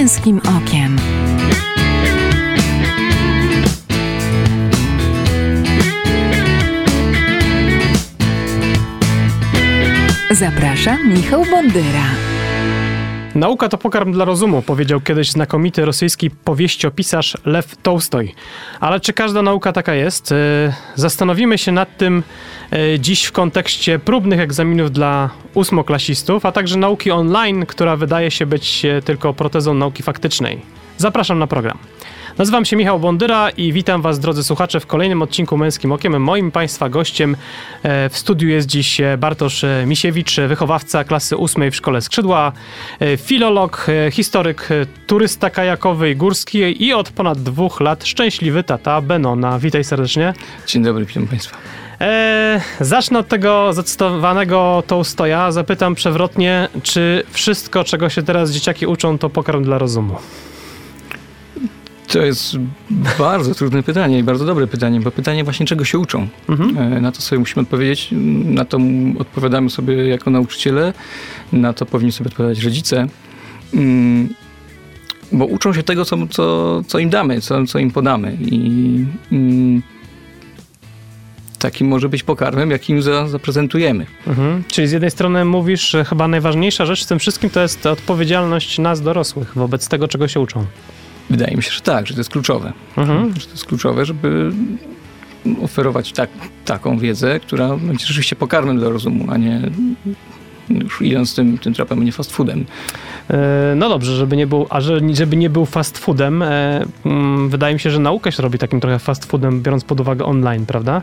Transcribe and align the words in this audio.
męskim 0.00 0.40
okiem. 0.56 0.96
Zapraszam 10.30 11.08
Michał 11.08 11.44
Bondyra. 11.50 12.04
Nauka 13.34 13.68
to 13.68 13.78
pokarm 13.78 14.12
dla 14.12 14.24
rozumu, 14.24 14.62
powiedział 14.62 15.00
kiedyś 15.00 15.30
znakomity 15.30 15.84
rosyjski 15.84 16.30
powieściopisarz 16.30 17.36
Lew 17.44 17.76
Tołstoj. 17.76 18.34
Ale 18.80 19.00
czy 19.00 19.12
każda 19.12 19.42
nauka 19.42 19.72
taka 19.72 19.94
jest? 19.94 20.32
E, 20.32 20.36
zastanowimy 20.94 21.58
się 21.58 21.72
nad 21.72 21.96
tym 21.96 22.22
e, 22.72 23.00
dziś 23.00 23.24
w 23.24 23.32
kontekście 23.32 23.98
próbnych 23.98 24.40
egzaminów 24.40 24.92
dla 24.92 25.30
ósmoklasistów, 25.54 26.46
a 26.46 26.52
także 26.52 26.78
nauki 26.78 27.10
online, 27.10 27.66
która 27.66 27.96
wydaje 27.96 28.30
się 28.30 28.46
być 28.46 28.84
e, 28.84 29.02
tylko 29.02 29.34
protezą 29.34 29.74
nauki 29.74 30.02
faktycznej. 30.02 30.60
Zapraszam 30.98 31.38
na 31.38 31.46
program. 31.46 31.78
Nazywam 32.40 32.64
się 32.64 32.76
Michał 32.76 33.00
Bondyra 33.00 33.50
i 33.50 33.72
witam 33.72 34.02
Was, 34.02 34.18
drodzy 34.18 34.44
słuchacze, 34.44 34.80
w 34.80 34.86
kolejnym 34.86 35.22
odcinku 35.22 35.56
Męskim 35.56 35.92
Okiem. 35.92 36.22
Moim 36.22 36.50
Państwa 36.50 36.88
gościem 36.88 37.36
e, 37.82 38.08
w 38.08 38.18
studiu 38.18 38.48
jest 38.48 38.66
dziś 38.66 39.00
e, 39.00 39.18
Bartosz 39.18 39.64
e, 39.64 39.84
Misiewicz, 39.86 40.36
wychowawca 40.48 41.04
klasy 41.04 41.36
ósmej 41.36 41.70
w 41.70 41.76
Szkole 41.76 42.00
Skrzydła, 42.00 42.52
filolog, 43.16 43.86
historyk, 44.12 44.68
turysta 45.06 45.50
kajakowy 45.50 46.10
i 46.10 46.16
górski 46.16 46.84
i 46.84 46.92
od 46.92 47.10
ponad 47.10 47.42
dwóch 47.42 47.80
lat 47.80 48.06
szczęśliwy 48.06 48.62
tata 48.62 49.00
Benona. 49.00 49.58
Witaj 49.58 49.84
serdecznie. 49.84 50.34
Dzień 50.66 50.82
dobry, 50.82 51.04
witam 51.04 51.26
Państwa. 51.26 51.56
Eee, 52.00 52.60
zacznę 52.80 53.18
od 53.18 53.28
tego 53.28 53.72
zacytowanego 53.72 54.82
Tołstoja. 54.86 55.52
Zapytam 55.52 55.94
przewrotnie, 55.94 56.68
czy 56.82 57.22
wszystko, 57.30 57.84
czego 57.84 58.08
się 58.08 58.22
teraz 58.22 58.50
dzieciaki 58.50 58.86
uczą, 58.86 59.18
to 59.18 59.30
pokarm 59.30 59.64
dla 59.64 59.78
rozumu? 59.78 60.16
To 62.10 62.18
jest 62.18 62.56
bardzo 63.18 63.54
trudne 63.54 63.82
pytanie 63.82 64.18
i 64.18 64.22
bardzo 64.22 64.44
dobre 64.44 64.66
pytanie, 64.66 65.00
bo 65.00 65.10
pytanie 65.10 65.44
właśnie 65.44 65.66
czego 65.66 65.84
się 65.84 65.98
uczą. 65.98 66.28
Mhm. 66.48 66.78
E, 66.78 67.00
na 67.00 67.12
to 67.12 67.20
sobie 67.20 67.38
musimy 67.38 67.62
odpowiedzieć, 67.62 68.08
na 68.44 68.64
to 68.64 68.78
odpowiadamy 69.18 69.70
sobie 69.70 70.08
jako 70.08 70.30
nauczyciele, 70.30 70.92
na 71.52 71.72
to 71.72 71.86
powinni 71.86 72.12
sobie 72.12 72.30
odpowiadać 72.30 72.64
rodzice. 72.64 73.06
Mm, 73.74 74.28
bo 75.32 75.46
uczą 75.46 75.72
się 75.72 75.82
tego, 75.82 76.04
co, 76.04 76.16
co, 76.30 76.82
co 76.86 76.98
im 76.98 77.10
damy, 77.10 77.40
co, 77.40 77.66
co 77.66 77.78
im 77.78 77.90
podamy. 77.90 78.36
I 78.40 78.60
mm, 79.32 79.82
takim 81.58 81.88
może 81.88 82.08
być 82.08 82.22
pokarmem, 82.22 82.70
jakim 82.70 83.02
za, 83.02 83.28
zaprezentujemy. 83.28 84.06
Mhm. 84.26 84.62
Czyli 84.68 84.88
z 84.88 84.92
jednej 84.92 85.10
strony 85.10 85.44
mówisz, 85.44 85.90
że 85.90 86.04
chyba 86.04 86.28
najważniejsza 86.28 86.86
rzecz 86.86 87.04
w 87.04 87.08
tym 87.08 87.18
wszystkim 87.18 87.50
to 87.50 87.60
jest 87.60 87.86
odpowiedzialność 87.86 88.78
nas 88.78 89.02
dorosłych 89.02 89.52
wobec 89.54 89.88
tego, 89.88 90.08
czego 90.08 90.28
się 90.28 90.40
uczą. 90.40 90.66
Wydaje 91.30 91.56
mi 91.56 91.62
się, 91.62 91.70
że 91.70 91.80
tak, 91.80 92.06
że 92.06 92.14
to 92.14 92.20
jest 92.20 92.30
kluczowe. 92.30 92.72
Mhm. 92.96 93.34
Że 93.40 93.46
to 93.46 93.52
jest 93.52 93.66
kluczowe, 93.66 94.04
żeby 94.04 94.52
oferować 95.62 96.12
tak, 96.12 96.30
taką 96.64 96.98
wiedzę, 96.98 97.40
która 97.40 97.76
będzie 97.76 98.06
rzeczywiście 98.06 98.36
pokarmem 98.36 98.78
dla 98.78 98.88
rozumu, 98.88 99.26
a 99.30 99.36
nie 99.36 99.60
już 100.70 101.02
idąc 101.02 101.34
tym, 101.34 101.58
tym 101.58 101.74
tropem, 101.74 102.04
nie 102.04 102.12
fast 102.12 102.32
foodem. 102.32 102.64
E, 103.30 103.74
no 103.76 103.88
dobrze, 103.88 104.16
żeby 104.16 104.36
nie 104.36 104.46
był, 104.46 104.66
a 104.70 104.80
żeby 105.12 105.36
nie 105.36 105.50
był 105.50 105.66
fast 105.66 105.98
foodem, 105.98 106.42
e, 106.42 106.84
mm, 107.04 107.48
wydaje 107.48 107.74
mi 107.74 107.80
się, 107.80 107.90
że 107.90 107.98
nauka 107.98 108.30
się 108.30 108.42
robi 108.42 108.58
takim 108.58 108.80
trochę 108.80 108.98
fast 108.98 109.24
foodem, 109.24 109.62
biorąc 109.62 109.84
pod 109.84 110.00
uwagę 110.00 110.24
online, 110.24 110.66
prawda? 110.66 111.02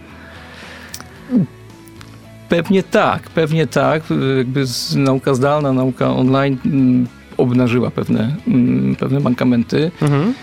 Pewnie 2.50 2.84
tak, 2.84 3.30
pewnie 3.30 3.68
tak. 3.68 4.04
Jakby 4.38 4.66
nauka 4.96 5.34
zdalna, 5.34 5.74
nauka 5.74 6.14
online 6.14 6.58
mm, 6.66 7.08
obnażyła 7.38 7.92
pewne, 7.92 8.36
mm, 8.48 8.96
pewne 8.96 9.20
mankamenty. 9.20 9.92
Mhm. 10.02 10.34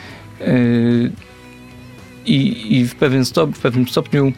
Y, 0.41 1.13
I, 2.27 2.67
I 2.79 2.85
w, 2.85 2.95
pewien 2.95 3.25
stop, 3.25 3.57
w 3.57 3.61
pewnym 3.61 3.89
stopniu 3.89 4.33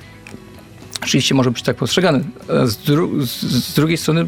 oczywiście 1.02 1.34
może 1.34 1.50
być 1.50 1.62
tak 1.62 1.76
postrzegane. 1.76 2.20
Z, 2.64 2.76
dru 2.76 3.26
z, 3.26 3.40
z, 3.40 3.74
drugiej 3.74 3.96
strony 3.96 4.26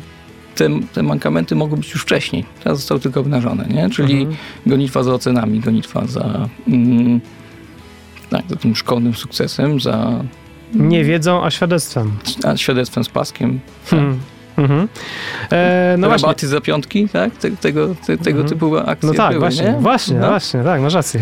te, 0.55 0.69
te 0.93 1.03
mankamenty 1.03 1.55
mogły 1.55 1.79
być 1.79 1.93
już 1.93 2.03
wcześniej. 2.03 2.45
Teraz 2.65 2.79
zostały 2.79 3.01
tylko 3.01 3.21
obnażone, 3.21 3.67
nie? 3.67 3.91
Czyli 3.91 4.21
mhm. 4.21 4.37
gonitwa 4.67 5.03
za 5.03 5.15
ocenami, 5.15 5.61
gonitwa 5.61 6.07
za, 6.07 6.49
mm, 6.69 7.21
tak, 8.31 8.45
za 8.49 8.57
tym 8.57 8.77
szkolnym 8.77 9.15
sukcesem, 9.15 9.81
za... 9.81 10.25
Nie 10.75 11.05
wiedzą, 11.05 11.45
a 11.45 11.51
świadectwem. 11.51 12.13
A 12.45 12.57
świadectwem 12.57 13.05
z 13.05 13.09
paskiem. 13.09 13.61
Tak. 13.91 14.01
Mhm. 14.59 14.89
E, 15.53 15.95
no 15.99 16.09
Rabaty 16.09 16.25
właśnie. 16.25 16.49
za 16.49 16.61
piątki, 16.61 17.09
tak? 17.09 17.37
Te, 17.37 17.51
tego, 17.51 17.95
te, 18.07 18.19
tego 18.19 18.41
mhm. 18.41 18.49
typu 18.49 18.77
akcje 18.77 19.09
No 19.09 19.15
tak, 19.15 19.29
były, 19.29 19.41
właśnie, 19.41 19.65
nie? 19.65 19.73
właśnie, 19.81 20.17
no. 20.17 20.29
właśnie, 20.29 20.63
tak, 20.63 20.81
masz 20.81 20.95
rację. 20.95 21.21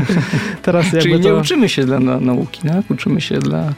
Teraz 0.62 0.86
Czyli 1.02 1.20
nie 1.20 1.34
uczymy 1.34 1.68
się 1.68 1.84
dla 1.84 2.00
nauki, 2.00 2.68
tak? 2.68 2.90
Uczymy 2.90 3.20
się 3.20 3.38
dla... 3.38 3.72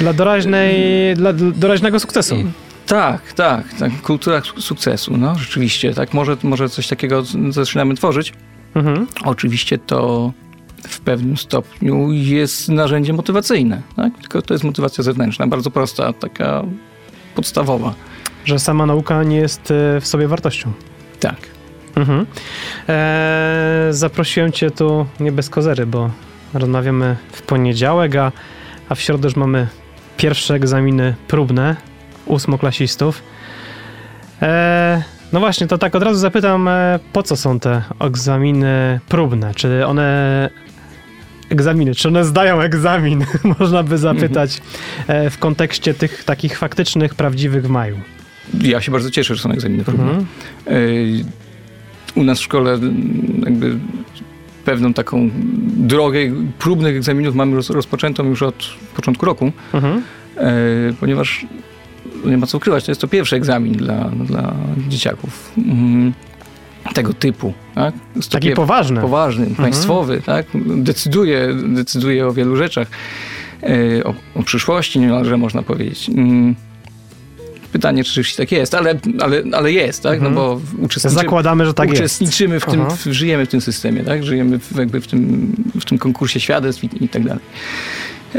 Dla 0.00 0.12
doraźnej, 0.12 0.74
dla 1.16 1.32
doraźnego 1.32 2.00
sukcesu. 2.00 2.36
I, 2.36 2.44
tak, 2.86 3.32
tak, 3.32 3.74
tak. 3.74 4.02
Kultura 4.02 4.42
sukcesu, 4.58 5.16
no 5.16 5.34
rzeczywiście. 5.34 5.94
Tak, 5.94 6.14
może, 6.14 6.36
może 6.42 6.68
coś 6.68 6.88
takiego 6.88 7.22
zaczynamy 7.50 7.94
tworzyć. 7.94 8.32
Mhm. 8.74 9.06
Oczywiście 9.24 9.78
to 9.78 10.32
w 10.88 11.00
pewnym 11.00 11.36
stopniu 11.36 12.12
jest 12.12 12.68
narzędzie 12.68 13.12
motywacyjne, 13.12 13.82
tak? 13.96 14.18
tylko 14.18 14.42
to 14.42 14.54
jest 14.54 14.64
motywacja 14.64 15.04
zewnętrzna, 15.04 15.46
bardzo 15.46 15.70
prosta, 15.70 16.12
taka 16.12 16.64
podstawowa. 17.34 17.94
Że 18.44 18.58
sama 18.58 18.86
nauka 18.86 19.22
nie 19.22 19.36
jest 19.36 19.70
e, 19.70 20.00
w 20.00 20.06
sobie 20.06 20.28
wartością. 20.28 20.72
Tak. 21.20 21.36
Mhm. 21.96 22.26
Eee, 22.88 23.92
zaprosiłem 23.92 24.52
cię 24.52 24.70
tu 24.70 25.06
nie 25.20 25.32
bez 25.32 25.50
kozery, 25.50 25.86
bo 25.86 26.10
rozmawiamy 26.54 27.16
w 27.32 27.42
poniedziałek, 27.42 28.16
a, 28.16 28.32
a 28.88 28.94
w 28.94 29.00
środę 29.00 29.26
już 29.28 29.36
mamy 29.36 29.68
pierwsze 30.16 30.54
egzaminy 30.54 31.14
próbne 31.28 31.76
ósmoklasistów. 32.26 33.22
Eee, 34.40 35.02
no 35.32 35.40
właśnie, 35.40 35.66
to 35.66 35.78
tak 35.78 35.94
od 35.94 36.02
razu 36.02 36.18
zapytam, 36.18 36.68
e, 36.68 36.98
po 37.12 37.22
co 37.22 37.36
są 37.36 37.60
te 37.60 37.82
egzaminy 38.00 39.00
próbne? 39.08 39.54
Czy 39.54 39.86
one 39.86 40.50
egzaminy, 41.52 41.94
czy 41.94 42.08
one 42.08 42.24
zdają 42.24 42.60
egzamin, 42.60 43.24
można 43.58 43.82
by 43.82 43.98
zapytać 43.98 44.62
e, 45.06 45.30
w 45.30 45.38
kontekście 45.38 45.94
tych 45.94 46.24
takich 46.24 46.58
faktycznych, 46.58 47.14
prawdziwych 47.14 47.66
w 47.66 47.68
maju. 47.68 47.96
Ja 48.60 48.80
się 48.80 48.92
bardzo 48.92 49.10
cieszę, 49.10 49.34
że 49.34 49.42
są 49.42 49.50
egzaminy 49.50 49.84
próbne. 49.84 50.04
Mhm. 50.04 50.26
E, 50.66 52.20
u 52.20 52.24
nas 52.24 52.38
w 52.38 52.42
szkole 52.42 52.78
jakby 53.44 53.78
pewną 54.64 54.94
taką 54.94 55.30
drogę 55.76 56.18
próbnych 56.58 56.96
egzaminów 56.96 57.34
mamy 57.34 57.56
rozpoczętą 57.68 58.24
już 58.24 58.42
od 58.42 58.74
początku 58.96 59.26
roku, 59.26 59.52
mhm. 59.74 60.02
E, 60.36 60.52
ponieważ 61.00 61.46
nie 62.24 62.38
ma 62.38 62.46
co 62.46 62.58
ukrywać, 62.58 62.84
to 62.84 62.90
jest 62.90 63.00
to 63.00 63.08
pierwszy 63.08 63.36
egzamin 63.36 63.72
dla, 63.72 64.04
dla 64.04 64.54
dzieciaków. 64.88 65.52
Mhm 65.58 66.12
tego 66.92 67.12
typu. 67.12 67.52
Tak? 67.74 67.94
Taki 68.30 68.50
poważny. 68.50 69.00
Poważny, 69.00 69.46
mhm. 69.46 69.64
państwowy, 69.64 70.22
tak? 70.26 70.46
decyduje, 70.76 71.48
decyduje 71.54 72.26
o 72.26 72.32
wielu 72.32 72.56
rzeczach. 72.56 72.88
E, 73.62 74.04
o, 74.04 74.14
o 74.34 74.42
przyszłości 74.42 75.00
niemalże 75.00 75.36
można 75.36 75.62
powiedzieć. 75.62 76.08
Mm. 76.08 76.54
Pytanie, 77.72 78.04
czy 78.04 78.10
rzeczywiście 78.10 78.42
tak 78.42 78.52
jest, 78.52 78.74
ale, 78.74 78.94
ale, 79.20 79.42
ale 79.52 79.72
jest, 79.72 80.02
tak? 80.02 80.20
No 80.20 80.28
mhm. 80.28 80.34
Bo 80.34 80.60
uczestniczymy, 80.78 81.22
Zakładamy, 81.22 81.66
że 81.66 81.74
tak 81.74 81.90
uczestniczymy 81.90 82.54
jest. 82.54 82.66
w 82.66 82.70
tym, 82.70 82.90
w, 82.90 83.06
żyjemy 83.12 83.46
w 83.46 83.48
tym 83.48 83.60
systemie, 83.60 84.04
tak? 84.04 84.24
Żyjemy 84.24 84.58
w, 84.58 84.76
jakby 84.76 85.00
w 85.00 85.06
tym, 85.06 85.52
w 85.80 85.84
tym 85.84 85.98
konkursie 85.98 86.40
świadectw 86.40 86.84
i, 86.84 87.04
i 87.04 87.08
tak 87.08 87.24
dalej. 87.24 87.42
E, 88.34 88.38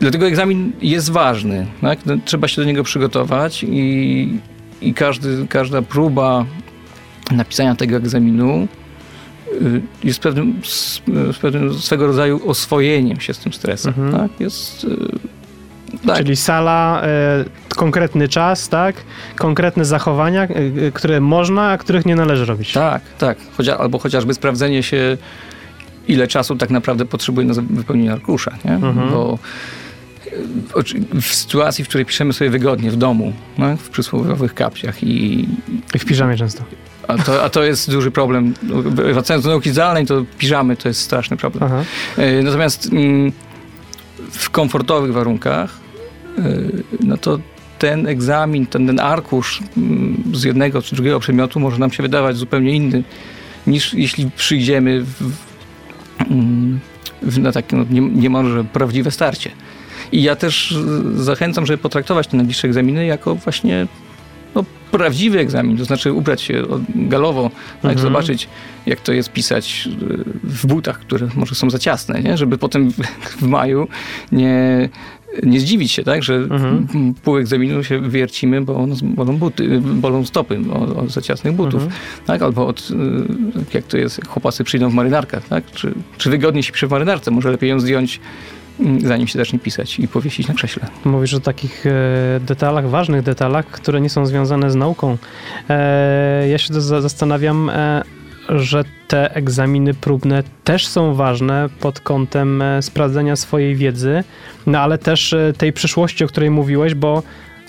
dlatego 0.00 0.26
egzamin 0.26 0.72
jest 0.82 1.10
ważny, 1.10 1.66
tak? 1.80 1.98
No, 2.06 2.16
trzeba 2.24 2.48
się 2.48 2.62
do 2.62 2.64
niego 2.64 2.84
przygotować 2.84 3.64
i, 3.68 4.38
i 4.82 4.94
każdy, 4.94 5.46
każda 5.48 5.82
próba 5.82 6.44
napisania 7.30 7.74
tego 7.74 7.96
egzaminu 7.96 8.68
y, 9.52 9.80
jest 10.04 10.20
pewnym, 10.20 10.60
pewnym 11.40 11.74
swego 11.74 12.06
rodzaju 12.06 12.50
oswojeniem 12.50 13.20
się 13.20 13.34
z 13.34 13.38
tym 13.38 13.52
stresem. 13.52 13.94
Mhm. 13.98 14.28
Tak? 14.28 14.40
Jest, 14.40 14.84
y, 14.84 14.88
tak. 16.06 16.16
Czyli 16.16 16.36
sala, 16.36 17.02
y, 17.70 17.74
konkretny 17.74 18.28
czas, 18.28 18.68
tak? 18.68 18.96
Konkretne 19.36 19.84
zachowania, 19.84 20.44
y, 20.44 20.92
które 20.94 21.20
można, 21.20 21.70
a 21.70 21.78
których 21.78 22.06
nie 22.06 22.16
należy 22.16 22.44
robić. 22.44 22.72
Tak, 22.72 23.02
tak. 23.18 23.38
Albo 23.78 23.98
chociażby 23.98 24.34
sprawdzenie 24.34 24.82
się, 24.82 25.16
ile 26.08 26.28
czasu 26.28 26.56
tak 26.56 26.70
naprawdę 26.70 27.04
potrzebuje 27.04 27.46
na 27.46 27.54
wypełnienie 27.70 28.12
arkusza, 28.12 28.54
nie? 28.64 28.72
Mhm. 28.72 29.10
Bo 29.10 29.38
w 31.20 31.34
sytuacji, 31.34 31.84
w 31.84 31.88
której 31.88 32.06
piszemy 32.06 32.32
sobie 32.32 32.50
wygodnie 32.50 32.90
w 32.90 32.96
domu, 32.96 33.32
no, 33.58 33.76
w 33.76 33.88
przysłowiowych 33.90 34.54
kapciach 34.54 35.02
i... 35.02 35.48
I 35.94 35.98
w 35.98 36.04
piżamie 36.04 36.36
często. 36.36 36.64
A 37.08 37.18
to, 37.18 37.44
a 37.44 37.48
to 37.48 37.64
jest 37.64 37.90
duży 37.90 38.10
problem. 38.10 38.54
Wracając 39.12 39.44
do 39.44 39.50
nauki 39.50 39.70
zdalnej, 39.70 40.06
to 40.06 40.24
piżamy 40.38 40.76
to 40.76 40.88
jest 40.88 41.00
straszny 41.00 41.36
problem. 41.36 41.64
Aha. 41.64 41.84
E, 42.16 42.42
natomiast 42.42 42.88
mm, 42.92 43.32
w 44.30 44.50
komfortowych 44.50 45.12
warunkach, 45.12 45.78
e, 46.38 46.42
no 47.00 47.16
to 47.16 47.38
ten 47.78 48.06
egzamin, 48.06 48.66
ten, 48.66 48.86
ten 48.86 49.00
arkusz 49.00 49.60
mm, 49.76 50.22
z 50.34 50.44
jednego 50.44 50.82
czy 50.82 50.94
drugiego 50.94 51.20
przedmiotu 51.20 51.60
może 51.60 51.78
nam 51.78 51.92
się 51.92 52.02
wydawać 52.02 52.36
zupełnie 52.36 52.72
inny 52.72 53.02
niż 53.66 53.94
jeśli 53.94 54.30
przyjdziemy 54.30 55.04
w, 55.04 55.32
mm, 56.30 56.80
w, 57.22 57.38
na 57.38 57.52
takie 57.52 57.76
no, 57.76 57.84
nie, 57.90 58.00
niemalże 58.00 58.64
prawdziwe 58.64 59.10
starcie. 59.10 59.50
I 60.12 60.22
ja 60.22 60.36
też 60.36 60.76
zachęcam, 61.14 61.66
żeby 61.66 61.78
potraktować 61.78 62.26
te 62.26 62.36
najbliższe 62.36 62.68
egzaminy 62.68 63.06
jako 63.06 63.34
właśnie 63.34 63.86
no, 64.54 64.64
prawdziwy 64.90 65.38
egzamin, 65.38 65.76
to 65.76 65.84
znaczy 65.84 66.12
ubrać 66.12 66.42
się 66.42 66.62
galowo, 66.94 67.50
tak, 67.82 67.92
mhm. 67.92 67.98
zobaczyć 67.98 68.48
jak 68.86 69.00
to 69.00 69.12
jest 69.12 69.32
pisać 69.32 69.88
w 70.44 70.66
butach, 70.66 70.98
które 70.98 71.28
może 71.34 71.54
są 71.54 71.70
za 71.70 71.78
ciasne, 71.78 72.22
nie? 72.22 72.36
żeby 72.36 72.58
potem 72.58 72.90
w 73.40 73.42
maju 73.42 73.88
nie, 74.32 74.88
nie 75.42 75.60
zdziwić 75.60 75.92
się, 75.92 76.04
tak, 76.04 76.22
że 76.22 76.34
mhm. 76.34 77.14
pół 77.22 77.36
egzaminu 77.36 77.84
się 77.84 78.10
wiercimy, 78.10 78.60
bo 78.60 78.86
bolą, 79.02 79.36
buty, 79.36 79.80
bolą 79.80 80.24
stopy 80.24 80.58
od, 80.96 81.10
za 81.10 81.20
ciasnych 81.20 81.54
butów, 81.54 81.82
mhm. 81.82 82.00
tak, 82.26 82.42
albo 82.42 82.66
od, 82.66 82.88
jak 83.74 83.84
to 83.84 83.96
jest, 83.96 84.18
jak 84.18 84.28
chłopacy 84.28 84.64
przyjdą 84.64 84.90
w 84.90 84.94
marynarkach, 84.94 85.48
tak, 85.48 85.70
czy, 85.70 85.94
czy 86.18 86.30
wygodnie 86.30 86.62
się 86.62 86.72
pisze 86.72 86.86
w 86.86 86.90
marynarce, 86.90 87.30
może 87.30 87.50
lepiej 87.50 87.70
ją 87.70 87.80
zdjąć 87.80 88.20
zanim 89.04 89.26
się 89.26 89.38
zacznie 89.38 89.58
pisać 89.58 89.98
i 89.98 90.08
powiesić 90.08 90.48
na 90.48 90.54
krześle. 90.54 90.86
Mówisz 91.04 91.34
o 91.34 91.40
takich 91.40 91.86
e, 91.86 91.90
detalach, 92.40 92.88
ważnych 92.88 93.22
detalach, 93.22 93.66
które 93.66 94.00
nie 94.00 94.10
są 94.10 94.26
związane 94.26 94.70
z 94.70 94.74
nauką. 94.74 95.16
E, 95.68 96.48
ja 96.48 96.58
się 96.58 96.80
zastanawiam, 96.80 97.70
e, 97.70 98.02
że 98.48 98.84
te 99.08 99.34
egzaminy 99.34 99.94
próbne 99.94 100.42
też 100.64 100.86
są 100.86 101.14
ważne 101.14 101.68
pod 101.80 102.00
kątem 102.00 102.62
sprawdzenia 102.80 103.36
swojej 103.36 103.76
wiedzy, 103.76 104.24
no 104.66 104.78
ale 104.78 104.98
też 104.98 105.34
tej 105.58 105.72
przyszłości, 105.72 106.24
o 106.24 106.28
której 106.28 106.50
mówiłeś, 106.50 106.94
bo 106.94 107.22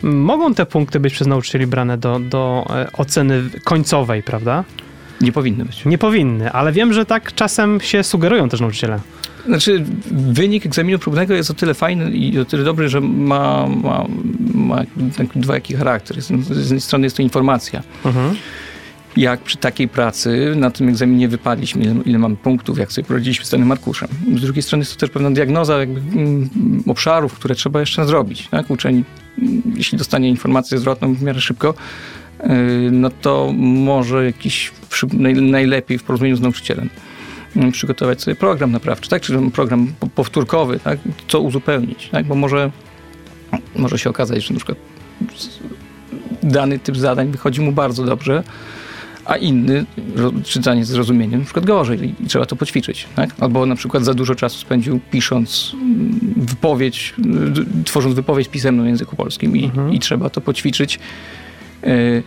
mogą 0.03 0.53
te 0.53 0.65
punkty 0.65 0.99
być 0.99 1.13
przez 1.13 1.27
nauczycieli 1.27 1.67
brane 1.67 1.97
do, 1.97 2.19
do 2.19 2.65
oceny 2.93 3.43
końcowej, 3.63 4.23
prawda? 4.23 4.63
Nie 5.21 5.31
powinny 5.31 5.65
być. 5.65 5.85
Nie 5.85 5.97
powinny, 5.97 6.51
ale 6.51 6.71
wiem, 6.71 6.93
że 6.93 7.05
tak 7.05 7.33
czasem 7.33 7.81
się 7.81 8.03
sugerują 8.03 8.49
też 8.49 8.61
nauczyciele. 8.61 8.99
Znaczy, 9.45 9.85
wynik 10.11 10.65
egzaminu 10.65 10.99
próbnego 10.99 11.33
jest 11.33 11.51
o 11.51 11.53
tyle 11.53 11.73
fajny 11.73 12.11
i 12.11 12.39
o 12.39 12.45
tyle 12.45 12.63
dobry, 12.63 12.89
że 12.89 13.01
ma, 13.01 13.67
ma, 13.67 14.05
ma 14.53 14.83
dwojaki 15.35 15.75
charakter. 15.75 16.21
Z 16.21 16.29
jednej 16.49 16.81
strony 16.81 17.05
jest 17.05 17.17
to 17.17 17.23
informacja. 17.23 17.83
Mhm. 18.05 18.35
Jak 19.17 19.41
przy 19.41 19.57
takiej 19.57 19.87
pracy 19.87 20.53
na 20.55 20.71
tym 20.71 20.89
egzaminie 20.89 21.27
wypadliśmy, 21.27 21.83
ile, 21.83 21.95
ile 22.05 22.17
mamy 22.17 22.35
punktów, 22.35 22.77
jak 22.77 22.91
sobie 22.91 23.07
poradziliśmy 23.07 23.45
z 23.45 23.49
danym 23.49 23.71
arkuszem. 23.71 24.07
Z 24.35 24.41
drugiej 24.41 24.63
strony 24.63 24.81
jest 24.81 24.93
to 24.93 24.99
też 24.99 25.09
pewna 25.09 25.31
diagnoza 25.31 25.79
jakby, 25.79 25.99
mm, 25.99 26.49
obszarów, 26.87 27.33
które 27.33 27.55
trzeba 27.55 27.79
jeszcze 27.79 28.05
zrobić. 28.05 28.47
Tak? 28.47 28.69
Uczeń, 28.71 29.03
jeśli 29.75 29.97
dostanie 29.97 30.29
informację 30.29 30.77
zwrotną 30.77 31.13
w 31.13 31.21
miarę 31.21 31.41
szybko, 31.41 31.73
y, 32.43 32.47
no 32.91 33.09
to 33.09 33.53
może 33.57 34.25
jakiś 34.25 34.71
najlepiej 35.41 35.97
w 35.97 36.03
porozumieniu 36.03 36.35
z 36.35 36.41
nauczycielem 36.41 36.89
przygotować 37.71 38.21
sobie 38.21 38.35
program 38.35 38.71
naprawczy, 38.71 39.09
tak? 39.09 39.21
Czy 39.21 39.51
program 39.53 39.93
powtórkowy, 40.15 40.79
tak? 40.79 40.99
Co 41.27 41.41
uzupełnić, 41.41 42.09
tak? 42.11 42.25
Bo 42.25 42.35
może, 42.35 42.71
może 43.75 43.99
się 43.99 44.09
okazać, 44.09 44.43
że 44.43 44.53
na 44.53 44.57
przykład 44.57 44.77
dany 46.43 46.79
typ 46.79 46.97
zadań 46.97 47.31
wychodzi 47.31 47.61
mu 47.61 47.71
bardzo 47.71 48.03
dobrze, 48.03 48.43
a 49.25 49.37
inny 49.37 49.85
czytanie 50.43 50.85
z 50.85 50.87
zrozumieniem 50.87 51.39
na 51.39 51.45
przykład 51.45 51.65
gorzej 51.65 52.15
i 52.23 52.27
trzeba 52.27 52.45
to 52.45 52.55
poćwiczyć. 52.55 53.07
Tak? 53.15 53.29
Albo 53.39 53.65
na 53.65 53.75
przykład 53.75 54.05
za 54.05 54.13
dużo 54.13 54.35
czasu 54.35 54.59
spędził 54.59 54.99
pisząc 55.11 55.71
mm, 55.73 56.19
wypowiedź, 56.37 57.13
tworząc 57.85 58.15
wypowiedź 58.15 58.47
pisemną 58.47 58.83
w 58.83 58.87
języku 58.87 59.15
polskim 59.15 59.57
i, 59.57 59.65
mhm. 59.65 59.93
i 59.93 59.99
trzeba 59.99 60.29
to 60.29 60.41
poćwiczyć 60.41 60.99
y, 61.83 62.23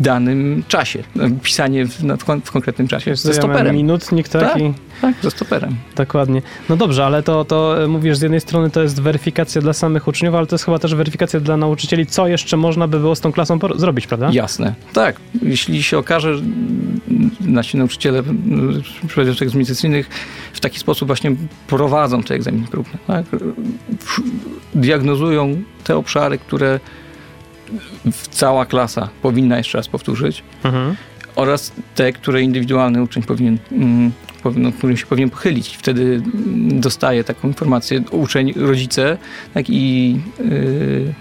danym 0.00 0.62
czasie. 0.68 1.02
Pisanie 1.42 1.86
w, 1.86 1.98
w 2.44 2.50
konkretnym 2.50 2.88
czasie. 2.88 3.16
Ze 3.16 3.34
stoperem. 3.34 3.76
minutnik 3.76 4.28
taki. 4.28 4.74
Tak, 5.00 5.00
tak, 5.00 5.14
ze 5.22 5.30
stoperem. 5.30 5.76
Dokładnie. 5.96 6.42
No 6.68 6.76
dobrze, 6.76 7.04
ale 7.06 7.22
to, 7.22 7.44
to 7.44 7.84
e, 7.84 7.88
mówisz, 7.88 8.16
z 8.16 8.22
jednej 8.22 8.40
strony 8.40 8.70
to 8.70 8.82
jest 8.82 9.00
weryfikacja 9.00 9.60
dla 9.60 9.72
samych 9.72 10.08
uczniów, 10.08 10.34
ale 10.34 10.46
to 10.46 10.54
jest 10.54 10.64
chyba 10.64 10.78
też 10.78 10.94
weryfikacja 10.94 11.40
dla 11.40 11.56
nauczycieli, 11.56 12.06
co 12.06 12.26
jeszcze 12.28 12.56
można 12.56 12.88
by 12.88 13.00
było 13.00 13.14
z 13.14 13.20
tą 13.20 13.32
klasą 13.32 13.58
zrobić, 13.76 14.06
prawda? 14.06 14.30
Jasne. 14.32 14.74
Tak. 14.92 15.16
Jeśli 15.42 15.82
się 15.82 15.98
okaże, 15.98 16.36
że 16.36 16.44
nasi 17.40 17.76
nauczyciele 17.76 18.22
przedmiotów 19.08 19.42
egzaminacyjnych 19.42 20.08
w 20.52 20.60
taki 20.60 20.78
sposób 20.78 21.06
właśnie 21.06 21.36
prowadzą 21.66 22.22
te 22.22 22.34
egzaminy 22.34 22.66
próbne, 22.70 22.98
tak? 23.06 23.26
diagnozują 24.74 25.62
te 25.84 25.96
obszary, 25.96 26.38
które 26.38 26.80
cała 28.30 28.66
klasa 28.66 29.08
powinna 29.22 29.58
jeszcze 29.58 29.78
raz 29.78 29.88
powtórzyć. 29.88 30.42
Mhm. 30.64 30.96
Oraz 31.36 31.72
te, 31.94 32.12
które 32.12 32.42
indywidualny 32.42 33.02
uczeń 33.02 33.22
powinien, 33.22 33.58
mm, 33.72 34.12
no, 34.56 34.72
którym 34.72 34.96
się 34.96 35.06
powinien 35.06 35.30
pochylić. 35.30 35.76
Wtedy 35.76 36.22
dostaje 36.68 37.24
taką 37.24 37.48
informację 37.48 38.02
uczeń, 38.10 38.52
rodzice, 38.56 39.18
tak 39.54 39.70
i 39.70 40.12
yy, 40.38 41.14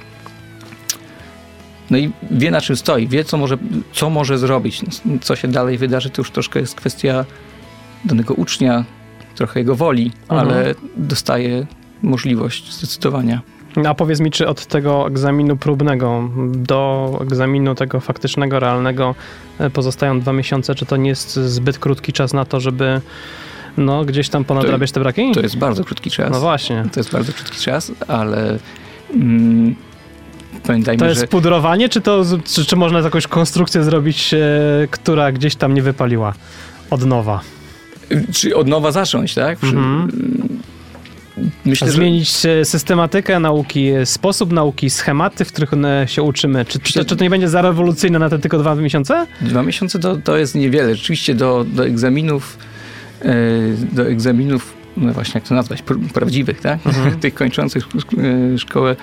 no 1.92 1.98
i 1.98 2.12
wie 2.32 2.52
na 2.52 2.62
czym 2.62 2.76
stoi, 2.76 3.08
wie 3.08 3.24
co 3.24 3.38
może, 3.38 3.58
co 3.94 4.10
może 4.10 4.38
zrobić, 4.38 4.82
co 5.22 5.36
się 5.36 5.48
dalej 5.48 5.78
wydarzy, 5.78 6.10
to 6.10 6.22
już 6.22 6.32
troszkę 6.32 6.60
jest 6.60 6.76
kwestia 6.76 7.26
danego 8.06 8.34
ucznia, 8.34 8.86
trochę 9.36 9.60
jego 9.60 9.76
woli, 9.76 10.12
mhm. 10.22 10.40
ale 10.40 10.76
dostaje 10.98 11.66
możliwość 12.02 12.74
zdecydowania. 12.74 13.42
A 13.86 13.94
powiedz 13.94 14.20
mi, 14.20 14.32
czy 14.32 14.48
od 14.48 14.66
tego 14.66 15.08
egzaminu 15.08 15.58
próbnego 15.58 16.30
do 16.48 17.20
egzaminu 17.22 17.76
tego 17.76 18.00
faktycznego, 18.00 18.60
realnego 18.60 19.16
e, 19.60 19.70
pozostają 19.70 20.20
dwa 20.20 20.34
miesiące? 20.34 20.76
Czy 20.76 20.86
to 20.86 20.98
nie 20.98 21.10
jest 21.10 21.34
zbyt 21.34 21.80
krótki 21.80 22.14
czas 22.14 22.34
na 22.34 22.46
to, 22.46 22.60
żeby 22.60 23.02
no, 23.78 24.06
gdzieś 24.06 24.30
tam 24.30 24.44
ponadrabiać 24.44 24.92
te 24.92 25.00
braki? 25.00 25.32
To 25.32 25.42
jest 25.42 25.58
bardzo 25.58 25.84
krótki 25.84 26.12
czas. 26.12 26.32
No 26.32 26.40
właśnie. 26.40 26.84
To 26.94 27.00
jest 27.00 27.12
bardzo 27.12 27.34
krótki 27.34 27.58
czas, 27.60 27.92
ale 28.08 28.60
mm, 29.14 29.76
pamiętajmy, 30.64 31.00
To 31.00 31.06
jest 31.06 31.22
że... 31.22 31.28
pudrowanie, 31.28 31.90
czy, 31.90 32.02
to, 32.02 32.24
czy, 32.46 32.66
czy 32.66 32.76
można 32.76 33.00
jakąś 33.00 33.28
konstrukcję 33.28 33.84
zrobić, 33.84 34.34
e, 34.34 34.40
która 34.92 35.32
gdzieś 35.32 35.56
tam 35.56 35.74
nie 35.74 35.82
wypaliła 35.82 36.34
od 36.90 37.06
nowa? 37.06 37.42
Czy 38.34 38.56
od 38.56 38.68
nowa 38.68 38.92
zacząć, 38.92 39.34
tak? 39.34 39.64
Mhm. 39.64 40.12
Myślę, 41.66 41.92
Zmienić 41.92 42.42
że... 42.42 42.66
systematykę 42.66 43.40
nauki, 43.40 43.90
sposób 44.06 44.52
nauki, 44.52 44.90
schematy, 44.90 45.46
w 45.46 45.48
których 45.48 45.72
się 46.06 46.24
uczymy. 46.24 46.66
Czy, 46.66 46.80
czy, 46.80 46.94
czy 46.94 47.06
to 47.06 47.24
nie 47.24 47.30
będzie 47.30 47.50
za 47.50 47.62
rewolucyjne 47.62 48.20
na 48.20 48.30
te 48.30 48.40
tylko 48.40 48.58
dwa 48.58 48.76
miesiące? 48.76 49.28
Dwa 49.42 49.64
miesiące 49.64 50.00
to, 50.00 50.16
to 50.16 50.38
jest 50.38 50.56
niewiele. 50.56 50.96
Rzeczywiście 50.96 51.36
do, 51.36 51.66
do 51.74 51.86
egzaminów, 51.86 52.58
e, 53.22 53.36
do 53.92 54.08
egzaminów 54.08 54.82
no 54.98 55.14
właśnie 55.14 55.32
jak 55.34 55.48
to 55.48 55.56
nazwać, 55.56 55.84
prawdziwych, 56.14 56.62
tak? 56.62 56.88
Mhm. 56.88 57.20
tych 57.20 57.34
kończących 57.34 57.84
e, 57.84 58.58
szkołę 58.58 58.96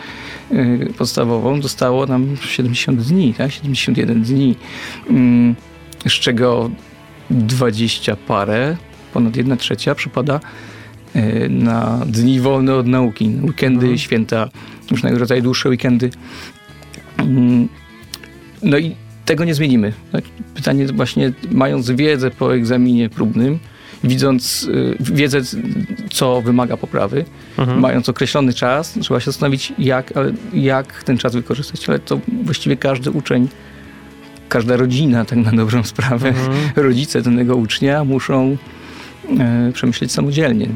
e, 0.51 0.87
podstawową 0.87 1.63
zostało 1.63 2.07
nam 2.07 2.37
70 2.41 3.03
dni, 3.03 3.35
tak? 3.35 3.53
71 3.53 4.23
dni, 4.23 4.57
mm, 5.11 5.55
z 6.09 6.13
czego 6.13 6.71
20 7.31 8.17
parę, 8.17 8.77
ponad 9.13 9.37
1 9.37 9.59
trzecia 9.59 9.95
przypada 9.95 10.41
na 11.51 12.01
dni 12.07 12.41
wolne 12.41 12.75
od 12.75 12.87
nauki, 12.87 13.31
weekendy, 13.43 13.87
mhm. 13.87 13.99
święta, 13.99 14.49
różnego 14.91 15.19
rodzaju 15.19 15.43
dłuższe 15.43 15.69
weekendy. 15.69 16.11
Mm, 17.19 17.69
no 18.63 18.79
i 18.79 18.95
tego 19.25 19.45
nie 19.45 19.55
zmienimy. 19.55 19.93
Tak? 20.13 20.25
Pytanie 20.55 20.87
właśnie, 20.87 21.33
mając 21.51 21.91
wiedzę 21.91 22.31
po 22.31 22.55
egzaminie 22.55 23.09
próbnym, 23.09 23.59
widząc 24.05 24.69
e, 25.01 25.15
wiedzę, 25.15 25.41
co 26.11 26.43
wymaga 26.43 26.77
poprawy, 26.77 27.25
mhm. 27.59 27.81
mając 27.81 28.09
określony 28.09 28.53
czas, 28.55 28.99
trzeba 29.01 29.21
się 29.21 29.25
zastanowić, 29.27 29.73
jak, 29.79 30.13
jak 30.55 31.03
ten 31.03 31.19
czas 31.19 31.35
wykorzystać. 31.35 31.89
Ale 31.89 31.99
to 31.99 32.21
właściwie 32.45 32.77
każdy 32.77 33.11
uczeń, 33.11 33.49
każda 34.49 34.77
rodzina, 34.77 35.25
tak 35.25 35.39
na 35.39 35.53
dobrą 35.53 35.85
sprawę, 35.85 36.29
mhm. 36.29 36.57
rodzice 36.87 37.23
danego 37.23 37.57
ucznia 37.57 38.05
muszą 38.05 38.57
przemyśleć 39.73 40.13
samodzielnie. 40.13 40.69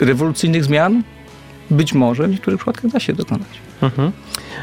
Rewolucyjnych 0.00 0.64
zmian 0.64 1.02
być 1.70 1.92
może 1.92 2.26
w 2.26 2.30
niektórych 2.30 2.60
przypadkach 2.60 2.90
da 2.90 3.00
się 3.00 3.12
dokonać. 3.12 3.48
Mhm. 3.82 4.12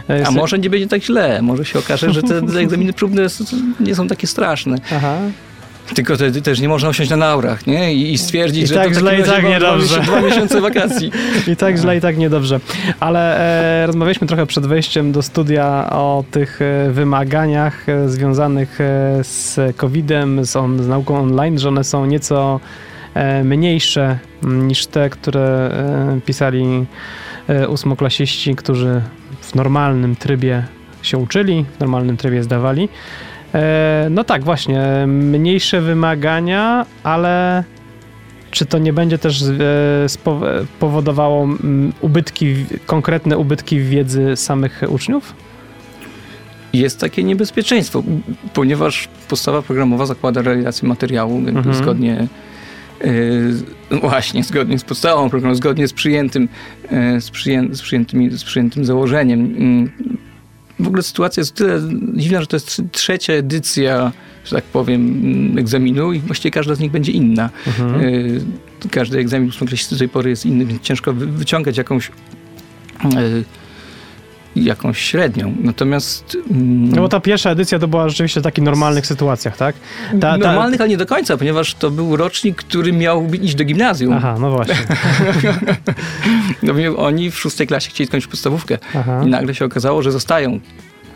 E, 0.10 0.28
A 0.28 0.32
może 0.32 0.60
nie 0.60 0.70
będzie 0.70 0.88
tak 0.88 1.04
źle. 1.04 1.42
Może 1.42 1.66
się 1.66 1.80
okaże, 1.80 2.14
że 2.14 2.24
te 2.24 2.38
egzaminy 2.60 2.94
próbne 2.94 3.28
nie 3.80 3.96
są 3.96 4.08
takie 4.08 4.28
straszne. 4.28 4.78
Aha. 4.96 5.18
Tylko 5.96 6.16
wtedy 6.16 6.42
też 6.42 6.60
nie 6.60 6.70
można 6.70 6.90
usiąść 6.90 7.10
na 7.10 7.16
laurach, 7.16 7.68
nie? 7.68 7.94
I, 7.94 8.18
stwierdzić, 8.18 8.64
I 8.64 8.68
że 8.68 8.76
tak 8.76 8.88
to 8.88 9.00
źle 9.00 9.20
i 9.20 9.24
tak 9.24 9.44
niedobrze. 9.44 10.00
Dwa 10.02 10.22
miesiące 10.22 10.62
wakacji. 10.62 11.12
I 11.48 11.56
tak 11.56 11.78
źle 11.78 11.98
i 11.98 12.02
tak 12.02 12.18
niedobrze. 12.18 12.60
Ale 13.00 13.40
e, 13.84 13.88
rozmawialiśmy 13.88 14.28
trochę 14.28 14.46
przed 14.46 14.66
wejściem 14.66 15.12
do 15.12 15.22
studia 15.22 15.90
o 15.92 16.24
tych 16.32 16.60
e, 16.62 16.92
wymaganiach 16.92 17.90
e, 17.90 18.10
związanych 18.10 18.82
e, 18.82 19.20
z 19.24 19.60
COVID-em, 19.78 20.46
z, 20.46 20.56
on, 20.56 20.84
z 20.84 20.88
nauką 20.88 21.20
online, 21.20 21.60
że 21.60 21.68
one 21.68 21.84
są 21.84 22.06
nieco 22.06 22.60
mniejsze 23.44 24.20
niż 24.44 24.88
te, 24.88 25.10
które 25.10 25.72
pisali 26.26 26.86
ósmoklasiści, 27.68 28.56
którzy 28.56 29.02
w 29.42 29.56
normalnym 29.56 30.16
trybie 30.16 30.64
się 31.02 31.18
uczyli, 31.18 31.66
w 31.78 31.80
normalnym 31.80 32.18
trybie 32.18 32.44
zdawali. 32.44 32.90
E, 33.54 34.08
no 34.12 34.24
tak, 34.24 34.44
właśnie. 34.44 34.82
Mniejsze 35.08 35.82
wymagania, 35.82 36.86
ale 37.04 37.64
czy 38.52 38.66
to 38.66 38.78
nie 38.78 38.94
będzie 38.94 39.18
też 39.18 39.42
e, 39.42 39.48
powodowało 40.80 41.48
ubytki, 42.02 42.56
konkretne 42.86 43.38
ubytki 43.38 43.80
wiedzy 43.80 44.36
samych 44.36 44.82
uczniów? 44.90 45.34
Jest 46.74 47.00
takie 47.00 47.24
niebezpieczeństwo, 47.24 48.04
ponieważ 48.54 49.08
podstawa 49.30 49.62
programowa 49.62 50.06
zakłada 50.06 50.42
realizację 50.42 50.88
materiału 50.88 51.38
Mhm. 51.38 51.76
zgodnie 51.76 52.28
y, 53.06 53.54
no 53.92 54.00
właśnie, 54.00 54.44
zgodnie 54.44 54.80
z 54.80 54.84
podstawą 54.84 55.30
programu, 55.30 55.56
zgodnie 55.56 55.88
z 55.88 55.94
przyjętym, 55.94 56.50
y, 57.18 57.22
z, 57.22 57.30
przyję, 57.30 57.68
z, 57.72 57.82
przyjętymi, 57.82 58.30
z 58.30 58.44
przyjętym 58.44 58.86
założeniem. 58.86 59.40
Mm, 59.40 59.92
W 60.82 60.88
ogóle 60.88 61.04
sytuacja 61.04 61.42
jest 61.42 61.56
tyle 61.56 61.82
dziwna, 62.14 62.42
że 62.42 62.48
to 62.48 62.56
jest 62.56 62.68
tr- 62.70 62.84
trzecia 62.92 63.34
edycja, 63.34 64.12
że 64.46 64.56
tak 64.56 64.64
powiem, 64.64 65.02
mm, 65.24 65.58
egzaminu 65.58 66.14
i 66.14 66.20
właściwie 66.20 66.52
każda 66.52 66.76
z 66.76 66.80
nich 66.80 66.92
będzie 66.92 67.12
inna. 67.12 67.50
Mhm. 67.68 68.02
Y, 68.02 68.42
Każdy 68.92 69.20
egzamin 69.20 69.50
ósmoklasisty 69.50 69.96
do 69.96 70.00
tej 70.00 70.10
pory 70.10 70.30
jest 70.30 70.46
inny, 70.46 70.66
więc 70.66 70.82
ciężko 70.82 71.14
wy- 71.14 71.28
wyciągać 71.28 71.78
jakąś 71.78 72.08
y, 72.08 73.44
jakąś 74.56 75.00
średnią. 75.00 75.54
Natomiast 75.60 76.38
mm, 76.52 76.90
No 76.90 77.02
bo 77.02 77.10
ta 77.10 77.20
pierwsza 77.20 77.50
edycja 77.50 77.80
to 77.80 77.88
była 77.88 78.10
rzeczywiście 78.10 78.40
w 78.40 78.44
takich 78.44 78.64
normalnych 78.64 79.08
sytuacjach, 79.08 79.58
tak? 79.58 79.76
Ta, 80.12 80.20
ta, 80.20 80.38
normalnych, 80.38 80.82
ale 80.82 80.90
nie 80.90 80.98
do 80.98 81.06
końca, 81.06 81.38
ponieważ 81.38 81.74
to 81.74 81.92
był 81.92 82.16
rocznik, 82.16 82.58
który 82.58 82.94
miał 82.94 83.34
iść 83.34 83.56
do 83.56 83.64
gimnazjum. 83.64 84.14
Aha, 84.14 84.36
no 84.40 84.52
właśnie. 84.52 84.76
No, 86.64 86.98
oni 86.98 87.32
w 87.32 87.40
szóstej 87.40 87.68
klasie 87.68 87.90
chcieli 87.90 88.08
skończyć 88.08 88.30
podstawówkę 88.30 88.78
Aha, 88.96 89.22
i 89.26 89.30
nagle 89.30 89.56
się 89.56 89.66
okazało, 89.66 90.02
że 90.02 90.12
zostają. 90.12 90.60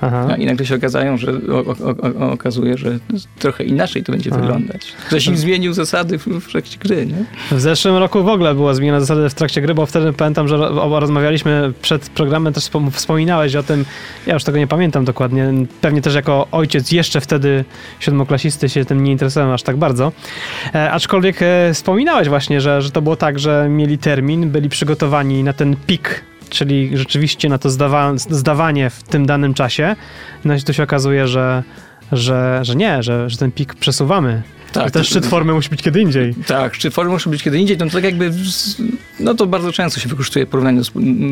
Aha. 0.02 0.36
I 0.38 0.46
nagle 0.46 0.66
się 0.66 0.76
okazają, 0.76 1.18
że 1.18 1.32
o, 1.32 1.60
o, 1.60 2.26
o, 2.28 2.32
okazuje, 2.32 2.78
że 2.78 3.00
trochę 3.40 3.64
inaczej 3.64 4.04
to 4.04 4.12
będzie 4.12 4.30
Aha. 4.34 4.42
wyglądać. 4.42 4.94
Ktoś 5.08 5.28
im 5.28 5.38
zmienił 5.38 5.74
zasady 5.74 6.18
w, 6.18 6.26
w 6.28 6.52
trakcie 6.52 6.78
gry, 6.78 7.06
nie? 7.06 7.26
W 7.58 7.62
zeszłym 7.62 7.98
roku 7.98 8.24
w 8.24 8.28
ogóle 8.28 8.56
była 8.56 8.74
zmiana 8.74 9.00
zasady 9.00 9.30
w 9.30 9.34
trakcie 9.34 9.62
gry, 9.62 9.74
bo 9.74 9.86
wtedy 9.86 10.14
pamiętam, 10.14 10.48
że 10.48 10.58
ro- 10.58 11.00
rozmawialiśmy 11.00 11.74
przed 11.82 12.10
programem, 12.10 12.54
też 12.54 12.64
wspom- 12.64 12.92
wspominałeś 12.92 13.56
o 13.56 13.64
tym, 13.64 13.86
ja 14.28 14.34
już 14.34 14.44
tego 14.44 14.58
nie 14.58 14.68
pamiętam 14.68 15.06
dokładnie, 15.06 15.54
pewnie 15.82 16.02
też 16.02 16.16
jako 16.16 16.48
ojciec 16.52 16.92
jeszcze 16.92 17.22
wtedy 17.22 17.66
siódmoklasisty 18.00 18.70
się 18.70 18.86
tym 18.86 19.04
nie 19.04 19.12
interesowałem 19.12 19.54
aż 19.54 19.64
tak 19.64 19.78
bardzo. 19.78 20.12
E, 20.76 20.92
aczkolwiek 20.92 21.38
e, 21.42 21.74
wspominałeś 21.74 22.30
właśnie, 22.30 22.62
że, 22.62 22.82
że 22.82 22.92
to 22.92 23.02
było 23.02 23.16
tak, 23.16 23.40
że 23.40 23.68
mieli 23.70 23.98
termin, 23.98 24.50
byli 24.52 24.70
przygotowani 24.70 25.44
na 25.44 25.54
ten 25.54 25.76
pik, 25.88 26.22
czyli 26.50 26.98
rzeczywiście 26.98 27.50
na 27.50 27.58
to 27.58 27.70
zdawa- 27.70 28.18
zdawanie 28.18 28.90
w 28.90 29.04
tym 29.04 29.26
danym 29.26 29.54
czasie. 29.54 29.96
No 30.46 30.56
i 30.56 30.62
tu 30.62 30.74
się 30.74 30.84
okazuje, 30.84 31.28
że, 31.28 31.64
że, 32.12 32.60
że 32.64 32.76
nie, 32.76 33.04
że, 33.04 33.30
że 33.30 33.38
ten 33.38 33.52
pik 33.52 33.76
przesuwamy. 33.76 34.42
Tak, 34.72 34.92
ten 34.92 35.04
szczyt 35.04 35.26
formy 35.26 35.54
musi 35.54 35.70
być 35.70 35.82
kiedy 35.82 36.02
indziej. 36.02 36.36
Tak, 36.48 36.76
szczyt 36.76 36.94
formy 36.94 37.12
musi 37.12 37.30
być 37.30 37.44
kiedy 37.44 37.58
indziej, 37.60 37.78
no 37.78 37.86
to 37.86 37.92
tak 37.92 38.04
jakby, 38.04 38.32
no 39.20 39.34
to 39.34 39.46
bardzo 39.48 39.72
często 39.72 40.00
się 40.00 40.10
wykorzystuje 40.10 40.46
porównanie 40.46 40.82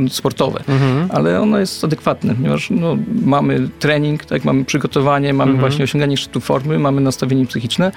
sportowe. 0.10 0.63
Mhm. 0.67 1.10
ale 1.12 1.41
ono 1.41 1.60
jest 1.60 1.84
adekwatne, 1.84 2.36
ponieważ 2.36 2.70
no, 2.70 2.98
mamy 3.25 3.70
trening, 3.79 4.25
tak, 4.25 4.46
mamy 4.46 4.65
przygotowanie, 4.65 5.34
mamy 5.34 5.51
Mhm. 5.51 5.60
właśnie 5.60 5.84
osiąganie 5.84 6.17
szczytu 6.17 6.39
formy, 6.39 6.79
mamy 6.79 7.01
nastawienie 7.01 7.46
psychiczne. 7.46 7.91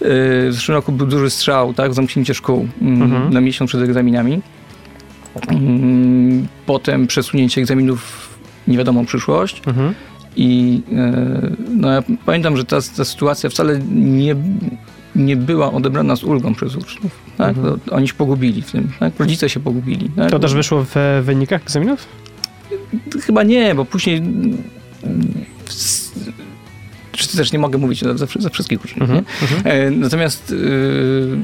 Yy, 0.00 0.08
W 0.50 0.54
zeszłym 0.54 0.74
roku 0.76 0.92
był 0.92 1.06
duży 1.06 1.30
strzał, 1.30 1.74
tak, 1.74 1.94
zamknięcie 1.94 2.34
szkół 2.34 2.68
mm, 2.82 3.02
Mhm. 3.02 3.32
na 3.32 3.40
miesiąc 3.40 3.68
przed 3.70 3.82
egzaminami. 3.82 4.40
Mm, 5.48 6.46
Potem 6.66 7.06
przesunięcie 7.06 7.60
egzaminów 7.60 8.00
w 8.02 8.68
niewiadomą 8.68 9.06
przyszłość 9.06 9.62
Mhm. 9.66 9.94
i 10.36 10.80
yy, 10.90 11.56
no, 11.76 11.90
ja 11.92 12.02
pamiętam, 12.26 12.56
że 12.56 12.64
ta, 12.64 12.76
ta 12.96 13.04
sytuacja 13.04 13.50
wcale 13.50 13.78
nie, 13.94 14.36
nie 15.16 15.36
była 15.36 15.72
odebrana 15.72 16.16
z 16.16 16.24
ulgą 16.24 16.54
przez 16.54 16.76
uczniów. 16.76 17.12
Tak? 17.38 17.56
Mhm. 17.56 17.80
Oni 17.90 18.08
się 18.08 18.14
pogubili 18.14 18.62
w 18.62 18.72
tym, 18.72 18.88
tak? 19.00 19.12
rodzice 19.20 19.48
się 19.48 19.60
pogubili. 19.60 20.10
Tak? 20.16 20.30
To 20.30 20.38
też 20.38 20.54
wyszło 20.54 20.84
w 20.84 20.96
e, 20.96 21.22
wynikach 21.22 21.62
egzaminów? 21.62 22.06
Chyba 23.22 23.42
nie, 23.42 23.74
bo 23.74 23.84
później. 23.84 24.16
mm, 24.16 24.58
Czy 27.12 27.36
też 27.36 27.52
nie 27.52 27.58
mogę 27.58 27.78
mówić 27.78 28.00
za, 28.00 28.16
za, 28.16 28.50
wszystkich 28.50 28.84
uczniów. 28.84 29.02
Mhm. 29.10 29.24
Nie? 29.64 29.70
E, 29.72 29.90
Natomiast 29.90 30.50
y, 30.50 31.38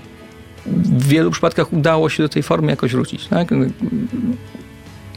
w 0.66 1.06
wielu 1.08 1.30
przypadkach 1.30 1.72
udało 1.72 2.08
się 2.08 2.22
do 2.22 2.28
tej 2.28 2.42
formy 2.42 2.70
jakoś 2.70 2.92
wrócić. 2.92 3.26
Tak? 3.26 3.48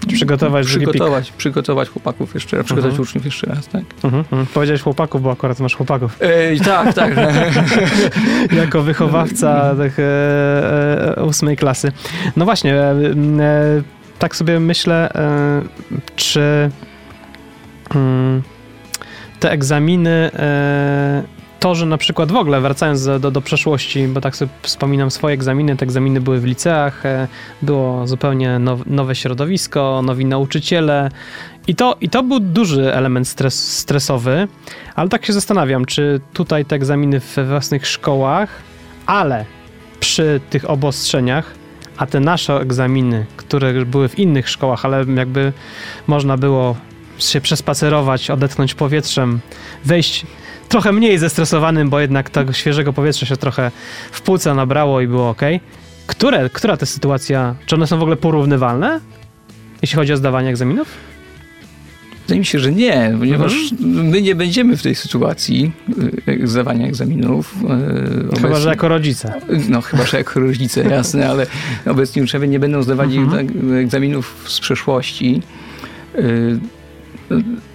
Przygotować 0.07 0.67
drugi 0.67 0.85
przygotować, 0.85 1.31
przygotować 1.31 1.89
chłopaków 1.89 2.33
jeszcze 2.33 2.57
raz, 2.57 2.65
przygotować 2.65 2.91
Mhm. 2.91 3.01
uczniów 3.09 3.25
jeszcze 3.25 3.47
raz. 3.47 3.67
Tak? 3.67 3.81
pik. 3.85 4.05
Mhm. 4.05 4.23
mhm. 4.23 4.45
Powiedziałeś 4.53 4.81
chłopaków, 4.81 5.21
bo 5.21 5.31
akurat 5.31 5.59
masz 5.59 5.75
chłopaków. 5.75 6.17
E, 6.19 6.59
tak, 6.59 6.93
tak. 6.93 7.13
jako 8.61 8.81
wychowawca 8.81 9.75
tych 9.75 9.99
e, 9.99 11.17
e, 11.17 11.23
ósmej 11.23 11.57
klasy. 11.57 11.91
No 12.37 12.45
właśnie, 12.45 12.75
e, 12.75 12.91
e, 13.39 13.81
tak 14.19 14.35
sobie 14.35 14.59
myślę, 14.59 15.09
e, 15.15 15.61
czy 16.15 16.69
mm, 17.95 18.41
te 19.39 19.51
egzaminy, 19.51 20.09
e, 20.33 21.23
to, 21.63 21.75
że 21.75 21.85
na 21.85 21.97
przykład 21.97 22.31
w 22.31 22.35
ogóle 22.35 22.61
wracając 22.61 23.05
do, 23.05 23.31
do, 23.31 23.41
przeszłości, 23.41 24.07
bo 24.07 24.21
tak 24.21 24.35
sobie 24.35 24.51
wspominam 24.61 25.11
swoje 25.11 25.33
egzaminy, 25.33 25.77
te 25.77 25.83
egzaminy 25.83 26.21
były 26.21 26.39
w 26.39 26.45
liceach, 26.45 27.05
e, 27.05 27.27
było 27.61 28.07
zupełnie 28.07 28.59
now, 28.59 28.79
nowe 28.85 29.15
środowisko, 29.15 30.01
nowi 30.05 30.25
nauczyciele. 30.25 31.11
I 31.67 31.75
to, 31.75 31.95
i 32.01 32.09
to 32.09 32.23
był 32.23 32.39
duży 32.39 32.93
element 32.93 33.27
stres, 33.27 33.77
stresowy, 33.77 34.47
ale 34.95 35.09
tak 35.09 35.25
się 35.25 35.33
zastanawiam, 35.33 35.85
czy 35.85 36.21
tutaj 36.33 36.65
te 36.65 36.75
egzaminy 36.75 37.19
we 37.35 37.45
własnych 37.45 37.87
szkołach, 37.87 38.49
ale 39.05 39.45
przy 39.99 40.41
tych 40.49 40.69
obostrzeniach, 40.69 41.51
a 41.97 42.05
te 42.05 42.19
nasze 42.19 42.53
egzaminy, 42.53 43.25
które 43.37 43.85
były 43.85 44.09
w 44.09 44.19
innych 44.19 44.49
szkołach, 44.49 44.85
ale 44.85 45.05
jakby 45.15 45.53
można 46.07 46.37
było 46.37 46.75
się 47.17 47.41
przespacerować, 47.41 48.29
odetchnąć 48.29 48.73
powietrzem, 48.73 49.39
wejść 49.85 50.25
trochę 50.69 50.91
mniej 50.91 51.17
zestresowanym, 51.17 51.89
bo 51.89 51.99
jednak 51.99 52.29
tego 52.29 52.53
świeżego 52.53 52.93
powietrza 52.93 53.25
się 53.25 53.37
trochę 53.37 53.71
w 54.11 54.21
płuca 54.21 54.53
nabrało 54.53 55.01
i 55.01 55.07
było 55.07 55.29
ok. 55.29 55.41
Które, 56.07 56.49
która 56.49 56.77
ta 56.77 56.85
sytuacja, 56.85 57.55
czy 57.65 57.75
one 57.75 57.87
są 57.87 57.97
w 57.97 58.01
ogóle 58.01 58.15
porównywalne, 58.15 58.99
jeśli 59.81 59.95
chodzi 59.95 60.13
o 60.13 60.17
zdawanie 60.17 60.49
egzaminów? 60.49 60.87
Wydaje 62.21 62.39
mi 62.39 62.45
się, 62.45 62.59
że 62.59 62.71
nie, 62.71 63.15
ponieważ 63.19 63.53
Mhm. 63.71 64.07
my 64.09 64.21
nie 64.21 64.35
będziemy 64.35 64.77
w 64.77 64.83
tej 64.83 64.95
sytuacji 64.95 65.71
y, 66.27 66.47
zdawania 66.47 66.87
egzaminów. 66.87 67.55
Chyba, 67.61 67.75
obecnie. 68.47 68.55
że 68.61 68.69
jako 68.69 68.87
rodzice. 68.87 69.33
No 69.69 69.81
chyba, 69.81 70.05
że 70.05 70.17
jako 70.17 70.39
rodzice, 70.39 70.83
jasne, 70.89 71.29
ale 71.29 71.47
obecni 71.85 72.21
uczniowie 72.21 72.47
nie 72.47 72.59
będą 72.59 72.83
zdawali 72.83 73.17
Mhm. 73.17 73.47
tak, 73.47 73.55
egzaminów 73.81 74.43
z 74.47 74.59
przeszłości. 74.59 75.41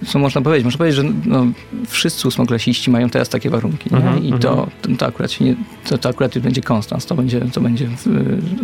Co 0.07 0.19
można 0.19 0.41
powiedzieć? 0.41 0.65
Można 0.65 0.77
powiedzieć, 0.77 0.95
że 0.95 1.11
no, 1.25 1.47
wszyscy 1.87 2.27
ósmoklasiści 2.27 2.91
mają 2.91 3.09
teraz 3.09 3.29
takie 3.29 3.49
warunki. 3.49 3.89
Mhm, 3.95 4.25
I 4.25 4.33
to, 4.33 4.67
to, 4.81 4.89
to 4.97 5.05
akurat 5.05 5.31
się 5.31 5.45
nie, 5.45 5.55
to, 5.89 5.97
to 5.97 6.09
akurat 6.09 6.39
będzie 6.39 6.61
konstans, 6.61 7.05
to 7.05 7.15
będzie, 7.15 7.41
to 7.41 7.61
będzie 7.61 7.87
w, 7.87 8.05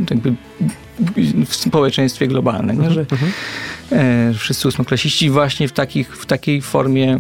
jakby 0.10 0.34
w 1.46 1.56
społeczeństwie 1.56 2.28
globalnym, 2.28 2.82
nie? 2.82 2.92
że 2.92 3.06
Mhm. 3.12 3.32
e, 3.92 4.34
wszyscy 4.34 4.68
ósmoklasiści 4.68 5.30
właśnie 5.30 5.68
w, 5.68 5.72
takich, 5.72 6.18
w 6.18 6.26
takiej 6.26 6.62
formie 6.62 7.20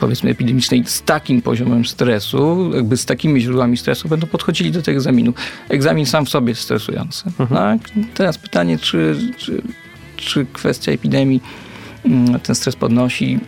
powiedzmy 0.00 0.30
epidemicznej 0.30 0.84
z 0.86 1.02
takim 1.02 1.42
poziomem 1.42 1.84
stresu, 1.84 2.70
jakby 2.74 2.96
z 2.96 3.04
takimi 3.06 3.40
źródłami 3.40 3.76
stresu 3.76 4.08
będą 4.08 4.26
podchodzili 4.26 4.70
do 4.70 4.82
tego 4.82 4.96
egzaminu. 4.96 5.34
Egzamin 5.68 6.06
sam 6.06 6.26
w 6.26 6.28
sobie 6.28 6.48
jest 6.48 6.60
stresujący. 6.60 7.24
Mhm. 7.38 7.48
Tak? 7.48 7.90
Teraz 8.14 8.38
pytanie, 8.38 8.78
czy, 8.78 9.16
czy, 9.36 9.62
czy 10.16 10.46
kwestia 10.52 10.92
epidemii 10.92 11.40
ten 12.42 12.54
stres 12.54 12.76
podnosi? 12.76 13.38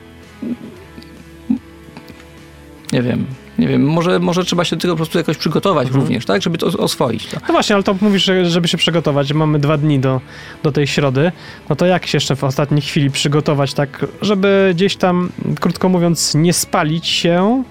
Nie 2.92 3.02
wiem. 3.02 3.26
Nie 3.58 3.68
wiem, 3.68 3.84
może, 3.84 4.18
może 4.18 4.44
trzeba 4.44 4.64
się 4.64 4.76
do 4.76 4.82
tego 4.82 4.92
po 4.94 4.96
prostu 4.96 5.18
jakoś 5.18 5.36
przygotować 5.36 5.86
Mhm. 5.86 6.04
również, 6.04 6.24
tak? 6.26 6.42
Żeby 6.42 6.58
to 6.58 6.66
oswoić. 6.66 7.26
To. 7.26 7.36
No 7.48 7.52
właśnie, 7.54 7.74
ale 7.74 7.82
to 7.82 7.94
mówisz, 8.00 8.24
że- 8.24 8.50
żeby 8.50 8.68
się 8.68 8.78
przygotować, 8.78 9.32
mamy 9.32 9.58
dwa 9.58 9.76
dni 9.78 9.98
do, 9.98 10.20
do 10.62 10.72
tej 10.72 10.86
środy, 10.86 11.32
no 11.68 11.76
to 11.76 11.86
jak 11.86 12.06
się 12.06 12.16
jeszcze 12.16 12.36
w 12.36 12.44
ostatniej 12.44 12.80
chwili 12.80 13.10
przygotować 13.10 13.74
tak, 13.74 14.06
żeby 14.22 14.72
gdzieś 14.74 14.96
tam, 14.96 15.30
krótko 15.60 15.88
mówiąc, 15.88 16.34
nie 16.34 16.52
spalić 16.52 17.06
się, 17.06 17.64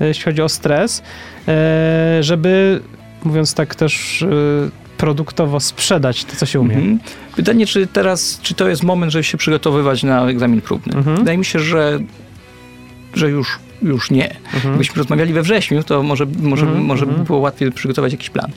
e, 0.00 0.06
jeśli 0.06 0.24
chodzi 0.24 0.42
o 0.42 0.48
stres, 0.48 1.02
e, 1.48 2.18
żeby, 2.20 2.80
mówiąc 3.24 3.54
tak 3.54 3.74
też 3.74 4.22
e, 4.22 4.26
produktowo 4.96 5.60
sprzedać 5.60 6.24
to, 6.24 6.36
co 6.36 6.46
się 6.46 6.60
umie. 6.60 6.74
Mhm. 6.74 6.98
Pytanie, 7.36 7.66
czy 7.66 7.86
teraz, 7.86 8.38
czy 8.42 8.54
to 8.54 8.68
jest 8.68 8.82
moment, 8.82 9.12
żeby 9.12 9.24
się 9.24 9.38
przygotowywać 9.38 10.02
na 10.02 10.26
egzamin 10.28 10.60
próbny? 10.60 10.94
Mhm. 10.96 11.16
Wydaje 11.16 11.38
mi 11.38 11.44
się, 11.44 11.58
że, 11.58 11.98
że 13.14 13.30
już 13.30 13.58
już 13.82 14.10
nie. 14.10 14.36
Gdybyśmy 14.64 14.96
rozmawiali 14.98 15.32
we 15.32 15.42
wrześniu, 15.42 15.82
to 15.82 16.02
może, 16.02 16.26
może, 16.40 16.66
może 16.66 17.06
by 17.06 17.24
było 17.24 17.38
łatwiej 17.38 17.72
przygotować 17.72 18.12
jakiś 18.12 18.30
plan. 18.30 18.50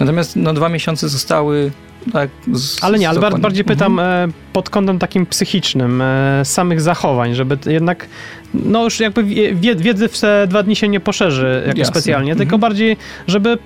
Natomiast 0.00 0.36
no, 0.36 0.52
dwa 0.54 0.68
miesiące 0.68 1.08
zostały 1.08 1.70
tak, 2.12 2.30
z, 2.52 2.84
Ale 2.84 2.98
nie, 2.98 3.08
ale 3.08 3.20
bardziej 3.38 3.64
pytam 3.64 3.98
e, 4.00 4.28
pod 4.52 4.70
kątem 4.70 4.98
takim 4.98 5.26
psychicznym, 5.26 6.02
e, 6.02 6.40
samych 6.44 6.80
zachowań, 6.80 7.34
żeby 7.34 7.58
jednak, 7.66 8.06
no 8.54 8.84
już 8.84 9.00
jakby 9.00 9.24
wie- 9.24 9.54
wie- 9.54 9.76
wiedzy 9.76 10.08
w 10.08 10.20
te 10.20 10.46
dwa 10.46 10.62
dni 10.62 10.76
się 10.76 10.88
nie 10.88 11.00
poszerzy 11.00 11.62
jakoś 11.66 11.78
Jasne. 11.78 12.00
specjalnie, 12.00 12.32
tylko 12.36 12.54
Mhm. 12.56 12.60
bardziej, 12.60 12.96
żeby 13.26 13.58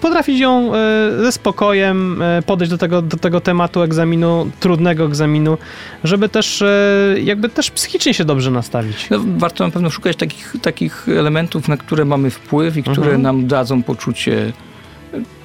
potrafić 0.00 0.40
ją 0.40 0.74
e, 0.74 0.78
ze 1.22 1.32
spokojem 1.32 2.22
e, 2.22 2.42
podejść 2.42 2.70
do 2.70 2.78
tego, 2.78 3.02
do 3.02 3.16
tego 3.16 3.40
tematu 3.40 3.82
egzaminu, 3.82 4.50
trudnego 4.60 5.04
egzaminu, 5.04 5.58
żeby 6.04 6.28
też 6.28 6.62
e, 6.62 7.14
jakby 7.22 7.48
też 7.48 7.70
psychicznie 7.70 8.14
się 8.14 8.24
dobrze 8.24 8.50
nastawić. 8.50 9.10
No, 9.10 9.20
warto 9.36 9.64
na 9.64 9.70
pewno 9.70 9.90
szukać 9.90 10.16
takich, 10.16 10.54
takich 10.62 11.06
elementów, 11.08 11.68
na 11.68 11.76
które 11.76 12.04
mamy 12.04 12.30
wpływ 12.30 12.76
i 12.76 12.82
które 12.82 13.02
Mhm. 13.02 13.22
nam 13.22 13.46
dadzą 13.46 13.82
poczucie, 13.82 14.52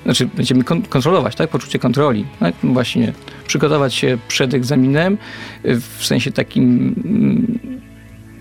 znaczy 0.03 0.29
będziemy 0.35 0.63
kon- 0.63 0.81
kontrolować, 0.81 1.35
tak? 1.35 1.49
Poczucie 1.49 1.79
kontroli. 1.79 2.25
Tak? 2.39 2.55
Właśnie 2.63 3.13
przygotować 3.47 3.93
się 3.93 4.17
przed 4.27 4.53
egzaminem 4.53 5.17
w 5.63 6.05
sensie 6.05 6.31
takim 6.31 6.95
mm, 7.05 7.81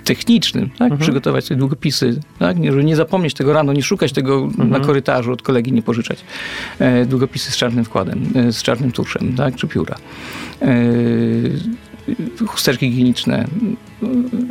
technicznym, 0.05 0.71
tak? 0.71 0.81
Mhm. 0.83 1.01
Przygotować 1.01 1.45
sobie 1.45 1.59
długopisy, 1.59 2.21
tak? 2.39 2.59
Nie, 2.59 2.71
żeby 2.73 2.85
nie 2.85 2.97
zapomnieć 2.97 3.35
tego 3.35 3.53
rano, 3.53 3.73
nie 3.73 3.83
szukać 3.83 4.13
tego 4.13 4.49
na 4.59 4.65
Mhm. 4.65 4.85
korytarzu 4.85 5.33
od 5.33 5.43
kolegi, 5.43 5.73
nie 5.73 5.83
pożyczać. 5.83 6.25
E, 6.79 7.07
długopisy 7.07 7.53
z 7.53 7.57
czarnym 7.57 7.85
wkładem, 7.85 8.25
e, 8.35 8.53
z 8.53 8.63
czarnym 8.63 8.93
tuszem, 8.93 9.35
tak? 9.37 9.57
Czy 9.57 9.67
pióra. 9.69 9.97
E, 10.63 10.67
chusteczki 12.47 12.91
higieniczne, 12.91 13.47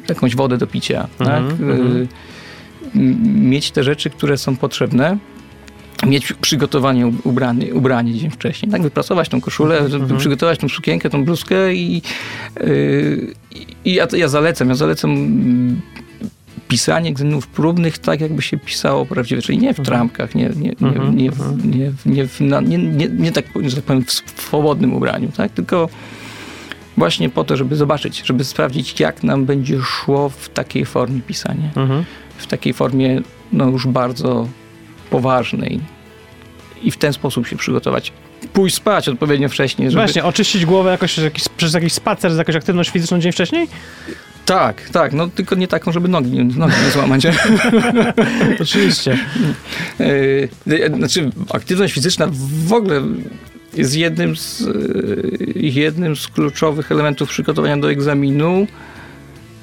jakąś 0.10 0.36
wodę 0.36 0.58
do 0.58 0.68
picia, 0.68 1.08
Mhm, 1.20 1.48
tak? 1.48 1.60
mhm. 1.62 2.08
M- 2.96 3.50
Mieć 3.50 3.72
te 3.72 3.84
rzeczy, 3.84 4.10
które 4.10 4.38
są 4.38 4.56
potrzebne, 4.56 5.18
mieć 6.06 6.34
przygotowanie 6.34 7.08
ubranie, 7.24 7.74
ubranie 7.74 8.14
dzień 8.14 8.30
wcześniej, 8.30 8.72
tak? 8.72 8.82
Wyprasować 8.82 9.30
tą 9.30 9.42
koszulę, 9.42 9.80
mhm. 9.80 10.18
przygotować 10.18 10.60
tą 10.60 10.70
sukienkę, 10.70 11.10
tą 11.10 11.26
bluzkę 11.26 11.74
i, 11.74 12.02
y, 12.62 13.34
i 13.86 13.94
ja, 13.94 14.08
ja 14.18 14.28
zalecam, 14.28 14.70
ja 14.70 14.76
zalecam 14.76 15.12
mm, 15.12 15.82
pisanie 16.68 17.10
egzaminów 17.10 17.48
próbnych 17.48 17.98
tak, 17.98 18.22
jakby 18.22 18.42
się 18.42 18.58
pisało 18.58 19.06
prawdziwie, 19.06 19.42
czyli 19.42 19.58
nie 19.58 19.74
w 19.74 19.80
trampkach, 19.82 20.36
nie, 20.36 20.50
nie, 20.56 20.74
nie, 20.82 21.32
Mhm, 22.06 22.68
nie, 22.68 22.78
nie, 22.78 23.08
nie, 23.08 23.32
tak, 23.32 23.46
że 23.66 23.76
tak 23.76 23.86
powiem 23.86 24.04
w 24.06 24.12
swobodnym 24.12 24.94
ubraniu, 24.94 25.32
tak? 25.38 25.52
tylko 25.52 25.90
właśnie 26.98 27.30
po 27.30 27.44
to, 27.44 27.58
żeby 27.58 27.76
zobaczyć, 27.76 28.22
żeby 28.26 28.44
sprawdzić, 28.44 29.00
jak 29.00 29.24
nam 29.24 29.46
będzie 29.46 29.82
szło 29.82 30.30
w 30.30 30.50
takiej 30.50 30.86
formie 30.86 31.22
pisanie. 31.22 31.72
Mhm. 31.76 32.04
W 32.38 32.48
takiej 32.48 32.74
formie 32.74 33.22
no 33.52 33.70
już 33.70 33.88
bardzo 33.88 34.48
poważnej. 35.14 35.80
I 36.84 36.92
w 36.92 36.98
ten 36.98 37.14
sposób 37.14 37.48
się 37.48 37.56
przygotować. 37.56 38.12
Pójść 38.54 38.76
spać 38.76 39.10
odpowiednio 39.10 39.50
wcześniej. 39.50 39.92
Żeby... 39.92 40.02
Właśnie, 40.04 40.24
oczyścić 40.24 40.66
głowę 40.66 40.92
jakoś 40.92 41.18
jakiś, 41.18 41.44
przez 41.58 41.74
jakiś 41.74 41.94
spacer, 41.94 42.34
z 42.34 42.38
jakąś 42.38 42.56
aktywność 42.56 42.90
fizyczną 42.90 43.20
dzień 43.20 43.32
wcześniej? 43.32 43.68
Tak, 44.46 44.90
tak, 44.90 45.14
no 45.14 45.28
tylko 45.28 45.56
nie 45.56 45.68
taką, 45.68 45.92
żeby 45.92 46.08
nogi, 46.08 46.44
nogi 46.46 46.74
nie 46.86 46.92
złamać. 46.92 47.22
Oczywiście. 48.62 49.18
Yy, 50.00 50.50
znaczy, 50.98 51.30
aktywność 51.50 51.94
fizyczna 51.94 52.28
w 52.68 52.74
ogóle 52.74 53.02
jest 53.74 53.96
jednym 53.96 54.36
z, 54.36 54.60
yy, 54.60 55.70
jednym 55.70 56.16
z 56.16 56.28
kluczowych 56.28 56.92
elementów 56.92 57.30
przygotowania 57.30 57.78
do 57.78 57.92
egzaminu, 57.92 58.68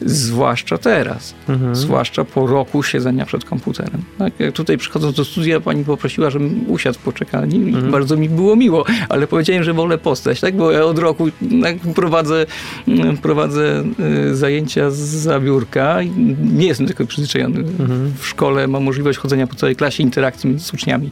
zwłaszcza 0.00 0.78
teraz. 0.78 1.34
Mhm. 1.48 1.76
Zwłaszcza 1.76 2.24
po 2.24 2.46
roku 2.46 2.82
siedzenia 2.82 3.26
przed 3.26 3.44
komputerem. 3.44 4.02
Tak, 4.18 4.32
jak 4.40 4.52
tutaj 4.52 4.78
przychodząc 4.78 5.16
do 5.16 5.24
studia, 5.24 5.60
pani 5.60 5.84
poprosiła, 5.84 6.30
żebym 6.30 6.70
usiadł 6.70 6.98
w 6.98 7.02
poczekalni 7.02 7.56
i 7.56 7.68
Mhm. 7.74 7.90
bardzo 7.92 8.16
mi 8.16 8.28
było 8.28 8.56
miło, 8.56 8.84
ale 9.08 9.26
powiedziałem, 9.26 9.64
że 9.64 9.72
wolę 9.72 9.98
postać, 9.98 10.40
tak? 10.40 10.56
bo 10.56 10.70
ja 10.72 10.84
od 10.84 10.98
roku 10.98 11.28
tak, 11.62 11.76
prowadzę, 11.94 12.46
mm, 12.88 13.16
prowadzę 13.16 13.84
y, 14.30 14.36
zajęcia 14.36 14.90
z 14.90 15.42
biurka 15.44 16.02
i 16.02 16.10
nie 16.52 16.66
jestem 16.66 16.86
tylko 16.86 17.06
przyzwyczajony. 17.06 17.58
Mhm. 17.58 18.12
W 18.18 18.26
szkole 18.26 18.66
mam 18.66 18.82
możliwość 18.84 19.18
chodzenia 19.18 19.46
po 19.46 19.54
całej 19.54 19.76
klasie, 19.76 20.02
interakcji 20.02 20.58
z 20.58 20.74
uczniami. 20.74 21.10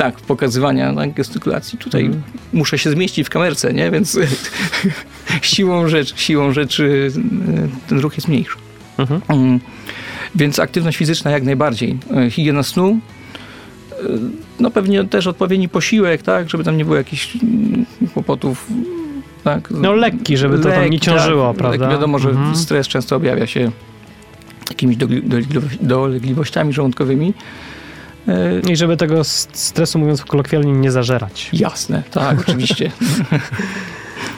Tak, 0.00 0.16
pokazywania 0.16 0.94
tak, 0.94 1.12
gestykulacji. 1.12 1.78
Tutaj 1.78 2.04
Mhm. 2.04 2.22
muszę 2.52 2.78
się 2.78 2.90
zmieścić 2.90 3.26
w 3.26 3.30
kamerce, 3.30 3.72
nie? 3.72 3.90
Więc 3.90 4.18
siłą 5.42 5.88
rzeczy, 5.88 6.14
siłą 6.16 6.52
rzeczy 6.52 6.82
y, 6.84 7.88
ten 7.88 7.98
ruch 7.98 8.14
jest 8.14 8.28
mniejszy. 8.28 8.56
Mhm. 8.98 9.20
Mm, 9.28 9.60
Więc 10.34 10.58
aktywność 10.58 10.98
fizyczna 10.98 11.30
jak 11.30 11.42
najbardziej. 11.42 11.98
E, 12.16 12.30
Higiena 12.30 12.62
snu, 12.62 12.98
e, 13.92 13.96
no 14.60 14.70
pewnie 14.70 15.04
też 15.04 15.26
odpowiedni 15.26 15.68
posiłek, 15.68 16.22
tak, 16.22 16.50
żeby 16.50 16.64
tam 16.64 16.76
nie 16.76 16.84
było 16.84 16.96
jakichś 16.96 17.36
mm, 17.42 17.86
kłopotów. 18.14 18.66
Tak. 19.44 19.70
No 19.70 19.92
lekki, 19.92 20.36
żeby 20.36 20.58
to 20.58 20.68
tam 20.70 20.90
nie 20.90 21.00
ciążyło, 21.00 21.48
tak, 21.48 21.56
prawda? 21.56 21.88
Wiadomo, 21.90 22.18
że 22.18 22.28
Mhm. 22.30 22.56
stres 22.56 22.88
często 22.88 23.16
objawia 23.16 23.46
się 23.46 23.70
jakimiś 24.70 24.96
dolegliwościami 25.80 26.72
żołądkowymi. 26.72 27.34
E, 28.28 28.60
I 28.72 28.76
żeby 28.76 28.96
tego 28.96 29.24
stresu, 29.24 29.98
mówiąc 29.98 30.24
kolokwialnie, 30.24 30.72
nie 30.72 30.90
zażerać. 30.90 31.50
Jasne, 31.52 32.02
tak, 32.10 32.40
oczywiście. 32.48 32.90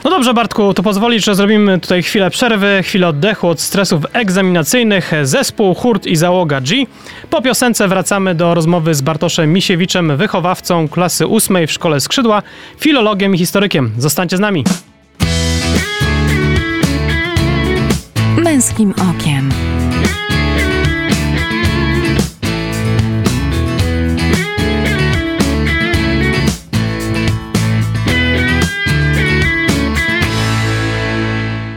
No 0.03 0.09
dobrze, 0.09 0.33
Bartku, 0.33 0.73
to 0.73 0.83
pozwolisz, 0.83 1.25
że 1.25 1.35
zrobimy 1.35 1.79
tutaj 1.79 2.03
chwilę 2.03 2.29
przerwy, 2.29 2.79
chwilę 2.83 3.07
oddechu 3.07 3.47
od 3.47 3.61
stresów 3.61 4.03
egzaminacyjnych. 4.13 5.11
Zespół, 5.23 5.73
hurt 5.73 6.05
i 6.05 6.15
załoga 6.15 6.61
G. 6.61 6.85
Po 7.29 7.41
piosence 7.41 7.87
wracamy 7.87 8.35
do 8.35 8.53
rozmowy 8.53 8.95
z 8.95 9.01
Bartoszem 9.01 9.53
Misiewiczem, 9.53 10.17
wychowawcą 10.17 10.87
klasy 10.87 11.27
ósmej 11.27 11.67
w 11.67 11.71
szkole 11.71 11.99
Skrzydła, 11.99 12.41
filologiem 12.79 13.35
i 13.35 13.37
historykiem. 13.37 13.91
Zostańcie 13.97 14.37
z 14.37 14.39
nami. 14.39 14.63
Męskim 18.37 18.93
okiem. 19.09 19.72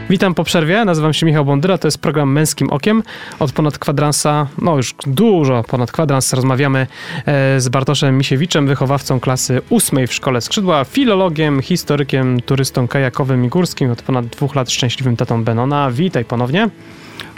Witam 0.09 0.33
po 0.33 0.43
przerwie, 0.43 0.85
nazywam 0.85 1.13
się 1.13 1.25
Michał 1.25 1.45
Bondyra, 1.45 1.77
to 1.77 1.87
jest 1.87 1.97
program 1.97 2.31
Męskim 2.31 2.69
Okiem. 2.69 3.03
Od 3.39 3.51
ponad 3.51 3.77
kwadransa, 3.77 4.47
no 4.61 4.77
już 4.77 4.95
dużo 5.07 5.63
ponad 5.63 5.91
kwadrans 5.91 6.33
rozmawiamy 6.33 6.87
e, 7.25 7.61
z 7.61 7.69
Bartoszem 7.69 8.17
Misiewiczem, 8.17 8.67
wychowawcą 8.67 9.19
klasy 9.19 9.61
ósmej 9.69 10.07
w 10.07 10.13
Szkole 10.13 10.41
Skrzydła, 10.41 10.85
filologiem, 10.85 11.61
historykiem, 11.61 12.41
turystą 12.41 12.87
kajakowym 12.87 13.45
i 13.45 13.47
górskim, 13.47 13.91
od 13.91 14.01
ponad 14.01 14.25
dwóch 14.25 14.55
lat 14.55 14.71
szczęśliwym 14.71 15.17
tatą 15.17 15.43
Benona. 15.43 15.91
Witaj 15.91 16.25
ponownie. 16.25 16.69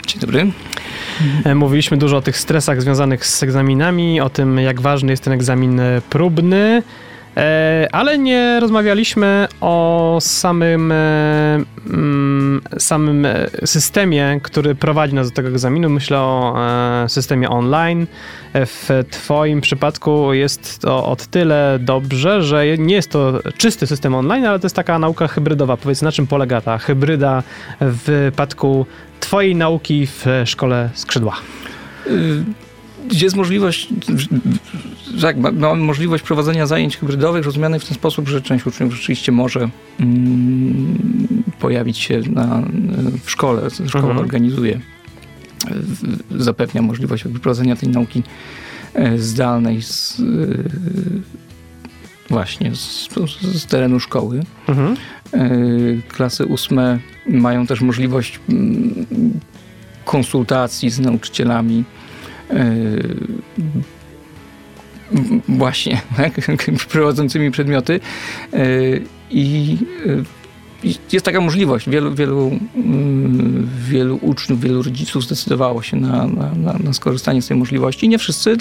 Dzień 0.06 0.20
dobry. 0.20 0.52
E, 1.44 1.54
Mówiliśmy 1.54 1.96
dużo 1.96 2.16
o 2.16 2.22
tych 2.22 2.38
stresach 2.38 2.82
związanych 2.82 3.26
z 3.26 3.42
egzaminami, 3.42 4.20
o 4.20 4.30
tym, 4.30 4.58
jak 4.58 4.80
ważny 4.80 5.12
jest 5.12 5.24
ten 5.24 5.32
egzamin 5.32 5.80
e, 5.80 6.00
próbny, 6.10 6.82
ale 7.92 8.18
nie 8.18 8.60
rozmawialiśmy 8.60 9.48
o 9.60 10.18
samym, 10.20 10.92
e, 10.92 11.64
mm, 11.90 12.62
samym 12.78 13.26
e, 13.26 13.48
systemie, 13.64 14.40
który 14.42 14.74
prowadzi 14.74 15.14
nas 15.14 15.28
do 15.30 15.34
tego 15.36 15.48
egzaminu. 15.48 15.88
Myślę 15.88 16.18
o 16.18 16.56
e, 17.04 17.08
systemie 17.08 17.50
online. 17.50 18.06
E, 18.52 18.66
W 18.66 18.88
Twoim 19.10 19.60
przypadku 19.60 20.32
jest 20.32 20.78
to 20.78 21.06
od 21.06 21.26
tyle 21.26 21.78
dobrze, 21.80 22.42
że 22.42 22.78
nie 22.78 22.94
jest 22.94 23.10
to 23.10 23.40
czysty 23.56 23.86
system 23.86 24.14
online, 24.14 24.46
ale 24.46 24.58
to 24.58 24.66
jest 24.66 24.76
taka 24.76 24.98
nauka 24.98 25.28
hybrydowa. 25.28 25.76
Powiedz, 25.76 26.02
na 26.02 26.12
czym 26.12 26.26
polega 26.26 26.60
ta 26.60 26.78
hybryda 26.78 27.42
w 27.80 28.02
wypadku 28.04 28.86
Twojej 29.20 29.56
nauki 29.56 30.06
w 30.06 30.26
szkole 30.44 30.90
skrzydła? 30.94 31.36
Y, 32.06 32.44
Jest 33.12 33.36
możliwość, 33.36 33.88
tak, 35.20 35.36
ma- 35.38 35.52
mamy 35.52 35.82
możliwość 35.82 36.24
prowadzenia 36.24 36.66
zajęć 36.66 36.96
hybrydowych, 36.96 37.44
rozumianych 37.44 37.82
w 37.82 37.88
ten 37.88 37.94
sposób, 37.94 38.28
że 38.28 38.42
część 38.42 38.66
uczniów 38.66 38.94
rzeczywiście 38.94 39.32
może 39.32 39.68
mm, 40.00 41.42
pojawić 41.60 41.98
się 41.98 42.20
na, 42.20 42.62
w 43.24 43.30
szkole, 43.30 43.70
szkoła 43.70 44.04
Mhm. 44.04 44.18
organizuje, 44.18 44.80
zapewnia 46.36 46.82
możliwość 46.82 47.24
prowadzenia 47.42 47.76
tej 47.76 47.88
nauki 47.88 48.22
e, 48.94 49.18
zdalnej 49.18 49.82
z, 49.82 50.20
y, 50.20 50.64
właśnie 52.30 52.74
z, 52.74 53.08
z 53.42 53.66
terenu 53.66 54.00
szkoły. 54.00 54.42
Mhm. 54.68 54.96
Y, 55.34 56.02
Klasy 56.08 56.46
ósme 56.46 56.98
mają 57.28 57.66
też 57.66 57.80
możliwość 57.80 58.40
mm, 58.48 59.06
konsultacji 60.04 60.90
z 60.90 61.00
nauczycielami. 61.00 61.84
M- 65.12 65.42
Właśnie, 65.48 66.00
tak, 66.16 66.32
prowadzącymi 66.88 67.50
przedmioty. 67.50 68.00
Y, 68.54 69.02
I 69.30 69.76
y, 70.06 70.24
jest 71.12 71.24
taka 71.24 71.40
możliwość. 71.40 71.88
Wielu, 71.88 72.14
wielu, 72.14 72.58
mm, 72.76 73.68
wielu 73.88 74.18
uczniów, 74.22 74.60
wielu 74.60 74.82
rodziców 74.82 75.24
zdecydowało 75.24 75.82
się 75.82 75.96
na, 75.96 76.26
na, 76.26 76.74
na, 76.78 76.92
skorzystanie 76.92 77.42
z 77.42 77.46
tej 77.46 77.56
możliwości. 77.56 78.08
Nie 78.08 78.18
wszyscy, 78.18 78.56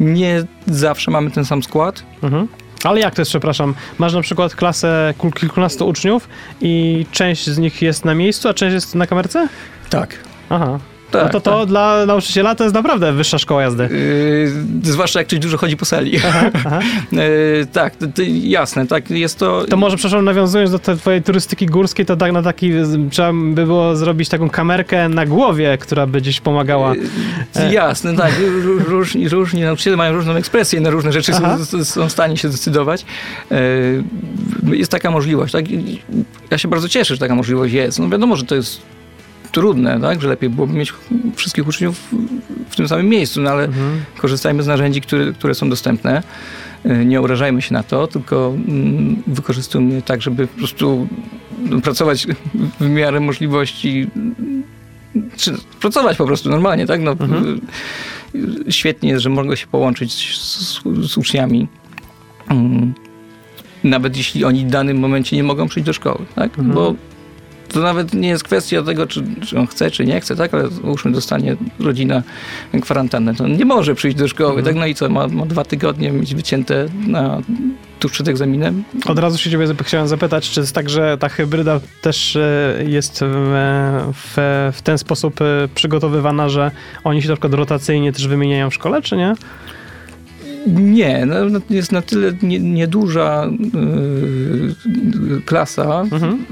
nie 0.00 0.44
zawsze 0.66 1.10
mamy 1.10 1.30
ten 1.30 1.44
sam 1.44 1.62
skład. 1.62 2.02
Mhm. 2.22 2.48
Ale 2.84 3.00
jak 3.00 3.14
to 3.14 3.20
jest, 3.22 3.30
przepraszam, 3.30 3.74
masz 3.98 4.14
na 4.14 4.20
przykład 4.20 4.54
klasę 4.54 5.14
kilkunastu 5.40 5.88
uczniów 5.88 6.28
i 6.60 7.06
część 7.12 7.50
z 7.50 7.58
nich 7.58 7.82
jest 7.82 8.04
na 8.04 8.14
miejscu, 8.14 8.48
a 8.48 8.54
część 8.54 8.74
jest 8.74 8.94
na 8.94 9.06
kamerce? 9.06 9.48
Tak. 9.90 10.18
Aha. 10.50 10.78
Tak, 11.12 11.32
no 11.32 11.40
to 11.40 11.40
to 11.40 11.66
dla 11.66 12.06
nauczyciela 12.06 12.54
to 12.54 12.64
jest 12.64 12.74
naprawdę 12.74 13.12
wyższa 13.12 13.38
szkoła 13.38 13.62
jazdy. 13.62 13.88
Yy, 14.82 14.92
zwłaszcza 14.92 15.20
jak 15.20 15.26
ktoś 15.26 15.38
dużo 15.38 15.56
chodzi 15.56 15.76
po 15.76 15.84
sali. 15.84 16.18
Aha. 16.54 16.80
Yy, 17.12 17.66
tak, 17.72 17.96
to, 17.96 18.06
to 18.06 18.22
jasne, 18.42 18.86
tak, 18.86 19.10
jest 19.10 19.38
to... 19.38 19.64
To 19.64 19.76
może, 19.76 19.96
przepraszam, 19.96 20.24
nawiązując 20.24 20.70
do 20.70 20.78
twojej 20.78 21.22
turystyki 21.22 21.66
górskiej, 21.66 22.06
to 22.06 22.16
tak 22.16 22.32
na 22.32 22.42
taki, 22.42 22.70
trzeba 23.10 23.32
by 23.32 23.66
było 23.66 23.96
zrobić 23.96 24.28
taką 24.28 24.50
kamerkę 24.50 25.08
na 25.08 25.26
głowie, 25.26 25.78
która 25.78 26.06
by 26.06 26.20
gdzieś 26.20 26.40
pomagała. 26.40 26.94
Yy, 26.94 27.72
jasne, 27.72 28.16
tak, 28.16 28.32
ró- 28.32 28.84
różni, 28.84 29.28
różni 29.28 29.60
nauczyciele 29.60 29.96
mają 29.96 30.12
różną 30.12 30.32
ekspresję 30.32 30.80
na 30.80 30.90
różne 30.90 31.12
rzeczy, 31.12 31.32
Aha. 31.34 31.58
są, 31.64 31.84
są 31.84 32.08
w 32.08 32.12
stanie 32.12 32.36
się 32.36 32.48
zdecydować. 32.48 33.04
Yy, 33.50 34.76
jest 34.76 34.90
taka 34.90 35.10
możliwość, 35.10 35.52
tak, 35.52 35.64
ja 36.50 36.58
się 36.58 36.68
bardzo 36.68 36.88
cieszę, 36.88 37.14
że 37.14 37.20
taka 37.20 37.34
możliwość 37.34 37.74
jest. 37.74 37.98
No 37.98 38.08
wiadomo, 38.08 38.36
że 38.36 38.44
to 38.44 38.54
jest 38.54 38.82
trudne, 39.52 40.00
tak, 40.00 40.20
że 40.22 40.28
lepiej 40.28 40.50
byłoby 40.50 40.72
mieć 40.74 40.92
wszystkich 41.36 41.68
uczniów 41.68 42.14
w 42.70 42.76
tym 42.76 42.88
samym 42.88 43.08
miejscu, 43.08 43.40
no 43.40 43.50
ale 43.50 43.64
Mhm. 43.64 44.00
korzystajmy 44.18 44.62
z 44.62 44.66
narzędzi, 44.66 45.00
które, 45.00 45.32
które 45.32 45.54
są 45.54 45.70
dostępne. 45.70 46.22
Y, 46.86 47.04
Nie 47.04 47.20
urażajmy 47.20 47.62
się 47.62 47.74
na 47.74 47.82
to, 47.82 48.06
tylko 48.06 48.54
mm, 48.68 49.22
wykorzystujmy 49.26 50.02
tak, 50.02 50.22
żeby 50.22 50.46
po 50.46 50.58
prostu 50.58 51.08
no, 51.58 51.80
pracować 51.80 52.26
w 52.80 52.88
miarę 52.88 53.20
możliwości, 53.20 54.06
czy 55.36 55.52
pracować 55.80 56.16
po 56.16 56.26
prostu 56.26 56.50
normalnie, 56.50 56.86
tak? 56.86 57.00
No, 57.00 57.10
Mhm. 57.10 57.60
y, 58.34 58.72
Świetnie 58.72 59.08
jest, 59.10 59.22
że 59.22 59.30
mogę 59.30 59.56
się 59.56 59.66
połączyć 59.66 60.36
z, 60.38 60.82
z 61.10 61.16
uczniami. 61.16 61.68
Mm, 62.48 62.94
Nawet 63.84 64.16
jeśli 64.16 64.44
oni 64.44 64.66
w 64.66 64.70
danym 64.70 64.98
momencie 64.98 65.36
nie 65.36 65.42
mogą 65.44 65.68
przyjść 65.68 65.86
do 65.86 65.92
szkoły, 65.92 66.18
tak? 66.34 66.50
Mhm. 66.58 66.72
Bo 66.74 66.94
to 67.72 67.80
nawet 67.80 68.14
nie 68.14 68.28
jest 68.28 68.44
kwestia 68.44 68.82
tego, 68.82 69.06
czy, 69.06 69.24
czy 69.46 69.58
on 69.58 69.66
chce, 69.66 69.90
czy 69.90 70.04
nie 70.04 70.20
chce, 70.20 70.36
tak? 70.36 70.54
Ale 70.54 70.68
załóżmy, 70.68 71.12
dostanie 71.12 71.56
rodzina 71.80 72.22
kwarantannę, 72.82 73.34
to 73.34 73.44
on 73.44 73.56
nie 73.56 73.64
może 73.64 73.94
przyjść 73.94 74.16
do 74.16 74.28
szkoły, 74.28 74.48
Mhm. 74.50 74.66
tak? 74.66 74.74
No 74.76 74.86
i 74.86 74.94
co, 74.94 75.08
ma, 75.08 75.28
ma 75.28 75.46
dwa 75.46 75.64
tygodnie 75.64 76.10
mieć 76.10 76.34
wycięte 76.34 76.86
na, 77.06 77.40
tuż 78.00 78.12
przed 78.12 78.28
egzaminem? 78.28 78.84
Od 79.06 79.18
razu 79.18 79.38
się 79.38 79.50
ciebie 79.50 79.66
chciałem 79.82 80.08
zapytać, 80.08 80.50
czy 80.50 80.60
jest 80.60 80.74
tak, 80.74 80.90
że 80.90 81.18
ta 81.18 81.28
hybryda 81.28 81.80
też 82.02 82.36
e, 82.36 82.76
jest 82.86 83.20
w, 83.22 84.12
w, 84.14 84.36
w 84.76 84.82
ten 84.82 84.98
sposób 84.98 85.40
e, 85.40 85.68
przygotowywana, 85.74 86.48
że 86.48 86.70
oni 87.04 87.22
się 87.22 87.28
na 87.28 87.34
przykład 87.34 87.54
rotacyjnie 87.54 88.12
też 88.12 88.28
wymieniają 88.28 88.70
w 88.70 88.74
szkole, 88.74 89.02
czy 89.02 89.16
nie? 89.16 89.34
Nie, 90.66 91.26
no, 91.26 91.44
no, 91.48 91.60
jest 91.70 91.92
na 91.92 92.02
tyle 92.02 92.32
nie- 92.42 92.60
nieduża 92.60 93.50
yy, 93.74 95.40
klasa. 95.46 96.00
Mhm. 96.12 96.44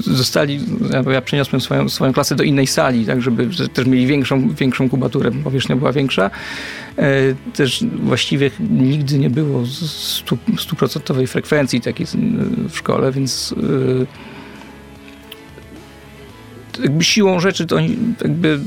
Zostali, 0.00 0.60
ja- 1.06 1.12
ja 1.12 1.22
przeniosłem 1.22 1.60
swoją, 1.60 1.88
swoją 1.88 2.12
klasę 2.12 2.34
do 2.34 2.42
innej 2.42 2.66
sali, 2.66 3.06
tak, 3.06 3.22
żeby 3.22 3.52
że 3.52 3.68
też 3.68 3.86
mieli 3.86 4.06
większą, 4.06 4.48
większą 4.48 4.88
kubaturę, 4.88 5.30
powierzchnia 5.44 5.76
była 5.76 5.92
większa. 5.92 6.30
E, 6.98 7.12
też 7.54 7.84
właściwie 8.02 8.50
nigdy 8.70 9.18
nie 9.18 9.30
było 9.30 9.66
stu- 9.66 10.38
stuprocentowej 10.58 11.26
frekwencji 11.26 11.80
takiej 11.80 12.06
w 12.68 12.76
szkole, 12.76 13.12
więc 13.12 13.54
yy, 13.62 14.06
jakby 16.82 17.04
siłą 17.04 17.40
rzeczy 17.40 17.66
to 17.66 17.76
oni 17.76 17.96
jakby 18.22 18.60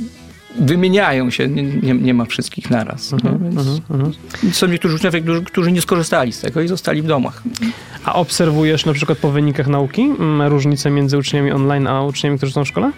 wymieniają 0.56 1.30
się, 1.30 1.48
nie, 1.48 1.64
nie, 1.64 1.94
nie 1.94 2.14
ma 2.14 2.26
wszystkich 2.26 2.70
naraz. 2.70 3.12
Nie? 3.12 3.18
Więc 3.42 3.68
mhm, 3.68 3.82
mhm. 3.92 4.14
są 4.52 4.68
niektórzy 4.68 4.96
uczniowie, 4.96 5.22
którzy, 5.46 5.72
nie 5.72 5.82
skorzystali 5.82 6.34
z 6.34 6.42
tego 6.42 6.62
i 6.62 6.68
zostali 6.68 7.02
w 7.02 7.08
domach. 7.08 7.44
A 8.06 8.16
obserwujesz 8.16 8.86
na 8.86 8.94
przykład 8.94 9.18
po 9.18 9.32
wynikach 9.32 9.68
nauki 9.68 10.02
mm, 10.02 10.42
różnicę 10.42 10.92
między 10.92 11.18
uczniami 11.18 11.52
online 11.52 11.88
a 11.88 12.04
uczniami, 12.04 12.38
którzy 12.38 12.54
są 12.54 12.66
w 12.66 12.68
szkole? 12.68 12.92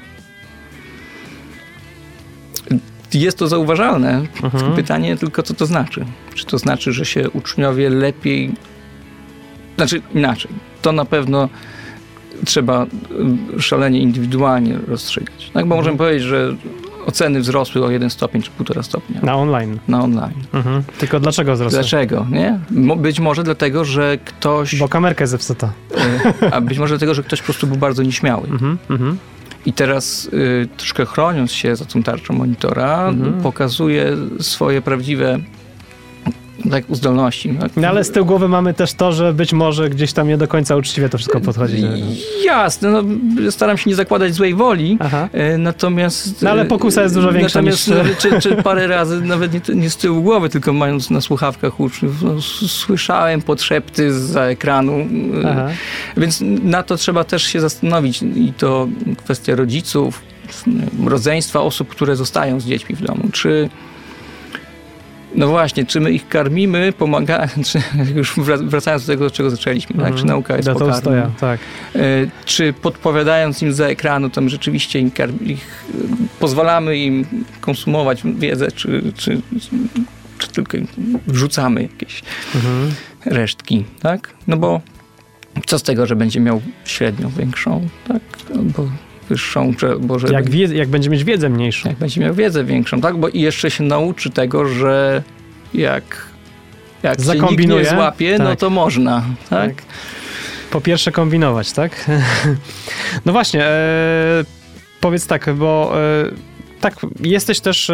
Jest 3.13 3.37
to 3.37 3.47
zauważalne. 3.47 4.21
Pytanie 4.75 5.17
tylko, 5.17 5.43
co 5.43 5.53
to 5.53 5.65
znaczy. 5.65 6.05
Czy 6.35 6.45
to 6.45 6.57
znaczy, 6.57 6.93
że 6.93 7.05
się 7.05 7.29
uczniowie 7.29 7.89
lepiej... 7.89 8.51
Znaczy 9.75 10.01
inaczej. 10.13 10.51
To 10.81 10.91
na 10.91 11.05
pewno 11.05 11.49
trzeba 12.45 12.85
y, 13.57 13.61
szalenie 13.61 13.99
indywidualnie 13.99 14.77
rozstrzygać. 14.87 15.51
Tak? 15.53 15.53
Bo 15.53 15.59
Mhm. 15.59 15.77
możemy 15.77 15.97
powiedzieć, 15.97 16.23
że 16.23 16.55
oceny 17.05 17.39
wzrosły 17.39 17.85
o 17.85 17.89
jeden 17.91 18.09
stopień 18.09 18.41
czy 18.41 18.51
półtora 18.51 18.83
stopnia 18.83 19.19
Na 19.23 19.35
online. 19.35 19.79
na 19.87 20.03
online. 20.03 20.33
Mhm. 20.53 20.83
Tylko 20.99 21.19
dlaczego 21.19 21.53
wzrosły? 21.53 21.79
Dlaczego? 21.79 22.25
Nie? 22.31 22.59
Mo- 22.71 22.95
Być 22.95 23.19
może 23.19 23.43
dlatego, 23.43 23.85
że 23.85 24.17
ktoś... 24.25 24.75
Bo 24.75 24.87
kamerka 24.89 25.23
jest 25.23 25.31
zepsuta. 25.31 25.71
y, 26.43 26.53
A 26.53 26.61
być 26.61 26.79
może 26.79 26.93
dlatego, 26.93 27.13
że 27.13 27.23
ktoś 27.23 27.39
po 27.39 27.45
prostu 27.45 27.67
był 27.67 27.77
bardzo 27.77 28.03
nieśmiały. 28.03 28.47
Mhm, 28.47 28.77
mhm. 28.89 29.17
I 29.65 29.73
teraz 29.73 30.25
y, 30.33 30.67
troszkę 30.77 31.05
chroniąc 31.05 31.51
się 31.51 31.75
za 31.75 31.85
tą 31.85 32.03
tarczą 32.03 32.33
monitora, 32.33 33.07
Mhm. 33.07 33.41
pokazuje 33.41 34.17
swoje 34.39 34.81
prawdziwe 34.81 35.39
tak, 36.69 36.83
zdolności. 36.89 37.55
Tak? 37.59 37.71
No 37.75 37.87
ale 37.87 38.03
z 38.03 38.11
tyłu 38.11 38.25
głowy 38.25 38.47
mamy 38.47 38.73
też 38.73 38.93
to, 38.93 39.11
że 39.11 39.33
być 39.33 39.53
może 39.53 39.89
gdzieś 39.89 40.13
tam 40.13 40.27
nie 40.27 40.37
do 40.37 40.47
końca 40.47 40.75
uczciwie 40.75 41.09
to 41.09 41.17
wszystko 41.17 41.39
podchodzi. 41.39 41.83
Jasne, 42.45 42.89
no, 42.91 43.03
staram 43.51 43.77
się 43.77 43.89
nie 43.89 43.95
zakładać 43.95 44.33
złej 44.33 44.53
woli, 44.55 44.97
Aha. 44.99 45.29
e, 45.33 45.57
natomiast... 45.57 46.41
No 46.41 46.49
ale 46.49 46.61
e, 46.61 46.65
pokusa 46.65 47.03
jest 47.03 47.15
dużo 47.15 47.31
większa 47.31 47.59
natomiast, 47.59 47.87
niż- 47.87 47.97
nawet 47.97 48.17
Czy, 48.17 48.39
czy 48.41 48.55
parę 48.55 48.87
razy, 48.87 49.21
nawet 49.21 49.53
nie, 49.53 49.75
nie 49.75 49.89
z 49.89 49.97
tyłu 49.97 50.21
głowy, 50.23 50.49
tylko 50.49 50.73
mając 50.73 51.09
na 51.09 51.21
słuchawkach 51.21 51.79
uczniów, 51.79 52.21
no, 52.23 52.41
słyszałem 52.67 53.41
podszepty 53.41 54.13
za 54.13 54.41
ekranu, 54.43 54.93
e, 55.43 55.49
Aha. 55.49 55.67
Więc 56.17 56.43
na 56.63 56.83
to 56.83 56.97
trzeba 56.97 57.23
też 57.23 57.43
się 57.43 57.59
zastanowić 57.61 58.21
i 58.35 58.53
to 58.57 58.87
kwestia 59.23 59.55
rodziców, 59.55 60.21
rodzeństwa 61.05 61.61
osób, 61.61 61.87
które 61.89 62.15
zostają 62.15 62.59
z 62.59 62.65
dziećmi 62.65 62.95
w 62.95 63.01
domu. 63.01 63.23
Czy 63.31 63.69
no 65.35 65.47
właśnie, 65.47 65.85
czy 65.85 65.99
my 65.99 66.11
ich 66.11 66.27
karmimy, 66.27 66.93
pomagamy, 66.93 67.47
czy 67.65 67.81
już 68.15 68.37
wrac- 68.37 68.69
wracając 68.69 69.05
do 69.05 69.13
tego, 69.13 69.25
od 69.25 69.33
czego 69.33 69.49
zaczęliśmy, 69.49 70.03
tak? 70.03 70.15
czy 70.15 70.25
nauka 70.25 70.55
jest 70.55 70.65
Do 70.65 70.73
pokarmem. 70.73 71.01
stoja, 71.01 71.31
tak. 71.39 71.59
E, 71.95 71.99
Czy 72.45 72.73
podpowiadając 72.73 73.61
im 73.61 73.73
za 73.73 73.85
ekranu, 73.87 74.29
tam 74.29 74.49
rzeczywiście 74.49 74.99
im 74.99 75.11
ich, 75.45 75.85
pozwalamy 76.39 76.97
im 76.97 77.25
konsumować 77.61 78.21
wiedzę, 78.39 78.71
czy, 78.71 79.01
czy, 79.17 79.41
czy 80.37 80.47
tylko 80.47 80.77
wrzucamy 81.27 81.81
jakieś 81.81 82.21
Mhm. 82.55 82.91
resztki, 83.25 83.85
tak? 84.01 84.33
No 84.47 84.57
bo 84.57 84.81
co 85.65 85.79
z 85.79 85.83
tego, 85.83 86.05
że 86.05 86.15
będzie 86.15 86.39
miał 86.39 86.61
średnią 86.85 87.29
większą, 87.37 87.87
tak? 88.07 88.21
Albo 88.55 88.87
wyższą, 89.31 89.73
bo 89.99 90.19
że 90.19 90.27
Jak, 90.27 90.49
wie, 90.49 90.65
jak 90.65 90.89
będzie 90.89 91.09
mieć 91.09 91.23
wiedzę 91.23 91.49
mniejszą. 91.49 91.89
jak 91.89 91.97
będzie 91.97 92.21
miał 92.21 92.33
wiedzę 92.33 92.63
większą, 92.63 93.01
tak? 93.01 93.17
Bo 93.17 93.29
i 93.29 93.41
jeszcze 93.41 93.71
się 93.71 93.83
nauczy 93.83 94.29
tego, 94.29 94.67
że 94.67 95.23
jak, 95.73 96.25
jak 97.03 97.21
się 97.21 97.39
nikt 97.39 97.67
nie 97.67 97.85
złapie, 97.85 98.35
no 98.39 98.45
tak. 98.45 98.59
to 98.59 98.69
można, 98.69 99.23
tak? 99.49 99.75
Tak. 99.75 99.83
Po 100.71 100.81
pierwsze 100.81 101.11
kombinować, 101.11 101.71
tak? 101.71 101.91
No 103.25 103.31
właśnie, 103.31 103.65
e, 103.65 104.43
powiedz 105.01 105.27
tak, 105.27 105.53
bo 105.53 105.93
e, 105.95 106.50
tak, 106.81 106.95
jesteś 107.23 107.59
też 107.59 107.89
e, 107.89 107.93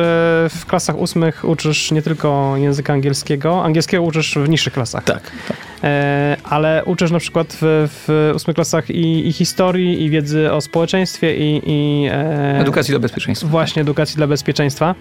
w 0.49 0.65
klasach 0.67 0.97
ósmych, 0.97 1.43
uczysz 1.43 1.91
nie 1.91 2.01
tylko 2.01 2.53
języka 2.57 2.93
angielskiego, 2.93 3.63
angielskiego 3.63 4.03
uczysz 4.03 4.35
w 4.37 4.49
niższych 4.49 4.73
klasach, 4.73 5.03
Tak, 5.03 5.31
tak. 5.47 5.57
e, 5.83 6.37
ale 6.43 6.85
uczysz 6.85 7.11
na 7.11 7.19
przykład 7.19 7.57
w, 7.61 7.87
w 8.07 8.31
ósmych 8.35 8.55
klasach 8.55 8.89
i, 8.89 9.27
i 9.27 9.33
historii, 9.33 10.03
i 10.03 10.09
wiedzy 10.09 10.51
o 10.53 10.61
społeczeństwie, 10.61 11.35
i, 11.37 11.61
i 11.65 12.07
e, 12.11 12.59
Edukacji 12.59 12.91
dla 12.91 12.99
bezpieczeństwa. 12.99 13.47
właśnie 13.47 13.81
edukacji 13.81 14.15
dla 14.17 14.27
bezpieczeństwa. 14.27 14.95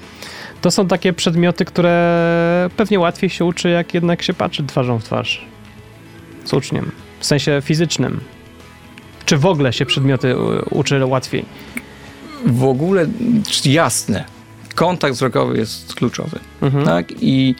To 0.60 0.70
są 0.70 0.88
takie 0.88 1.12
przedmioty, 1.12 1.64
które 1.64 2.68
pewnie 2.76 2.98
łatwiej 3.00 3.30
się 3.30 3.44
uczy, 3.44 3.68
jak 3.68 3.94
jednak 3.94 4.22
się 4.22 4.34
patrzy 4.34 4.64
twarzą 4.64 4.98
w 4.98 5.04
twarz 5.04 5.44
z 6.44 6.52
uczniem, 6.54 6.90
w 7.20 7.26
sensie 7.26 7.62
fizycznym. 7.64 8.20
Czy 9.24 9.36
w 9.36 9.46
ogóle 9.46 9.72
się 9.72 9.86
przedmioty 9.86 10.34
uczy 10.70 11.04
łatwiej? 11.06 11.44
W 12.46 12.64
ogóle 12.64 13.06
jasne, 13.64 14.24
kontakt 14.74 15.14
wzrokowy 15.14 15.58
jest 15.58 15.94
kluczowy, 15.94 16.38
Mhm. 16.62 16.84
tak? 16.84 17.12
I 17.22 17.54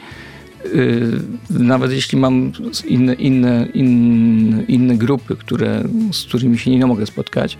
y, 0.65 1.11
nawet 1.49 1.91
jeśli 1.91 2.17
mam 2.19 2.51
inne, 2.87 3.13
inne, 3.13 3.67
inne, 3.73 4.63
inne 4.63 4.95
grupy, 4.97 5.35
które, 5.35 5.83
z 6.11 6.23
którymi 6.25 6.57
się 6.59 6.71
nie 6.71 6.85
mogę 6.85 7.05
spotkać, 7.05 7.57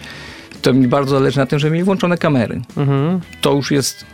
to 0.62 0.74
mi 0.74 0.88
bardzo 0.88 1.12
zależy 1.20 1.38
na 1.38 1.46
tym, 1.46 1.60
żeby 1.60 1.74
mieli 1.74 1.84
włączone 1.86 2.18
kamery. 2.18 2.62
Mhm. 2.78 3.20
to 3.42 3.54
już 3.54 3.72
jest 3.72 4.06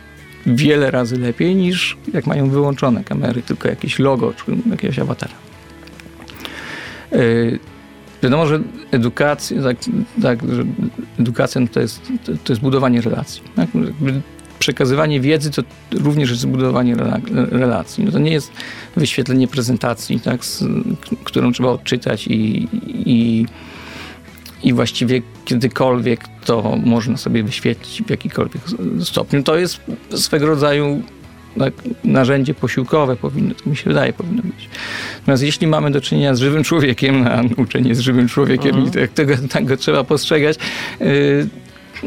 wiele 0.46 0.90
razy 0.90 1.18
lepiej 1.18 1.54
niż 1.54 1.96
jak 2.12 2.26
mają 2.26 2.50
wyłączone 2.50 3.04
kamery, 3.04 3.42
tylko 3.42 3.68
jakieś 3.68 3.98
logo 3.98 4.32
czy 4.32 4.56
jakiegoś 4.70 4.98
awatara. 4.98 5.32
Yy, 7.12 7.58
wiadomo, 8.22 8.46
że 8.46 8.60
edukacja, 8.90 9.62
tak, 9.62 9.76
tak, 10.22 10.38
że 10.52 10.64
edukacja 11.20 11.60
no 11.60 11.66
to, 11.68 11.80
jest, 11.80 12.02
to, 12.24 12.32
to 12.44 12.52
jest 12.52 12.62
budowanie 12.62 13.00
relacji. 13.00 13.42
Tak? 13.56 13.68
Przekazywanie 14.58 15.20
wiedzy 15.20 15.50
to 15.50 15.62
również 15.92 16.30
jest 16.30 16.46
budowanie 16.46 16.96
relacji. 17.50 18.04
No 18.04 18.12
to 18.12 18.18
nie 18.18 18.32
jest 18.32 18.52
wyświetlenie 18.96 19.48
prezentacji, 19.48 20.20
tak, 20.20 20.44
z, 20.44 20.64
którą 21.24 21.52
trzeba 21.52 21.68
odczytać 21.68 22.26
i, 22.26 22.68
i, 22.88 23.46
i 24.62 24.72
właściwie 24.72 25.22
kiedykolwiek 25.44 26.20
to 26.44 26.76
można 26.84 27.16
sobie 27.16 27.42
wyświetlić 27.42 28.02
w 28.02 28.10
jakikolwiek 28.10 28.62
stopniu. 29.00 29.42
To 29.42 29.56
jest 29.56 29.80
swego 30.14 30.46
rodzaju 30.46 31.02
narzędzie 32.04 32.54
posiłkowe 32.54 33.16
powinno, 33.16 33.54
to 33.54 33.70
mi 33.70 33.76
się 33.76 33.84
wydaje, 33.84 34.12
powinno 34.12 34.42
być. 34.42 34.68
Natomiast 35.18 35.42
jeśli 35.42 35.66
mamy 35.66 35.90
do 35.90 36.00
czynienia 36.00 36.34
z 36.34 36.38
żywym 36.38 36.64
człowiekiem, 36.64 37.26
a 37.26 37.42
uczenie 37.56 37.94
z 37.94 38.00
żywym 38.00 38.28
człowiekiem 38.28 38.76
mhm. 38.76 38.88
i 38.88 38.90
tak, 38.90 39.10
tego, 39.10 39.34
tak 39.50 39.64
go 39.64 39.76
trzeba 39.76 40.04
postrzegać, 40.04 40.56
yy, 41.00 41.48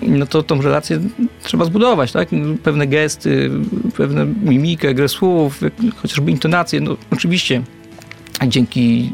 no 0.01 0.25
to 0.25 0.43
tą 0.43 0.61
relację 0.61 0.99
trzeba 1.43 1.65
zbudować, 1.65 2.11
tak? 2.11 2.29
Pewne 2.63 2.87
gesty, 2.87 3.51
pewne 3.97 4.25
mimikę, 4.25 4.93
grę 4.93 5.09
słów, 5.09 5.61
chociażby 5.95 6.31
intonacje, 6.31 6.81
no 6.81 6.97
oczywiście 7.11 7.61
dzięki 8.47 9.11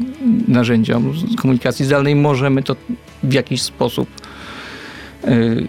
narzędziom 0.48 1.14
komunikacji 1.36 1.84
zdalnej 1.84 2.16
możemy 2.16 2.62
to 2.62 2.76
w 3.22 3.32
jakiś 3.32 3.62
sposób 3.62 4.08
yy, 5.24 5.68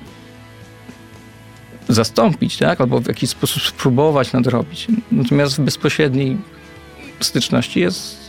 zastąpić, 1.89 2.57
tak? 2.57 2.81
albo 2.81 2.99
w 2.99 3.07
jakiś 3.07 3.29
sposób 3.29 3.63
spróbować 3.63 4.33
nadrobić. 4.33 4.87
Natomiast 5.11 5.57
w 5.57 5.61
bezpośredniej 5.61 6.37
styczności 7.19 7.79
jest 7.79 8.25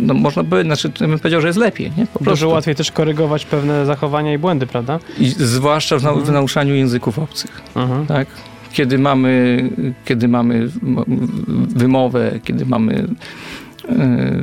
no 0.00 0.14
można 0.14 0.42
by, 0.42 0.62
znaczy 0.62 0.88
bym 0.88 1.18
powiedział, 1.18 1.40
że 1.40 1.46
jest 1.46 1.58
lepiej. 1.58 1.92
Nie? 1.96 2.06
Po 2.06 2.24
Dużo 2.24 2.48
łatwiej 2.48 2.74
też 2.74 2.92
korygować 2.92 3.46
pewne 3.46 3.86
zachowania 3.86 4.32
i 4.34 4.38
błędy, 4.38 4.66
prawda? 4.66 4.98
I 5.18 5.28
zwłaszcza 5.28 5.98
w, 5.98 6.06
mhm. 6.06 6.24
w 6.24 6.30
nauczaniu 6.30 6.74
języków 6.74 7.18
obcych. 7.18 7.62
Mhm. 7.76 8.06
Tak? 8.06 8.28
Kiedy 8.72 8.98
mamy, 8.98 9.70
kiedy 10.04 10.28
mamy 10.28 10.68
wymowę, 11.68 12.40
kiedy 12.44 12.66
mamy 12.66 13.08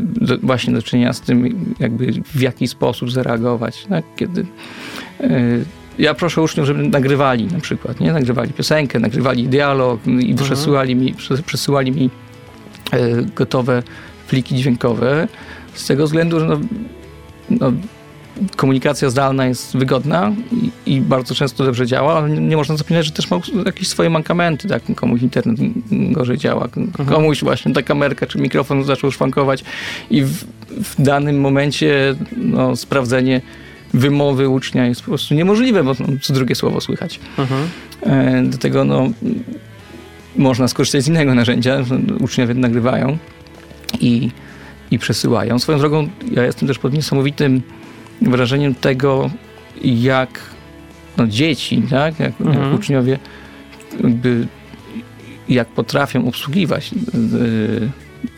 do, 0.04 0.38
właśnie 0.38 0.74
do 0.74 0.82
czynienia 0.82 1.14
z 1.14 1.22
tym, 1.22 1.66
jakby 1.80 2.12
w 2.12 2.42
jaki 2.42 2.68
sposób 2.68 3.12
zareagować. 3.12 3.86
Tak? 3.90 4.06
Kiedy 4.16 4.46
ja 6.00 6.14
proszę 6.14 6.42
uczniów, 6.42 6.68
żeby 6.68 6.88
nagrywali 6.88 7.46
na 7.46 7.60
przykład, 7.60 8.00
nie? 8.00 8.14
Nagrywali 8.14 8.54
piosenkę, 8.54 9.00
nagrywali 9.00 9.48
dialog 9.48 10.08
i 10.08 10.12
mhm. 10.12 10.36
przesyłali 10.36 10.96
mi, 10.96 11.16
przesyłali 11.46 11.92
mi 11.92 12.10
e, 12.92 13.00
gotowe 13.36 13.84
pliki 14.28 14.56
dźwiękowe 14.56 15.28
z 15.74 15.88
tego 15.88 16.06
względu, 16.06 16.40
że 16.40 16.48
no, 16.48 16.60
no, 17.50 17.72
komunikacja 18.56 19.10
zdalna 19.10 19.46
jest 19.46 19.78
wygodna 19.78 20.32
i, 20.86 20.94
i, 20.94 21.02
bardzo 21.02 21.36
często 21.36 21.64
dobrze 21.66 21.86
działa, 21.88 22.18
ale 22.18 22.30
nie, 22.30 22.40
nie, 22.40 22.58
można 22.58 22.78
zapominać, 22.78 23.06
że 23.06 23.12
też 23.12 23.32
ma 23.32 23.40
jakieś 23.66 23.88
swoje 23.88 24.10
mankamenty, 24.10 24.68
tak? 24.68 24.84
Komuś 24.96 25.22
internet 25.22 25.58
gorzej 25.92 26.38
działa, 26.38 26.68
mhm. 26.78 27.10
komuś 27.10 27.44
właśnie 27.44 27.74
ta 27.74 27.82
kamerka 27.82 28.28
czy 28.28 28.38
mikrofon 28.38 28.84
zaczął 28.84 29.12
szwankować 29.12 29.64
i 30.10 30.24
w, 30.24 30.44
w 30.70 31.02
danym 31.02 31.42
momencie 31.42 32.16
no, 32.38 32.76
sprawdzenie 32.76 33.42
wymowy 33.94 34.50
ucznia 34.50 34.86
jest 34.86 35.02
po 35.02 35.08
prostu 35.08 35.34
niemożliwe, 35.34 35.84
bo 35.84 35.96
co 36.22 36.34
drugie 36.34 36.56
słowo 36.56 36.82
słychać. 36.82 37.20
Mhm. 37.38 37.70
E, 38.02 38.44
do 38.44 38.58
tego 38.58 38.86
no, 38.86 39.10
można 40.36 40.68
skorzystać 40.68 41.04
z 41.04 41.08
innego 41.08 41.36
narzędzia. 41.36 41.84
Uczniowie 42.20 42.54
nagrywają 42.54 43.18
i, 44.00 44.30
i 44.92 45.00
przesyłają. 45.00 45.60
Swoją 45.60 45.78
drogą 45.78 46.10
ja 46.32 46.44
jestem 46.44 46.68
też 46.68 46.80
pod 46.80 46.94
niesamowitym 46.94 47.62
wrażeniem 48.22 48.76
tego, 48.76 49.30
jak 49.84 50.40
no, 51.18 51.28
dzieci, 51.28 51.84
tak, 51.90 52.20
jak, 52.20 52.42
mhm. 52.42 52.66
jak 52.66 52.80
uczniowie 52.80 53.20
jakby, 54.04 54.48
jak 55.50 55.68
potrafią 55.68 56.28
obsługiwać 56.28 56.92
yy, 56.94 57.90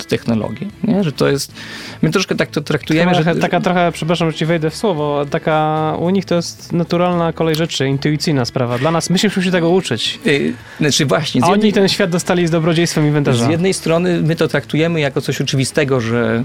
technologię, 0.08 0.67
nie? 0.84 1.04
że 1.04 1.12
to 1.12 1.30
jest, 1.30 1.54
my 2.02 2.10
troszkę 2.10 2.36
tak 2.36 2.50
to 2.50 2.62
traktujemy, 2.62 3.12
taka, 3.12 3.34
że... 3.34 3.39
Taka 3.39 3.62
trochę, 3.62 3.91
przepraszam, 3.91 4.32
że 4.32 4.38
ci 4.38 4.46
wejdę 4.46 4.70
w 4.70 4.76
słowo, 4.76 5.26
taka 5.30 5.96
u 6.00 6.10
nich 6.10 6.26
to 6.26 6.36
jest 6.36 6.74
naturalna 6.74 7.34
kolej 7.34 7.56
rzeczy, 7.56 7.88
intuicyjna 7.88 8.46
sprawa. 8.46 8.78
Dla 8.78 8.91
nas, 8.91 9.10
myśmy 9.10 9.30
się 9.30 9.52
tego 9.52 9.70
uczyć. 9.70 10.20
Yy, 10.26 10.54
znaczy 10.80 11.06
właśnie... 11.06 11.44
A 11.44 11.48
jednej, 11.48 11.63
oni 11.63 11.74
ten 11.74 11.88
świat 11.88 12.10
dostali 12.10 12.48
z 12.48 12.52
dobrodziejstwem 12.52 13.08
inwentarza. 13.08 13.46
Z 13.46 13.50
jednej 13.50 13.74
strony 13.74 14.22
my 14.22 14.36
to 14.36 14.48
traktujemy 14.48 15.00
jako 15.00 15.22
coś 15.22 15.41
oczywistego, 15.41 16.02
że 16.02 16.44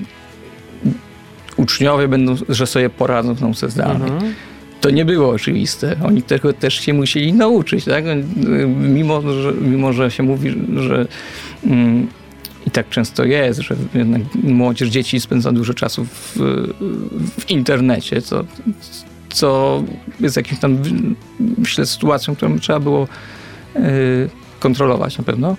uczniowie 1.56 2.08
będą, 2.08 2.34
że 2.48 2.66
sobie 2.66 2.90
poradzą 2.90 3.36
nauce 3.40 3.70
zdalnej. 3.70 4.10
Mhm 4.10 4.34
to 4.80 4.90
nie 4.90 5.04
było 5.04 5.30
oczywiste. 5.30 5.96
Oni 6.04 6.22
tego 6.22 6.52
też 6.52 6.74
się 6.74 6.92
musieli 6.92 7.32
nauczyć, 7.32 7.84
tak? 7.84 8.04
Mimo, 8.76 9.22
że, 9.22 9.52
mimo, 9.52 9.92
że 9.92 10.10
się 10.10 10.22
mówi, 10.22 10.54
że 10.76 11.06
mm, 11.66 12.06
i 12.66 12.70
tak 12.70 12.88
często 12.88 13.24
jest, 13.24 13.60
że 13.60 13.76
jednak 13.94 14.22
młodzież, 14.34 14.88
dzieci 14.88 15.20
spędza 15.20 15.52
dużo 15.52 15.74
czasu 15.74 16.04
w, 16.04 16.36
w 17.40 17.50
internecie, 17.50 18.22
co, 18.22 18.44
co 19.28 19.82
jest 20.20 20.36
jakimś 20.36 20.60
tam, 20.60 20.78
myślę, 21.58 21.86
sytuacją, 21.86 22.36
którą 22.36 22.58
trzeba 22.58 22.80
było 22.80 23.08
y, 23.76 23.80
kontrolować 24.60 25.18
na 25.18 25.24
pewno 25.24 25.56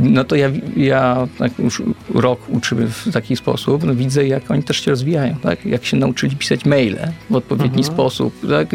no 0.00 0.24
to 0.24 0.36
ja, 0.36 0.50
ja 0.76 1.28
tak 1.38 1.58
już 1.58 1.82
rok 2.14 2.40
uczymy 2.48 2.86
w 2.86 3.12
taki 3.12 3.36
sposób, 3.36 3.84
no 3.84 3.94
widzę 3.94 4.26
jak 4.26 4.50
oni 4.50 4.62
też 4.62 4.84
się 4.84 4.90
rozwijają, 4.90 5.36
tak? 5.42 5.66
jak 5.66 5.84
się 5.84 5.96
nauczyli 5.96 6.36
pisać 6.36 6.64
maile 6.64 6.98
w 7.30 7.34
odpowiedni 7.34 7.78
mhm. 7.78 7.94
sposób. 7.94 8.34
Tak? 8.48 8.68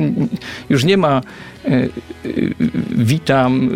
Już 0.70 0.84
nie 0.84 0.98
ma 0.98 1.22
y, 1.66 1.90
y, 2.26 2.54
witam, 2.92 3.70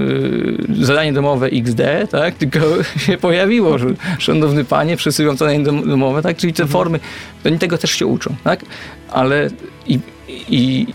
y, 0.80 0.86
zadanie 0.86 1.14
domowe 1.14 1.48
XD, 1.48 1.82
tak? 2.12 2.36
tylko 2.36 2.60
się 3.06 3.18
pojawiło, 3.18 3.78
że 3.78 3.88
szanowny 4.20 4.66
panie, 4.66 4.98
przesyłam 4.98 5.38
zadanie 5.38 5.64
domowe, 5.64 6.22
tak? 6.22 6.38
czyli 6.38 6.54
te 6.54 6.64
mhm. 6.64 6.74
formy, 6.74 7.00
oni 7.46 7.60
tego 7.60 7.78
też 7.78 7.92
się 7.92 8.06
uczą, 8.06 8.36
tak? 8.44 8.66
ale 9.10 9.50
i, 9.88 10.00
i 10.50 10.88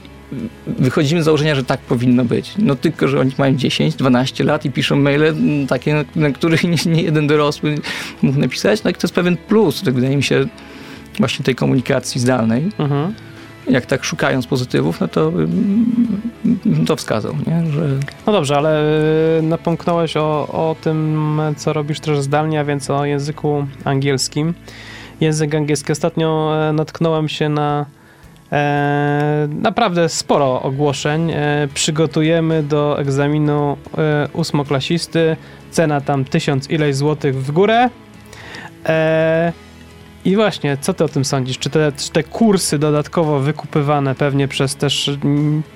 wychodzimy 0.67 1.23
z 1.23 1.25
założenia, 1.25 1.55
że 1.55 1.65
tak 1.65 1.81
powinno 1.81 2.25
być. 2.25 2.55
No 2.59 2.77
tylko, 2.77 3.09
że 3.09 3.21
oni 3.21 3.33
mają 3.39 3.55
10, 3.55 3.95
12 3.95 4.45
lat 4.45 4.65
i 4.65 4.71
piszą 4.71 4.97
maile 4.97 5.35
takie, 5.69 6.05
na 6.17 6.31
których 6.31 6.65
nie, 6.65 6.93
nie 6.93 7.03
jeden 7.03 7.27
dorosły 7.27 7.79
mógł 8.23 8.39
napisać. 8.39 8.85
No 8.85 8.91
i 8.91 8.95
to 8.95 9.01
jest 9.03 9.15
pewien 9.15 9.37
plus, 9.37 9.83
tak 9.83 9.95
wydaje 9.95 10.17
mi 10.17 10.23
się, 10.23 10.47
właśnie 11.19 11.45
tej 11.45 11.55
komunikacji 11.55 12.21
zdalnej. 12.21 12.71
Mhm. 12.79 13.15
Jak 13.69 13.87
tak 13.87 14.05
szukając 14.05 14.47
pozytywów, 14.47 15.01
no 15.01 15.09
to 15.09 15.31
bym 15.31 16.85
to 16.87 16.97
wskazał, 16.97 17.35
nie? 17.47 17.73
Że... 17.73 17.89
No 18.27 18.33
dobrze, 18.33 18.57
ale 18.57 18.83
y, 19.39 19.43
napomknąłeś 19.43 20.17
o, 20.17 20.49
o 20.49 20.77
tym, 20.81 21.41
co 21.57 21.73
robisz 21.73 22.01
też 22.01 22.21
zdalnie, 22.21 22.61
a 22.61 22.65
więc 22.65 22.91
o 22.91 23.05
języku 23.05 23.67
angielskim. 23.85 24.55
Język 25.21 25.55
angielski. 25.55 25.93
Ostatnio 25.93 26.53
e, 26.69 26.73
natknąłem 26.73 27.29
się 27.29 27.49
na 27.49 27.87
E, 28.53 29.49
naprawdę 29.51 30.09
sporo 30.09 30.63
ogłoszeń. 30.63 31.31
E, 31.31 31.69
przygotujemy 31.75 32.63
do 32.63 33.01
egzaminu 33.01 33.77
e, 33.99 34.29
ósmoklasisty. 34.33 35.37
Cena 35.71 36.01
tam 36.01 36.25
tysiąc 36.25 36.71
ileś 36.71 36.97
złotych 36.97 37.37
w 37.45 37.51
górę. 37.53 37.91
E, 38.87 39.53
I 40.25 40.37
właśnie, 40.37 40.77
co 40.81 40.95
ty 40.95 41.05
o 41.05 41.09
tym 41.09 41.25
sądzisz? 41.25 41.59
Czy 41.59 41.71
te, 41.71 41.93
czy 41.93 42.11
te 42.11 42.23
kursy 42.25 42.79
dodatkowo 42.79 43.41
wykupywane 43.41 44.15
pewnie 44.15 44.49
przez 44.49 44.77
też 44.77 45.11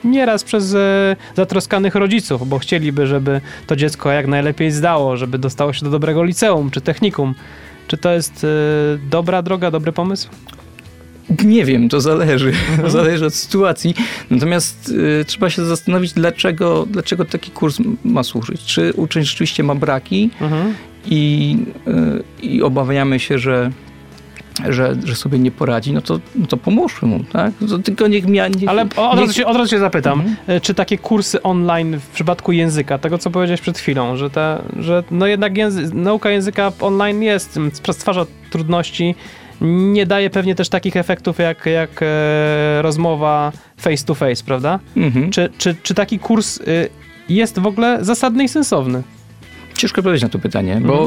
nieraz 0.05 0.45
przez 0.45 0.75
e, 0.75 1.17
zatroskanych 1.37 1.95
rodziców, 1.95 2.49
bo 2.49 2.59
chcieliby, 2.59 3.07
żeby 3.07 3.41
to 3.67 3.77
dziecko 3.77 4.11
jak 4.11 4.27
najlepiej 4.27 4.71
zdało, 4.71 5.17
żeby 5.17 5.39
dostało 5.39 5.73
się 5.73 5.85
do 5.85 5.91
dobrego 5.91 6.25
liceum 6.25 6.71
czy 6.71 6.81
technikum. 6.81 7.35
Czy 7.87 7.97
to 7.97 8.13
jest 8.13 8.45
e, 8.45 8.49
dobra 9.11 9.43
droga, 9.43 9.71
dobry 9.71 9.93
pomysł? 9.93 10.29
Nie 11.45 11.65
wiem, 11.65 11.89
to 11.89 12.01
zależy. 12.01 12.53
Mhm. 12.71 12.91
zależy 12.91 13.27
od 13.27 13.35
sytuacji. 13.35 13.95
Natomiast 14.31 14.89
y, 15.21 15.25
trzeba 15.25 15.51
się 15.51 15.65
zastanowić, 15.65 16.13
dlaczego, 16.13 16.87
dlaczego 16.91 17.25
taki 17.25 17.51
kurs 17.51 17.79
ma 18.05 18.23
służyć. 18.23 18.65
Czy 18.65 18.93
uczeń 18.93 19.25
rzeczywiście 19.25 19.63
ma 19.63 19.75
braki 19.75 20.31
mhm. 20.41 20.75
i, 21.07 21.57
y, 22.43 22.47
i 22.47 22.63
obawiamy 22.63 23.21
się, 23.21 23.39
że 23.39 23.71
że, 24.69 24.97
że 25.05 25.17
sobie 25.17 25.39
nie 25.39 25.51
poradzi, 25.51 25.93
no 25.93 26.01
to, 26.01 26.21
no 26.35 26.47
to 26.47 26.57
pomóżmy 26.57 27.09
mu, 27.09 27.25
tak? 27.25 27.53
To 27.69 27.79
tylko 27.79 28.09
niech 28.09 28.27
mi... 28.27 28.41
Ale 28.67 28.83
od, 28.97 29.19
razu 29.19 29.33
się, 29.33 29.47
od 29.47 29.57
razu 29.57 29.71
się 29.71 29.79
zapytam, 29.79 30.21
mhm. 30.21 30.57
Y, 30.57 30.61
czy 30.61 30.75
takie 30.75 30.99
kursy 30.99 31.43
online 31.43 31.99
w 31.99 32.07
przypadku 32.09 32.53
języka, 32.53 32.99
tego 32.99 33.19
co 33.19 33.31
powiedziałeś 33.31 33.61
przed 33.61 33.79
chwilą, 33.79 34.17
że, 34.17 34.31
że 34.79 35.05
no 35.11 35.27
jednak 35.27 35.57
języ, 35.57 35.95
nauka 35.95 36.31
języka 36.31 36.73
online 36.81 37.23
jest, 37.23 37.59
stwarza 37.93 38.27
trudności, 38.51 39.15
nie 39.61 40.07
daje 40.07 40.31
pewnie 40.31 40.55
też 40.55 40.69
takich 40.69 40.97
efektów 40.97 41.39
jak, 41.39 41.67
jak 41.67 41.91
e, 42.03 42.83
rozmowa 42.83 43.53
face 43.77 44.05
to 44.05 44.15
face, 44.15 44.45
prawda? 44.45 44.79
Mhm. 44.97 45.31
Czy, 45.31 45.51
czy, 45.59 45.77
czy 45.83 45.95
taki 45.95 46.19
kurs 46.19 46.57
y, 46.57 46.89
jest 47.29 47.59
w 47.59 47.67
ogóle 47.67 47.99
zasadny 48.01 48.45
i 48.45 48.49
sensowny? 48.49 49.03
Ciężko 49.75 50.01
odpowiedzieć 50.01 50.23
na 50.23 50.29
to 50.29 50.39
pytanie, 50.39 50.81
bo 50.85 51.05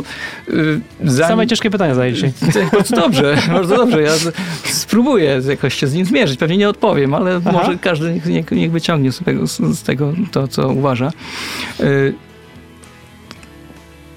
mhm. 0.47 0.81
zanim... 1.03 1.29
Same 1.29 1.47
ciężkie 1.47 1.69
pytania 1.69 1.93
zadaję 1.93 2.13
dzisiaj. 2.13 2.31
Bardzo 2.73 2.95
dobrze, 2.95 3.37
bardzo 3.47 3.75
dobrze. 3.75 4.01
Ja 4.01 4.11
spróbuję 4.63 5.41
jakoś 5.49 5.73
się 5.73 5.87
z 5.87 5.93
nim 5.93 6.05
zmierzyć. 6.05 6.39
Pewnie 6.39 6.57
nie 6.57 6.69
odpowiem, 6.69 7.13
ale 7.13 7.41
Aha. 7.45 7.51
może 7.51 7.77
każdy 7.77 8.21
niech, 8.25 8.51
niech 8.51 8.71
wyciągnie 8.71 9.11
z 9.11 9.23
tego, 9.23 9.47
z 9.47 9.83
tego 9.83 10.13
to, 10.31 10.47
co 10.47 10.69
uważa. 10.69 11.11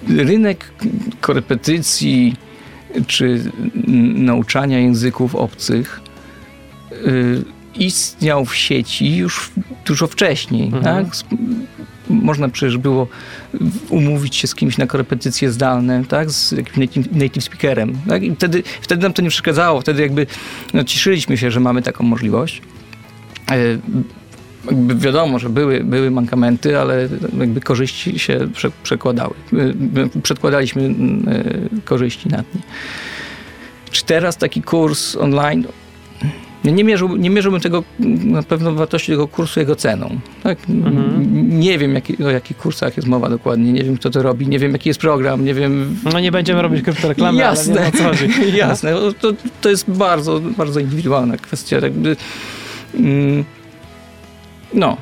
Rynek 0.08 0.72
korepetycji 1.20 2.36
czy 3.06 3.52
nauczania 4.14 4.78
języków 4.78 5.34
obcych 5.34 6.00
istniał 7.78 8.44
w 8.44 8.56
sieci 8.56 9.16
już 9.16 9.50
dużo 9.86 10.06
wcześniej. 10.06 10.66
Mhm. 10.66 10.84
Tak? 10.84 11.06
Można 12.10 12.48
przecież 12.48 12.78
było 12.78 13.08
umówić 13.88 14.36
się 14.36 14.46
z 14.48 14.54
kimś 14.54 14.78
na 14.78 14.86
korepetycje 14.86 15.52
zdalne, 15.52 16.04
tak? 16.04 16.30
z 16.30 16.52
jakimś 16.52 17.06
native, 17.12 17.44
speakerem. 17.44 17.92
Tak? 18.08 18.22
I 18.22 18.34
wtedy, 18.34 18.62
wtedy 18.80 19.02
nam 19.02 19.12
to 19.12 19.22
nie 19.22 19.28
przeszkadzało. 19.28 19.80
Wtedy 19.80 20.02
jakby 20.02 20.26
no, 20.74 20.84
cieszyliśmy 20.84 21.36
się, 21.36 21.50
że 21.50 21.60
mamy 21.60 21.82
taką 21.82 22.04
możliwość. 22.04 22.62
Wiadomo, 24.96 25.38
że 25.38 25.48
były, 25.48 25.84
były 25.84 26.10
mankamenty, 26.10 26.78
ale 26.78 27.08
jakby 27.38 27.60
korzyści 27.60 28.18
się 28.18 28.48
prze, 28.54 28.70
przekładały. 28.82 29.34
Przedkładaliśmy 30.22 30.82
e, 30.82 31.80
korzyści 31.84 32.28
nad 32.28 32.54
nie. 32.54 32.60
Czy 33.90 34.04
teraz 34.04 34.36
taki 34.36 34.62
kurs 34.62 35.16
online 35.16 35.66
nie, 36.72 36.84
mierzył, 36.84 37.16
nie 37.16 37.30
mierzyłbym 37.30 37.60
tego 37.60 37.84
na 38.24 38.42
pewno 38.42 38.72
wartości 38.72 39.12
tego 39.12 39.28
kursu 39.28 39.60
jego 39.60 39.76
ceną. 39.76 40.20
Tak? 40.42 40.58
Mhm. 40.68 41.60
Nie 41.60 41.78
wiem, 41.78 41.94
jaki, 41.94 42.24
o 42.24 42.30
jakich 42.30 42.56
kursach 42.56 42.96
jest 42.96 43.08
mowa 43.08 43.30
dokładnie, 43.30 43.72
nie 43.72 43.84
wiem, 43.84 43.96
kto 43.96 44.10
to 44.10 44.22
robi, 44.22 44.48
nie 44.48 44.58
wiem, 44.58 44.72
jaki 44.72 44.88
jest 44.88 45.00
program, 45.00 45.44
nie 45.44 45.54
wiem... 45.54 45.96
No 46.12 46.20
nie 46.20 46.32
będziemy 46.32 46.62
robić 46.62 46.82
kryptoreklamy, 46.82 47.38
Jasne. 47.38 47.74
ale 47.74 47.86
nie 47.86 47.92
co 47.92 48.04
chodzi. 48.04 48.28
Jasne, 48.56 48.92
to, 49.20 49.32
to 49.60 49.70
jest 49.70 49.90
bardzo, 49.90 50.40
bardzo 50.40 50.80
indywidualna 50.80 51.36
kwestia. 51.36 51.78
Jakby, 51.82 52.16
mm, 52.94 53.44
no. 54.74 54.96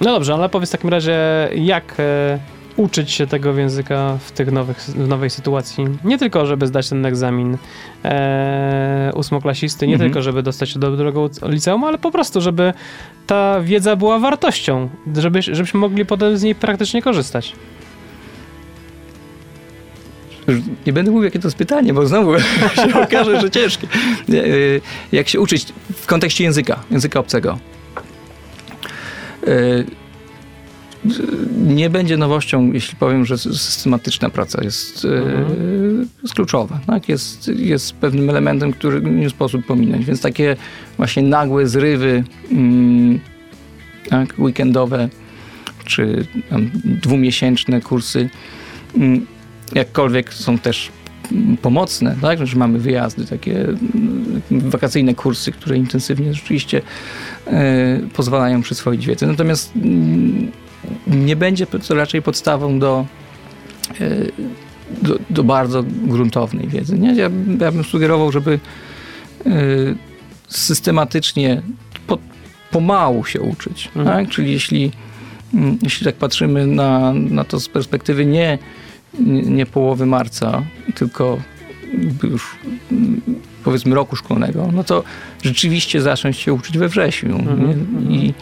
No 0.00 0.12
dobrze, 0.12 0.34
ale 0.34 0.48
powiedz 0.48 0.68
w 0.68 0.72
takim 0.72 0.90
razie, 0.90 1.18
jak... 1.54 1.94
E 1.98 2.62
uczyć 2.76 3.10
się 3.10 3.26
tego 3.26 3.58
języka 3.58 4.18
w 4.20 4.32
tych 4.32 4.52
nowych, 4.52 4.78
w 4.78 5.08
nowej 5.08 5.30
sytuacji. 5.30 5.84
Nie 6.04 6.18
tylko, 6.18 6.46
żeby 6.46 6.66
zdać 6.66 6.88
ten 6.88 7.06
egzamin 7.06 7.56
e, 8.04 9.12
ósmoklasisty, 9.14 9.86
nie 9.86 9.94
mhm. 9.94 10.10
tylko, 10.10 10.22
żeby 10.22 10.42
dostać 10.42 10.70
się 10.70 10.78
do 10.78 10.90
dobrego 10.96 11.30
liceum, 11.42 11.84
ale 11.84 11.98
po 11.98 12.10
prostu, 12.10 12.40
żeby 12.40 12.72
ta 13.26 13.60
wiedza 13.60 13.96
była 13.96 14.18
wartością, 14.18 14.88
żeby, 15.16 15.42
żebyśmy 15.42 15.80
mogli 15.80 16.06
potem 16.06 16.38
z 16.38 16.42
niej 16.42 16.54
praktycznie 16.54 17.02
korzystać. 17.02 17.52
Nie 20.86 20.92
będę 20.92 21.10
mówił, 21.10 21.24
jakie 21.24 21.38
to 21.38 21.46
jest 21.46 21.58
pytanie, 21.58 21.94
bo 21.94 22.06
znowu 22.06 22.38
się 22.74 23.02
okaże, 23.02 23.40
że 23.40 23.50
ciężkie. 23.50 23.86
E, 24.28 24.36
jak 25.12 25.28
się 25.28 25.40
uczyć 25.40 25.66
w 25.96 26.06
kontekście 26.06 26.44
języka, 26.44 26.78
języka 26.90 27.20
obcego. 27.20 27.58
E, 29.46 29.84
nie 31.56 31.90
będzie 31.90 32.16
nowością, 32.16 32.72
jeśli 32.72 32.96
powiem, 32.96 33.26
że 33.26 33.38
systematyczna 33.38 34.30
praca 34.30 34.64
jest, 34.64 35.04
e, 35.04 35.08
mhm. 35.08 36.08
jest 36.22 36.34
kluczowa. 36.34 36.80
Tak? 36.86 37.08
Jest, 37.08 37.48
jest 37.56 37.94
pewnym 37.94 38.30
elementem, 38.30 38.72
który 38.72 39.00
nie 39.00 39.30
sposób 39.30 39.66
pominąć. 39.66 40.04
Więc 40.06 40.20
takie 40.20 40.56
właśnie 40.96 41.22
nagłe 41.22 41.66
zrywy 41.66 42.24
mm, 42.50 43.20
tak? 44.08 44.38
weekendowe 44.38 45.08
czy 45.84 46.26
dwumiesięczne 46.84 47.80
kursy, 47.80 48.30
mm, 48.96 49.26
jakkolwiek 49.74 50.34
są 50.34 50.58
też 50.58 50.90
pomocne, 51.62 52.16
tak? 52.22 52.46
że 52.46 52.56
mamy 52.56 52.78
wyjazdy, 52.78 53.26
takie 53.26 53.64
mm, 53.64 54.42
wakacyjne 54.50 55.14
kursy, 55.14 55.52
które 55.52 55.76
intensywnie 55.76 56.34
rzeczywiście 56.34 56.82
e, 57.46 58.00
pozwalają 58.14 58.62
przyswoić 58.62 59.06
wiedzę. 59.06 59.26
Natomiast 59.26 59.72
mm, 59.76 60.52
nie 61.06 61.36
będzie 61.36 61.66
to 61.66 61.94
raczej 61.94 62.22
podstawą 62.22 62.78
do, 62.78 63.06
e, 64.00 64.08
do, 65.02 65.18
do 65.30 65.44
bardzo 65.44 65.82
gruntownej 65.82 66.68
wiedzy. 66.68 66.98
Nie? 66.98 67.14
Ja, 67.14 67.30
ja 67.60 67.72
bym 67.72 67.84
sugerował, 67.84 68.32
żeby 68.32 68.58
e, 69.46 69.50
systematycznie, 70.48 71.62
po, 72.06 72.18
pomału 72.70 73.24
się 73.24 73.40
uczyć. 73.40 73.90
Mhm. 73.96 74.06
Tak? 74.06 74.34
Czyli 74.34 74.52
jeśli, 74.52 74.90
mm, 75.54 75.78
jeśli 75.82 76.06
tak 76.06 76.14
patrzymy 76.14 76.66
na, 76.66 77.12
na 77.12 77.44
to 77.44 77.60
z 77.60 77.68
perspektywy 77.68 78.26
nie, 78.26 78.58
nie 79.20 79.66
połowy 79.66 80.06
marca, 80.06 80.62
tylko 80.94 81.38
już 82.22 82.56
mm, 82.92 83.20
powiedzmy 83.64 83.94
roku 83.94 84.16
szkolnego, 84.16 84.68
no 84.72 84.84
to 84.84 85.04
rzeczywiście 85.42 86.00
zacząć 86.00 86.36
się 86.36 86.52
uczyć 86.52 86.78
we 86.78 86.88
wrześniu. 86.88 87.36
Mhm. 87.38 88.10
I 88.10 88.34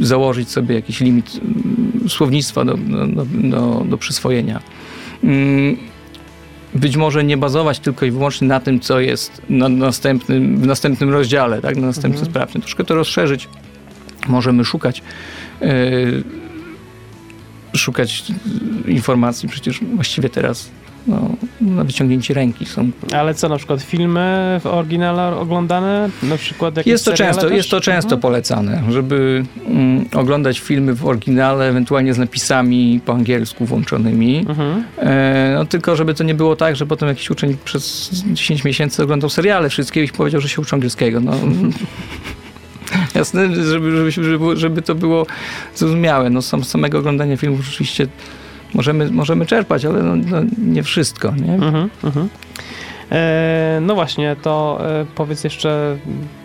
założyć 0.00 0.50
sobie 0.50 0.74
jakiś 0.74 1.00
limit 1.00 1.40
mm, 1.42 2.08
słownictwa 2.08 2.64
do, 2.64 2.74
do, 2.74 3.24
do, 3.24 3.84
do 3.88 3.98
przyswojenia. 3.98 4.60
Mm, 5.24 5.76
być 6.74 6.96
może 6.96 7.24
nie 7.24 7.36
bazować 7.36 7.78
tylko 7.78 8.06
i 8.06 8.10
wyłącznie 8.10 8.48
na 8.48 8.60
tym, 8.60 8.80
co 8.80 9.00
jest 9.00 9.42
na 9.48 9.68
następnym, 9.68 10.56
w 10.56 10.66
następnym 10.66 11.10
rozdziale, 11.10 11.62
tak, 11.62 11.76
na 11.76 11.86
następnym 11.86 12.26
mhm. 12.26 12.62
Troszkę 12.62 12.84
to 12.84 12.94
rozszerzyć. 12.94 13.48
Możemy 14.28 14.64
szukać 14.64 15.02
yy, 15.60 15.68
szukać 17.74 18.24
informacji 18.86 19.48
przecież 19.48 19.80
właściwie 19.94 20.28
teraz 20.28 20.70
no, 21.06 21.30
na 21.60 21.84
wyciągnięcie 21.84 22.34
ręki 22.34 22.66
są. 22.66 22.90
Ale 23.12 23.34
co, 23.34 23.48
na 23.48 23.56
przykład 23.56 23.82
filmy 23.82 24.60
w 24.62 24.66
oryginale 24.66 25.36
oglądane? 25.36 26.10
Na 26.22 26.36
przykład 26.36 26.76
jakieś 26.76 26.90
jest 26.90 27.04
to 27.04 27.12
często, 27.12 27.42
też? 27.42 27.52
Jest 27.52 27.70
to 27.70 27.80
często 27.80 28.14
mhm. 28.14 28.20
polecane, 28.20 28.82
żeby 28.90 29.44
mm, 29.66 30.04
oglądać 30.14 30.58
filmy 30.60 30.94
w 30.94 31.06
oryginale, 31.06 31.68
ewentualnie 31.68 32.14
z 32.14 32.18
napisami 32.18 33.00
po 33.06 33.12
angielsku 33.12 33.66
włączonymi. 33.66 34.38
Mhm. 34.48 34.84
E, 34.98 35.52
no, 35.54 35.64
tylko 35.64 35.96
żeby 35.96 36.14
to 36.14 36.24
nie 36.24 36.34
było 36.34 36.56
tak, 36.56 36.76
że 36.76 36.86
potem 36.86 37.08
jakiś 37.08 37.30
uczeń 37.30 37.56
przez 37.64 38.10
10 38.26 38.64
miesięcy 38.64 39.02
oglądał 39.02 39.30
seriale 39.30 39.68
wszystkie 39.68 40.04
i 40.04 40.08
powiedział, 40.08 40.40
że 40.40 40.48
się 40.48 40.62
uczy 40.62 40.74
angielskiego. 40.74 41.20
No. 41.20 41.32
Jasne, 43.20 43.54
żeby, 43.64 44.10
żeby, 44.10 44.56
żeby, 44.56 44.82
to 44.82 44.94
było 44.94 45.26
zrozumiałe. 45.74 46.30
No, 46.30 46.42
sam, 46.42 46.64
samego 46.64 46.98
oglądania 46.98 47.36
filmów 47.36 47.64
rzeczywiście 47.64 48.06
możemy, 48.74 49.10
możemy 49.10 49.46
czerpać, 49.46 49.84
ale 49.84 50.02
no, 50.02 50.16
no 50.16 50.42
nie 50.58 50.82
wszystko. 50.82 51.32
Nie? 51.32 51.54
Mhm, 51.54 51.90
mhm. 52.04 52.28
E, 53.12 53.78
no 53.82 53.94
właśnie, 53.94 54.36
to 54.42 54.80
e, 54.82 55.06
powiedz 55.14 55.44
jeszcze 55.44 55.96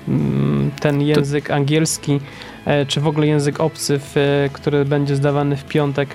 mm, 0.08 0.72
ten 0.80 1.02
język 1.02 1.48
to... 1.48 1.54
angielski, 1.54 2.20
e, 2.66 2.86
czy 2.86 3.02
w 3.02 3.08
ogóle 3.08 3.28
język 3.28 3.60
obcy, 3.60 4.00
w, 4.00 4.18
e, 4.18 4.50
który 4.54 4.86
będzie 4.86 5.16
zdawany 5.16 5.58
w 5.58 5.66
piątek, 5.66 6.10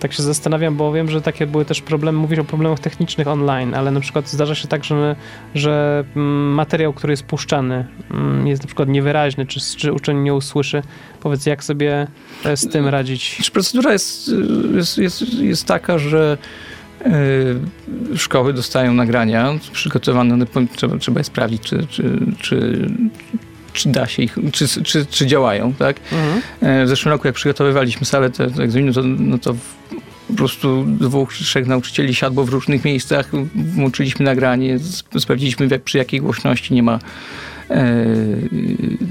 tak 0.00 0.12
się 0.12 0.22
zastanawiam, 0.22 0.76
bo 0.76 0.92
wiem, 0.92 1.10
że 1.10 1.22
takie 1.22 1.46
były 1.46 1.64
też 1.64 1.82
problemy, 1.82 2.18
mówisz 2.18 2.38
o 2.38 2.44
problemach 2.44 2.80
technicznych 2.80 3.28
online, 3.28 3.74
ale 3.74 3.90
na 3.90 4.00
przykład 4.00 4.28
zdarza 4.28 4.54
się 4.54 4.68
tak, 4.68 4.84
że, 4.84 5.16
że 5.54 6.04
mm, 6.16 6.54
materiał, 6.54 6.92
który 6.92 7.12
jest 7.12 7.22
puszczany 7.22 7.86
mm, 8.10 8.46
jest 8.46 8.62
na 8.62 8.66
przykład 8.66 8.88
niewyraźny, 8.88 9.46
czy, 9.46 9.60
czy 9.76 9.92
uczeń 9.92 10.18
nie 10.18 10.34
usłyszy. 10.34 10.82
Powiedz, 11.20 11.46
jak 11.46 11.64
sobie 11.64 12.06
e, 12.44 12.56
z 12.56 12.68
tym 12.68 12.88
radzić? 12.88 13.50
Procedura 13.50 13.92
jest, 13.92 14.30
jest, 14.74 14.98
jest, 14.98 15.34
jest 15.34 15.66
taka, 15.66 15.98
że 15.98 16.38
e, 17.04 18.16
szkoły 18.16 18.52
dostają 18.52 18.94
nagrania 18.94 19.54
przygotowane, 19.72 20.46
trzeba, 20.76 20.98
trzeba 20.98 21.20
je 21.20 21.24
sprawdzić, 21.24 21.62
czy, 21.62 21.86
czy, 21.86 22.18
czy, 22.38 22.88
czy 23.72 23.88
da 23.88 24.06
się 24.06 24.22
ich, 24.22 24.38
czy, 24.52 24.68
czy, 24.68 25.06
czy 25.06 25.26
działają, 25.26 25.72
tak? 25.72 25.96
Mhm. 26.12 26.42
E, 26.60 26.84
w 26.84 26.88
zeszłym 26.88 27.12
roku, 27.12 27.28
jak 27.28 27.34
przygotowywaliśmy 27.34 28.06
salę 28.06 28.30
do 28.30 28.62
egzaminu, 28.64 28.92
to, 28.92 29.02
no 29.02 29.38
to 29.38 29.54
po 30.28 30.34
prostu 30.36 30.84
dwóch, 30.84 31.32
trzech 31.32 31.66
nauczycieli 31.66 32.14
siadło 32.14 32.44
w 32.44 32.48
różnych 32.48 32.84
miejscach, 32.84 33.30
włączyliśmy 33.54 34.24
nagranie, 34.24 34.78
sprawdziliśmy 35.18 35.68
jak, 35.70 35.82
przy 35.82 35.98
jakiej 35.98 36.20
głośności 36.20 36.74
nie 36.74 36.82
ma 36.82 36.98
e, 37.70 38.06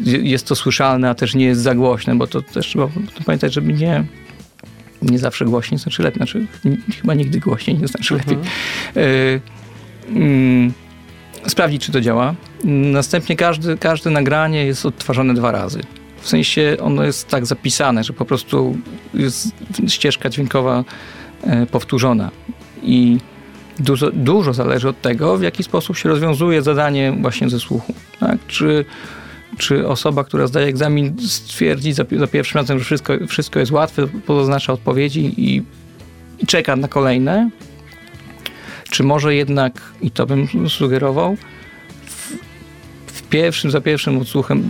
jest 0.05 0.47
to 0.47 0.55
słyszalne, 0.55 1.09
a 1.09 1.15
też 1.15 1.35
nie 1.35 1.45
jest 1.45 1.61
za 1.61 1.75
głośne, 1.75 2.15
bo 2.15 2.27
to 2.27 2.41
też 2.41 2.67
trzeba 2.67 2.87
pamiętać, 3.25 3.53
żeby 3.53 3.73
nie 3.73 4.03
nie 5.01 5.19
zawsze 5.19 5.45
głośniej 5.45 5.79
znaczy 5.79 6.03
lepiej, 6.03 6.17
znaczy 6.17 6.47
chyba 7.01 7.13
nigdy 7.13 7.39
głośniej 7.39 7.77
nie 7.77 7.87
znaczy 7.87 8.13
lepiej. 8.13 8.33
Mhm. 8.33 8.49
E, 8.95 10.19
mm, 10.19 10.73
sprawdzić, 11.47 11.85
czy 11.85 11.91
to 11.91 12.01
działa. 12.01 12.35
Następnie 12.63 13.35
każde, 13.35 13.77
każde 13.77 14.09
nagranie 14.09 14.65
jest 14.65 14.85
odtwarzane 14.85 15.33
dwa 15.33 15.51
razy. 15.51 15.81
W 16.21 16.29
sensie 16.29 16.77
ono 16.81 17.03
jest 17.03 17.27
tak 17.27 17.45
zapisane, 17.45 18.03
że 18.03 18.13
po 18.13 18.25
prostu 18.25 18.77
jest 19.13 19.47
ścieżka 19.87 20.29
dźwiękowa 20.29 20.83
e, 21.43 21.65
powtórzona. 21.65 22.31
I 22.83 23.17
dużo, 23.79 24.11
dużo 24.11 24.53
zależy 24.53 24.89
od 24.89 25.01
tego, 25.01 25.37
w 25.37 25.41
jaki 25.41 25.63
sposób 25.63 25.97
się 25.97 26.09
rozwiązuje 26.09 26.61
zadanie 26.61 27.13
właśnie 27.21 27.49
ze 27.49 27.59
słuchu. 27.59 27.93
Tak? 28.19 28.37
Czy, 28.47 28.85
czy 29.57 29.87
osoba, 29.87 30.23
która 30.23 30.47
zdaje 30.47 30.67
egzamin, 30.67 31.15
stwierdzi 31.27 31.93
za, 31.93 32.03
za 32.17 32.27
pierwszym 32.27 32.61
razem, 32.61 32.79
że 32.79 32.85
wszystko, 32.85 33.13
wszystko 33.27 33.59
jest 33.59 33.71
łatwe, 33.71 34.07
pozaznacza 34.07 34.73
odpowiedzi 34.73 35.33
i 35.37 35.63
i 36.39 36.45
czeka 36.45 36.75
na 36.75 36.87
kolejne, 36.87 37.49
czy 38.89 39.03
może 39.03 39.35
jednak, 39.35 39.81
i 40.01 40.11
to 40.11 40.25
bym 40.25 40.47
sugerował, 40.69 41.37
w, 42.05 42.31
w 43.07 43.21
pierwszym, 43.29 43.71
za 43.71 43.81
pierwszym 43.81 44.17
odsłuchem 44.17 44.63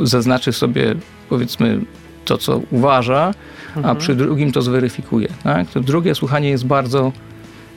zaznaczy 0.00 0.52
sobie, 0.52 0.94
powiedzmy, 1.28 1.80
to, 2.24 2.38
co 2.38 2.60
uważa, 2.70 3.34
a 3.82 3.94
przy 3.94 4.14
drugim 4.14 4.52
to 4.52 4.62
zweryfikuje. 4.62 5.28
Tak? 5.42 5.68
To 5.70 5.80
drugie 5.80 6.14
słuchanie 6.14 6.48
jest 6.48 6.66
bardzo, 6.66 7.12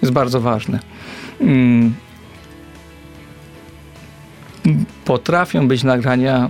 jest 0.02 0.14
bardzo 0.14 0.42
ważne. 0.42 0.80
Mm. 1.42 1.94
Potrafią 5.06 5.68
być 5.68 5.84
nagrania 5.84 6.50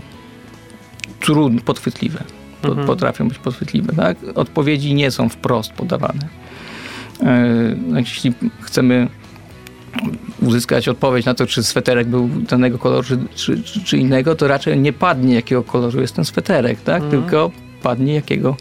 trudne, 1.19 1.61
podchwytliwe. 1.61 2.23
Po- 2.61 2.67
Mhm. 2.67 2.87
Potrafią 2.87 3.27
być 3.27 3.37
podchwytliwe. 3.37 3.93
Tak? 3.93 4.17
Odpowiedzi 4.35 4.93
nie 4.93 5.11
są 5.11 5.29
wprost 5.29 5.73
podawane. 5.73 6.27
E, 7.23 7.45
Jeśli 7.95 8.33
chcemy 8.61 9.07
uzyskać 10.41 10.87
odpowiedź 10.87 11.25
na 11.25 11.33
to, 11.33 11.47
czy 11.47 11.63
sweterek 11.63 12.07
był 12.07 12.27
danego 12.27 12.77
koloru, 12.77 13.03
czy, 13.03 13.17
czy, 13.35 13.63
czy, 13.63 13.83
czy 13.83 13.97
innego, 13.97 14.35
to 14.35 14.47
raczej 14.47 14.79
nie 14.79 14.93
padnie, 14.93 15.35
jakiego 15.35 15.63
koloru 15.63 16.01
jest 16.01 16.15
ten 16.15 16.25
sweterek, 16.25 16.81
tak? 16.81 17.03
Mhm. 17.03 17.23
tylko 17.23 17.51
padnie, 17.83 18.13
jakiego 18.13 18.55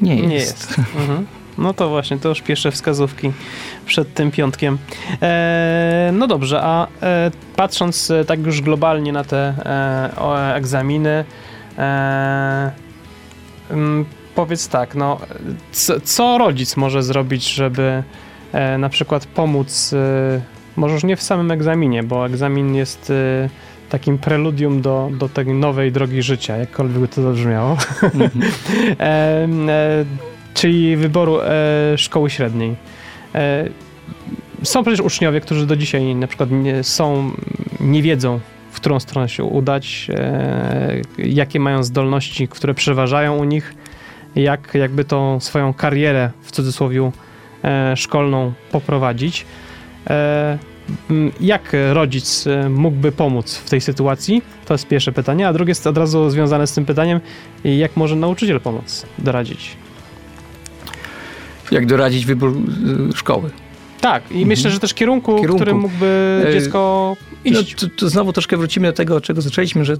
nie 0.00 0.16
jest. 0.16 0.28
Nie 0.28 0.34
jest. 0.34 0.78
Mhm. 0.78 1.26
No 1.58 1.74
to 1.74 1.88
właśnie, 1.88 2.18
to 2.18 2.28
już 2.28 2.40
pierwsze 2.40 2.70
wskazówki 2.70 3.32
przed 3.86 4.14
tym 4.14 4.30
piątkiem. 4.30 4.78
E, 5.22 6.10
no 6.12 6.26
dobrze, 6.26 6.60
a 6.62 6.86
e, 7.02 7.30
patrząc 7.56 8.10
e, 8.10 8.24
tak 8.24 8.46
już 8.46 8.60
globalnie 8.60 9.12
na 9.12 9.24
te 9.24 9.38
e, 9.38 10.10
o, 10.16 10.54
egzaminy, 10.54 11.24
e, 11.78 12.72
mm, 13.70 14.04
powiedz 14.34 14.68
tak, 14.68 14.94
no, 14.94 15.18
co, 15.72 16.00
co 16.00 16.38
rodzic 16.38 16.76
może 16.76 17.02
zrobić, 17.02 17.54
żeby 17.54 18.02
e, 18.52 18.78
na 18.78 18.88
przykład 18.88 19.26
pomóc, 19.26 19.94
może 20.76 20.94
już 20.94 21.04
nie 21.04 21.16
w 21.16 21.22
samym 21.22 21.50
egzaminie, 21.50 22.02
bo 22.02 22.26
egzamin 22.26 22.74
jest 22.74 23.10
e, 23.10 23.48
takim 23.88 24.18
preludium 24.18 24.82
do, 24.82 25.10
do 25.18 25.28
tej 25.28 25.46
nowej 25.46 25.92
drogi 25.92 26.22
życia, 26.22 26.56
jakkolwiek 26.56 26.98
by 26.98 27.08
to 27.08 27.22
zabrzmiało. 27.22 27.76
Mhm. 28.02 28.30
e, 29.00 29.04
e, 29.68 30.04
czyli 30.54 30.96
wyboru 30.96 31.40
e, 31.40 31.98
szkoły 31.98 32.30
średniej. 32.30 32.76
E, 33.34 33.68
są 34.62 34.82
przecież 34.82 35.00
uczniowie, 35.00 35.40
którzy 35.40 35.66
do 35.66 35.76
dzisiaj 35.76 36.14
na 36.14 36.26
przykład 36.26 36.50
nie, 36.50 36.82
są, 36.84 37.30
nie 37.80 38.02
wiedzą, 38.02 38.40
w 38.70 38.76
którą 38.76 39.00
stronę 39.00 39.28
się 39.28 39.44
udać, 39.44 40.10
e, 40.14 41.00
jakie 41.18 41.60
mają 41.60 41.82
zdolności, 41.82 42.48
które 42.48 42.74
przeważają 42.74 43.36
u 43.36 43.44
nich, 43.44 43.74
jak 44.36 44.74
jakby 44.74 45.04
tą 45.04 45.40
swoją 45.40 45.74
karierę 45.74 46.30
w 46.42 46.52
cudzysłowie 46.52 47.10
e, 47.64 47.96
szkolną 47.96 48.52
poprowadzić. 48.70 49.46
E, 50.10 50.58
jak 51.40 51.72
rodzic 51.92 52.46
e, 52.46 52.68
mógłby 52.68 53.12
pomóc 53.12 53.54
w 53.54 53.70
tej 53.70 53.80
sytuacji? 53.80 54.42
To 54.64 54.74
jest 54.74 54.88
pierwsze 54.88 55.12
pytanie, 55.12 55.48
a 55.48 55.52
drugie 55.52 55.70
jest 55.70 55.86
od 55.86 55.98
razu 55.98 56.30
związane 56.30 56.66
z 56.66 56.72
tym 56.72 56.84
pytaniem, 56.84 57.20
jak 57.64 57.96
może 57.96 58.16
nauczyciel 58.16 58.60
pomóc, 58.60 59.06
doradzić? 59.18 59.76
Jak 61.70 61.86
doradzić 61.86 62.26
wybór 62.26 62.56
y, 63.10 63.16
szkoły. 63.16 63.50
Tak, 64.00 64.22
i 64.30 64.46
myślę, 64.46 64.70
że 64.70 64.80
też 64.80 64.94
kierunku, 64.94 65.36
Kierunku. 65.36 65.56
którym 65.56 65.78
mógłby 65.78 66.42
E, 66.48 66.52
dziecko 66.52 67.16
No, 67.44 67.60
iść. 67.60 67.74
to, 67.74 67.86
to 67.96 68.08
znowu 68.08 68.32
troszkę 68.32 68.56
wrócimy 68.56 68.86
do 68.88 68.92
tego, 68.92 69.16
od 69.16 69.24
czego 69.24 69.40
zaczęliśmy, 69.42 69.84
że 69.84 69.96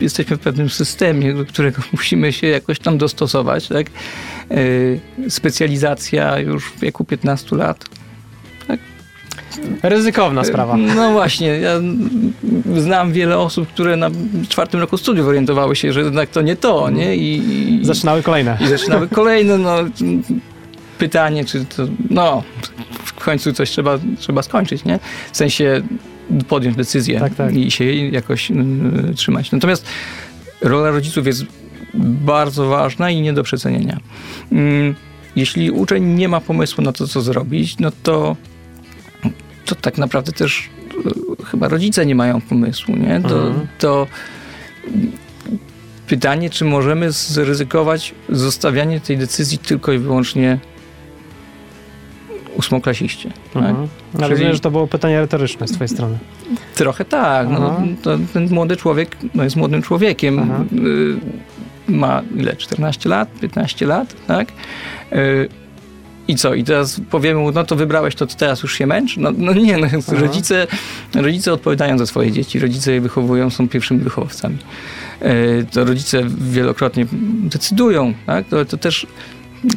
jesteśmy 0.00 0.36
w 0.36 0.40
pewnym 0.40 0.70
systemie, 0.70 1.34
do 1.34 1.44
którego 1.44 1.82
musimy 1.92 2.32
się 2.32 2.46
jakoś 2.46 2.78
tam 2.78 2.98
dostosować. 2.98 3.68
Tak? 3.68 3.86
Specjalizacja 5.28 6.38
już 6.38 6.64
w 6.64 6.80
wieku 6.80 7.04
15 7.04 7.56
lat. 7.56 7.84
Ryzykowna 9.82 10.44
sprawa. 10.44 10.76
No 10.76 11.12
właśnie, 11.12 11.46
ja 11.48 11.80
znam 12.76 13.12
wiele 13.12 13.38
osób, 13.38 13.68
które 13.68 13.96
na 13.96 14.10
czwartym 14.48 14.80
roku 14.80 14.96
studiów 14.98 15.26
orientowały 15.26 15.76
się, 15.76 15.92
że 15.92 16.00
jednak 16.00 16.30
to 16.30 16.42
nie 16.42 16.56
to, 16.56 16.90
nie? 16.90 17.16
I, 17.16 17.36
i, 17.80 17.84
Zaczynały 17.84 18.22
kolejne. 18.22 18.58
i 18.60 18.66
zaczynały 18.68 19.08
kolejne, 19.08 19.58
no 19.58 19.76
pytanie, 20.98 21.44
czy 21.44 21.64
to, 21.64 21.82
no 22.10 22.42
w 23.04 23.14
końcu 23.24 23.52
coś 23.52 23.70
trzeba, 23.70 23.98
trzeba 24.18 24.42
skończyć, 24.42 24.84
nie? 24.84 24.98
W 25.32 25.36
sensie 25.36 25.82
podjąć 26.48 26.76
decyzję 26.76 27.20
Tak, 27.20 27.34
tak. 27.34 27.56
i 27.56 27.70
się 27.70 27.84
jej 27.84 28.12
jakoś 28.12 28.50
y, 28.50 28.54
trzymać. 29.16 29.52
Natomiast 29.52 29.86
rola 30.62 30.90
rodziców 30.90 31.26
jest 31.26 31.44
bardzo 31.94 32.66
ważna 32.68 33.10
i 33.10 33.20
nie 33.20 33.32
do 33.32 33.42
przecenienia. 33.42 34.00
Mm, 34.52 34.94
Jeśli 35.36 35.70
uczeń 35.70 36.04
nie 36.04 36.28
ma 36.28 36.40
pomysłu 36.40 36.84
na 36.84 36.92
to, 36.92 37.06
co 37.06 37.20
zrobić, 37.20 37.78
no 37.78 37.90
to, 38.02 38.36
to 39.74 39.74
tak 39.82 39.98
naprawdę 39.98 40.32
też 40.32 40.68
y, 41.40 41.44
chyba 41.46 41.68
rodzice 41.68 42.06
nie 42.06 42.14
mają 42.14 42.40
pomysłu, 42.40 42.96
nie? 42.96 43.20
To, 43.20 43.46
Mhm. 43.46 43.66
to 43.78 44.06
pytanie, 46.06 46.50
czy 46.50 46.64
możemy 46.64 47.12
zryzykować 47.12 48.14
zostawianie 48.28 49.00
tej 49.00 49.18
decyzji 49.18 49.58
tylko 49.58 49.92
i 49.92 49.98
wyłącznie 49.98 50.58
ósmoklasiście. 52.56 53.30
Tak? 53.54 53.62
Mhm. 53.62 53.88
Ale 54.14 54.22
Czyli- 54.22 54.30
rozumiem, 54.30 54.54
że 54.54 54.60
to 54.60 54.70
było 54.70 54.86
pytanie 54.86 55.20
retoryczne 55.20 55.68
z 55.68 55.72
twojej 55.72 55.88
strony. 55.88 56.18
Trochę 56.74 57.04
tak. 57.04 57.48
No, 57.48 57.56
Aha. 57.76 57.82
to, 58.02 58.18
ten 58.32 58.48
młody 58.50 58.76
człowiek 58.76 59.16
no, 59.34 59.44
jest 59.44 59.56
młodym 59.56 59.82
człowiekiem. 59.82 60.38
Aha. 60.38 60.64
Y, 61.88 61.90
ma 61.92 62.22
ile? 62.36 62.56
14 62.56 63.08
lat? 63.08 63.28
15 63.40 63.86
lat? 63.86 64.14
Tak? 64.26 64.48
Y, 65.12 65.48
I 66.30 66.36
co? 66.36 66.54
I 66.54 66.64
teraz 66.64 67.00
powiemy 67.10 67.40
mu, 67.40 67.52
no 67.52 67.64
to 67.64 67.76
wybrałeś 67.76 68.14
to, 68.14 68.26
to 68.26 68.34
teraz 68.36 68.62
już 68.62 68.74
się 68.78 68.86
męcz? 68.86 69.16
No, 69.16 69.30
no 69.38 69.52
nie, 69.52 69.76
no, 69.76 69.86
rodzice, 70.08 70.66
rodzice 71.14 71.52
odpowiadają 71.52 71.98
za 71.98 72.06
swoje 72.06 72.32
dzieci. 72.32 72.58
Rodzice 72.58 72.92
je 72.92 73.00
wychowują, 73.00 73.50
są 73.50 73.68
pierwszymi 73.68 74.00
wychowawcami. 74.00 74.56
Y, 75.22 75.66
To 75.72 75.84
rodzice 75.84 76.22
wielokrotnie 76.50 77.06
decydują. 77.42 78.14
Tak? 78.26 78.46
To, 78.48 78.64
to 78.64 78.76
też 78.76 79.06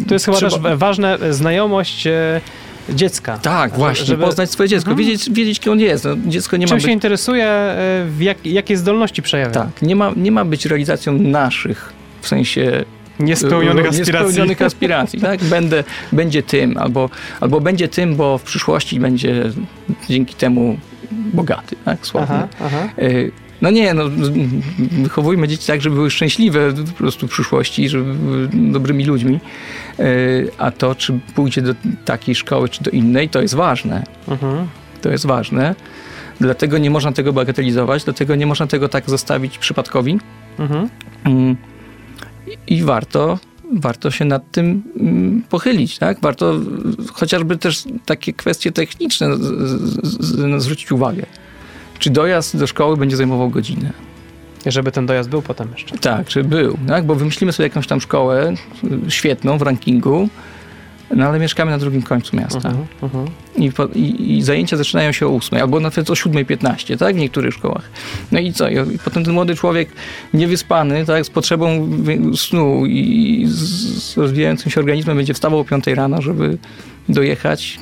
To 0.07 0.13
jest 0.15 0.25
chyba 0.25 0.37
Trzeba- 0.37 0.69
też 0.69 0.77
ważne, 0.79 1.19
e, 1.19 1.33
znajomość 1.33 2.07
e, 2.07 2.41
dziecka. 2.89 3.37
Tak, 3.37 3.73
właśnie, 3.73 4.05
żeby- 4.05 4.23
poznać 4.25 4.51
swoje 4.51 4.69
dziecko, 4.69 4.91
Mhm. 4.91 5.07
wiedzieć, 5.07 5.29
wiedzieć, 5.31 5.59
kim 5.59 5.71
on 5.71 5.79
jest. 5.79 6.05
No, 6.05 6.15
dziecko 6.27 6.57
nie 6.57 6.65
ma 6.65 6.69
Czym 6.69 6.77
być... 6.77 6.85
się 6.85 6.91
interesuje, 6.91 7.45
e, 7.45 8.05
jak, 8.19 8.45
jakie 8.45 8.77
zdolności 8.77 9.21
przejawia. 9.21 9.51
Tak, 9.53 9.81
nie 9.81 9.95
ma, 9.95 10.11
nie 10.15 10.31
ma 10.31 10.45
być 10.45 10.65
realizacją 10.65 11.13
naszych, 11.19 11.93
w 12.21 12.27
sensie 12.27 12.85
Niespełnionych 13.19 13.85
e, 13.85 13.89
aspiracji. 13.89 14.25
Niespełnionych 14.25 14.61
aspiracji, 14.61 15.21
tak? 15.21 15.43
Będę, 15.43 15.83
będzie 16.11 16.43
tym, 16.43 16.77
albo, 16.77 17.09
albo 17.39 17.61
będzie 17.61 17.87
tym, 17.87 18.15
bo 18.15 18.37
w 18.37 18.43
przyszłości 18.43 18.99
będzie 18.99 19.43
dzięki 20.09 20.35
temu 20.35 20.77
bogaty, 21.11 21.75
tak? 21.85 22.05
Sławny. 22.07 22.35
Aha, 22.35 22.47
aha. 22.59 22.89
E, 22.97 23.43
No 23.61 23.71
nie, 23.71 23.93
no, 23.93 24.03
wychowujmy 24.91 25.47
dzieci 25.47 25.67
tak, 25.67 25.81
żeby 25.81 25.95
były 25.95 26.11
szczęśliwe 26.11 26.73
po 26.73 26.91
prostu 26.91 27.27
w 27.27 27.31
przyszłości, 27.31 27.89
żeby 27.89 28.13
były 28.13 28.49
dobrymi 28.71 29.05
ludźmi. 29.05 29.39
A 30.57 30.71
to, 30.71 30.95
czy 30.95 31.19
pójdzie 31.35 31.61
do 31.61 31.73
takiej 32.05 32.35
szkoły, 32.35 32.69
czy 32.69 32.83
do 32.83 32.91
innej, 32.91 33.29
to 33.29 33.41
jest 33.41 33.55
ważne. 33.55 34.03
Mhm. 34.27 34.67
To 35.01 35.09
jest 35.09 35.25
ważne. 35.25 35.75
Dlatego 36.41 36.77
nie 36.77 36.89
można 36.89 37.11
tego 37.11 37.33
bagatelizować, 37.33 38.03
dlatego 38.03 38.35
nie 38.35 38.45
można 38.45 38.67
tego 38.67 38.89
tak 38.89 39.09
zostawić 39.09 39.57
przypadkowi. 39.57 40.19
Mhm. 40.59 40.89
I- 42.67 42.83
warto, 42.83 43.39
warto 43.73 44.11
się 44.11 44.25
nad 44.25 44.51
tym 44.51 44.83
mm, 44.99 45.43
pochylić, 45.49 45.97
tak? 45.97 46.21
Warto 46.21 46.59
chociażby 47.13 47.57
też 47.57 47.83
takie 48.05 48.33
kwestie 48.33 48.71
techniczne 48.71 49.35
z, 49.37 49.39
z, 49.39 50.25
z, 50.25 50.63
zwrócić 50.63 50.91
uwagę. 50.91 51.25
Czy 51.99 52.09
dojazd 52.09 52.57
do 52.57 52.67
szkoły 52.67 52.97
będzie 52.97 53.17
zajmował 53.17 53.49
godzinę? 53.49 53.91
Żeby 54.65 54.91
ten 54.91 55.05
dojazd 55.05 55.29
był 55.29 55.41
potem 55.41 55.67
jeszcze. 55.71 55.97
Tak, 55.97 56.27
czy 56.27 56.43
był, 56.43 56.77
tak? 56.87 57.05
Bo 57.05 57.15
wymyślimy 57.15 57.53
sobie 57.53 57.69
jakąś 57.69 57.87
tam 57.87 58.01
szkołę 58.01 58.53
y, 59.07 59.11
świetną 59.11 59.57
w 59.57 59.61
rankingu, 59.61 60.29
no 61.15 61.25
ale 61.25 61.39
mieszkamy 61.39 61.71
na 61.71 61.77
drugim 61.77 62.01
końcu 62.01 62.35
miasta. 62.35 62.69
Mhm, 62.69 62.85
mhm. 63.03 63.25
I, 63.55 63.71
po, 63.71 63.85
i, 63.85 64.37
I 64.37 64.41
zajęcia 64.41 64.77
zaczynają 64.77 65.11
się 65.11 65.27
o 65.27 65.35
8, 65.35 65.61
albo 65.61 65.79
nawet 65.79 66.09
o 66.09 66.13
7.15, 66.13 66.97
tak? 66.97 67.15
W 67.15 67.19
niektórych 67.19 67.53
szkołach. 67.53 67.89
No 68.31 68.39
i 68.39 68.53
co? 68.53 68.69
I, 68.69 68.95
i 68.95 68.99
potem 68.99 69.23
ten 69.23 69.33
młody 69.33 69.55
człowiek 69.55 69.89
niewyspany, 70.33 71.05
tak? 71.05 71.25
Z 71.25 71.29
potrzebą 71.29 71.89
snu 72.35 72.85
i 72.85 73.45
z, 73.47 74.17
rozwijającym 74.17 74.71
się 74.71 74.79
organizmem 74.79 75.17
będzie 75.17 75.33
wstawał 75.33 75.59
o 75.59 75.65
5 75.65 75.87
rano, 75.87 76.21
żeby 76.21 76.57
dojechać. 77.09 77.79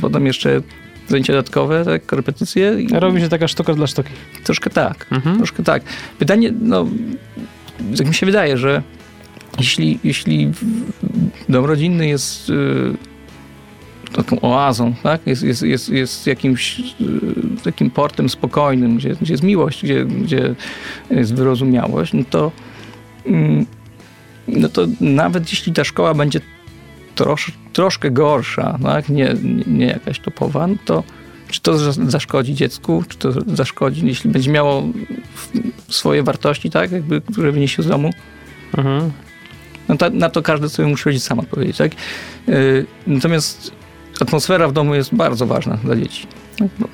Potem 0.00 0.26
jeszcze 0.26 0.60
zajęcia 1.08 1.32
dodatkowe, 1.32 1.84
tak? 1.84 2.06
Korepetycje. 2.06 2.80
I 2.80 2.88
Robi 2.88 3.20
się 3.20 3.28
taka 3.28 3.48
sztuka 3.48 3.74
dla 3.74 3.86
sztuki. 3.86 4.10
Troszkę 4.44 4.70
tak. 4.70 5.06
Mhm. 5.10 5.36
Troszkę 5.36 5.62
tak. 5.62 5.82
Pytanie, 6.18 6.52
no, 6.60 6.86
tak 7.98 8.06
mi 8.06 8.14
się 8.14 8.26
wydaje, 8.26 8.58
że 8.58 8.82
jeśli, 9.58 9.98
jeśli 10.04 10.50
dom 11.48 11.64
rodzinny 11.64 12.08
jest 12.08 12.50
y, 12.50 12.52
taką 14.12 14.40
oazą, 14.40 14.94
tak? 15.02 15.26
jest, 15.26 15.42
jest, 15.42 15.62
jest, 15.62 15.88
jest 15.88 16.26
jakimś 16.26 16.80
y, 16.80 16.84
takim 17.64 17.90
portem 17.90 18.28
spokojnym, 18.28 18.96
gdzie, 18.96 19.16
gdzie 19.20 19.32
jest 19.32 19.42
miłość, 19.42 19.82
gdzie, 19.84 20.04
gdzie 20.04 20.54
jest 21.10 21.34
wyrozumiałość, 21.34 22.12
no 22.12 22.22
to, 22.30 22.52
mm, 23.26 23.66
no 24.48 24.68
to 24.68 24.86
nawet 25.00 25.52
jeśli 25.52 25.72
ta 25.72 25.84
szkoła 25.84 26.14
będzie 26.14 26.40
trosz, 27.14 27.52
troszkę 27.72 28.10
gorsza, 28.10 28.78
tak? 28.82 29.08
nie, 29.08 29.34
nie 29.66 29.86
jakaś 29.86 30.20
topowa, 30.20 30.66
no 30.66 30.74
to 30.84 31.02
czy 31.52 31.60
to 31.60 31.92
zaszkodzi 31.92 32.54
dziecku, 32.54 33.04
czy 33.08 33.18
to 33.18 33.32
zaszkodzi, 33.46 34.06
jeśli 34.06 34.30
będzie 34.30 34.50
miało 34.50 34.82
swoje 35.88 36.22
wartości, 36.22 36.70
tak, 36.70 36.92
jakby, 36.92 37.20
które 37.20 37.52
wyniesie 37.52 37.82
z 37.82 37.86
domu. 37.86 38.10
Mhm. 38.76 39.10
No 39.88 39.96
na 40.12 40.30
to 40.30 40.42
każdy 40.42 40.68
sobie 40.68 40.88
musi 40.88 41.20
sam 41.20 41.38
odpowiedzieć, 41.38 41.76
tak? 41.76 41.92
Yy, 42.46 42.86
natomiast 43.06 43.72
atmosfera 44.20 44.68
w 44.68 44.72
domu 44.72 44.94
jest 44.94 45.14
bardzo 45.14 45.46
ważna 45.46 45.76
dla 45.76 45.96
dzieci. 45.96 46.26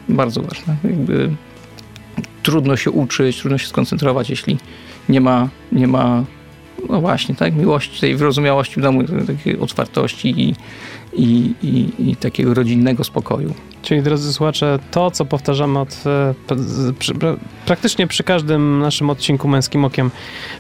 Bardzo 0.09 0.43
ważna. 0.43 0.77
Jakby 0.85 1.31
trudno 2.43 2.77
się 2.77 2.91
uczyć, 2.91 3.39
trudno 3.39 3.59
się 3.59 3.67
skoncentrować, 3.67 4.31
jeśli 4.31 4.59
nie 5.09 5.21
ma, 5.21 5.49
nie 5.73 5.87
ma 5.87 6.25
no 6.89 7.01
właśnie, 7.01 7.35
tak, 7.35 7.57
miłości, 7.57 8.01
tej 8.01 8.17
wyrozumiałości 8.17 8.81
w 8.81 8.83
domu, 8.83 9.03
takiej 9.27 9.59
otwartości 9.59 10.29
i, 10.41 10.55
i, 11.13 11.55
i, 11.63 12.11
i 12.11 12.17
takiego 12.17 12.55
rodzinnego 12.55 13.05
spokoju. 13.05 13.55
Czyli 13.89 14.03
drodzy 14.03 14.33
słuchacze, 14.33 14.79
to 14.91 15.11
co 15.11 15.25
powtarzamy 15.25 15.79
od, 15.79 16.05
e, 16.07 16.35
praktycznie 17.67 18.07
przy 18.07 18.25
każdym 18.25 18.79
naszym 18.79 19.11
odcinku 19.11 19.49
Męskim 19.49 19.85
Okiem, 19.85 20.11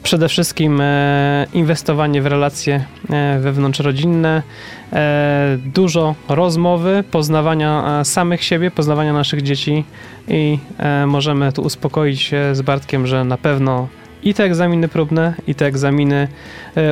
przede 0.03 0.29
wszystkim 0.29 0.81
e, 0.81 1.47
inwestowanie 1.53 2.23
w 2.23 2.27
relacje 2.27 2.85
e, 3.11 3.39
wewnątrzrodzinne, 3.41 4.43
dużo 5.57 6.15
rozmowy, 6.29 7.05
poznawania 7.11 8.05
samych 8.05 8.45
siebie, 8.45 8.71
poznawania 8.71 9.13
naszych 9.13 9.43
dzieci 9.43 9.85
i 10.29 10.59
możemy 11.07 11.53
tu 11.53 11.63
uspokoić 11.63 12.23
się 12.23 12.55
z 12.55 12.63
Bartkiem, 12.63 13.07
że 13.07 13.25
na 13.25 13.37
pewno 13.37 13.89
i 14.23 14.35
te 14.35 14.45
egzaminy 14.45 14.89
próbne, 14.89 15.35
i 15.47 15.55
te 15.55 15.67
egzaminy 15.67 16.29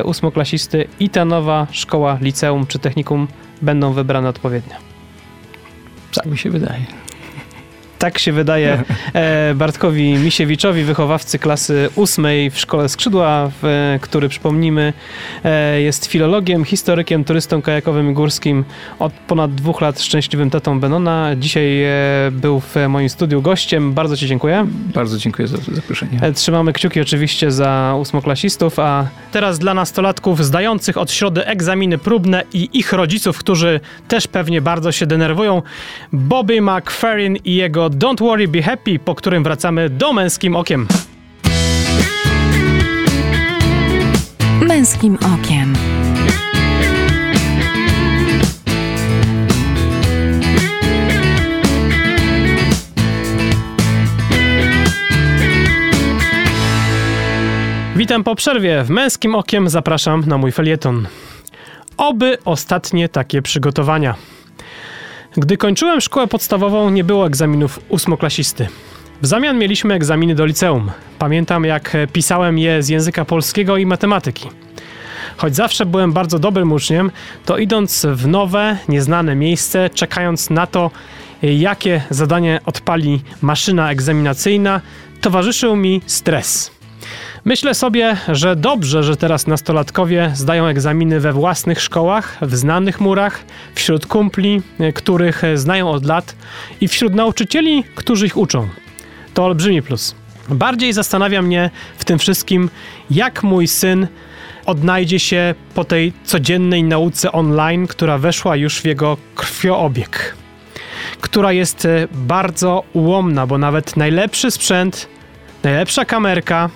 ósmoklasisty, 0.03 0.87
i 0.99 1.09
ta 1.09 1.25
nowa 1.25 1.67
szkoła, 1.71 2.17
liceum 2.21 2.67
czy 2.67 2.79
technikum 2.79 3.27
będą 3.61 3.93
wybrane 3.93 4.29
odpowiednio. 4.29 4.86
Tak 6.11 6.25
mi 6.25 6.37
się 6.37 6.49
wydaje. 6.49 6.85
Tak 7.99 8.19
się 8.19 8.31
wydaje 8.31 8.83
e, 9.13 9.55
Bartkowi 9.55 10.13
Misiewiczowi, 10.13 10.83
wychowawcy 10.83 11.39
klasy 11.39 11.89
ósmej 11.95 12.51
w 12.51 12.59
Szkole 12.59 12.89
Skrzydła, 12.89 13.51
który 14.01 14.29
przypomnijmy 14.29 14.93
e, 15.43 15.81
jest 15.81 16.05
filologiem, 16.05 16.65
historykiem, 16.65 17.23
turystą 17.23 17.61
kajakowym 17.61 18.11
i 18.11 18.13
górskim 18.13 18.65
od 18.99 19.13
ponad 19.13 19.55
dwóch 19.55 19.81
lat 19.81 20.01
szczęśliwym 20.01 20.49
tatą 20.49 20.79
Benona. 20.79 21.35
Dzisiaj 21.35 21.83
e, 21.83 21.89
był 22.31 22.59
w 22.59 22.75
moim 22.89 23.09
studiu 23.09 23.41
gościem. 23.41 23.93
Bardzo 23.93 24.17
Ci 24.17 24.27
dziękuję. 24.27 24.67
Bardzo 24.93 25.17
dziękuję 25.17 25.47
za 25.47 25.57
zaproszenie. 25.57 26.19
Trzymamy 26.35 26.73
kciuki 26.73 27.01
oczywiście 27.01 27.51
za 27.51 27.95
ósmoklasistów, 27.99 28.79
a 28.79 29.07
teraz 29.31 29.59
dla 29.59 29.73
nastolatków 29.73 30.45
zdających 30.45 30.97
od 30.97 31.11
środy 31.11 31.45
egzaminy 31.45 31.97
próbne 31.97 32.43
i 32.53 32.69
ich 32.73 32.93
rodziców, 32.93 33.37
którzy 33.37 33.79
też 34.07 34.27
pewnie 34.27 34.61
bardzo 34.61 34.91
się 34.91 35.05
denerwują, 35.05 35.61
Bobby 36.13 36.61
McFerrin 36.61 37.37
i 37.45 37.55
jego 37.55 37.86
Don't 37.95 38.19
Worry 38.19 38.47
Be 38.47 38.61
Happy, 38.61 38.99
po 38.99 39.15
którym 39.15 39.43
wracamy 39.43 39.89
do 39.89 40.13
Męskim 40.13 40.55
Okiem. 40.55 40.87
Męskim 44.61 45.15
Okiem. 45.15 45.73
Witam 57.95 58.23
po 58.23 58.35
przerwie. 58.35 58.83
W 58.83 58.89
Męskim 58.89 59.35
Okiem 59.35 59.69
zapraszam 59.69 60.23
na 60.27 60.37
mój 60.37 60.51
felieton. 60.51 61.07
Oby 61.97 62.37
ostatnie 62.45 63.09
takie 63.09 63.41
przygotowania. 63.41 64.15
Gdy 65.37 65.57
kończyłem 65.57 66.01
szkołę 66.01 66.27
podstawową, 66.27 66.89
nie 66.89 67.03
było 67.03 67.27
egzaminów 67.27 67.79
ósmoklasisty. 67.89 68.67
W 69.21 69.27
zamian 69.27 69.57
mieliśmy 69.57 69.93
egzaminy 69.93 70.35
do 70.35 70.45
liceum. 70.45 70.91
Pamiętam, 71.19 71.63
jak 71.63 71.97
pisałem 72.13 72.57
je 72.57 72.83
z 72.83 72.89
języka 72.89 73.25
polskiego 73.25 73.77
i 73.77 73.85
matematyki. 73.85 74.49
Choć 75.37 75.55
zawsze 75.55 75.85
byłem 75.85 76.13
bardzo 76.13 76.39
dobrym 76.39 76.71
uczniem, 76.71 77.11
to 77.45 77.57
idąc 77.57 78.05
w 78.05 78.27
nowe, 78.27 78.77
nieznane 78.87 79.35
miejsce, 79.35 79.89
czekając 79.89 80.49
na 80.49 80.67
to, 80.67 80.91
jakie 81.41 82.01
zadanie 82.09 82.59
odpali 82.65 83.21
maszyna 83.41 83.91
egzaminacyjna, 83.91 84.81
towarzyszył 85.21 85.75
mi 85.75 86.01
stres. 86.05 86.76
Myślę 87.45 87.73
sobie, 87.73 88.17
że 88.27 88.55
dobrze, 88.55 89.03
że 89.03 89.17
teraz 89.17 89.47
nastolatkowie 89.47 90.31
zdają 90.35 90.65
egzaminy 90.65 91.19
we 91.19 91.33
własnych 91.33 91.81
szkołach, 91.81 92.37
w 92.41 92.55
znanych 92.55 93.01
murach, 93.01 93.43
wśród 93.75 94.05
kumpli, 94.05 94.61
e, 94.79 94.93
których 94.93 95.41
znają 95.55 95.89
od 95.89 96.05
lat 96.05 96.35
i 96.81 96.87
wśród 96.87 97.13
nauczycieli, 97.15 97.83
którzy 97.95 98.25
ich 98.25 98.37
uczą. 98.37 98.67
To 99.33 99.45
olbrzymi 99.45 99.81
plus. 99.81 100.15
Bardziej 100.49 100.93
zastanawia 100.93 101.41
mnie 101.41 101.69
w 101.97 102.05
tym 102.05 102.19
wszystkim, 102.19 102.69
jak 103.11 103.43
mój 103.43 103.67
syn 103.67 104.07
odnajdzie 104.65 105.19
się 105.19 105.55
po 105.75 105.83
tej 105.83 106.13
codziennej 106.23 106.83
nauce 106.83 107.31
online, 107.31 107.87
która 107.87 108.17
weszła 108.17 108.55
już 108.55 108.81
w 108.81 108.85
jego 108.85 109.17
krwioobieg, 109.35 110.35
która 111.21 111.51
jest 111.51 111.85
e, 111.85 112.07
bardzo 112.11 112.83
ułomna, 112.93 113.47
bo 113.47 113.57
nawet 113.57 113.97
najlepszy 113.97 114.51
sprzęt, 114.51 115.09
najlepsza 115.63 116.05
kamerka, 116.05 116.69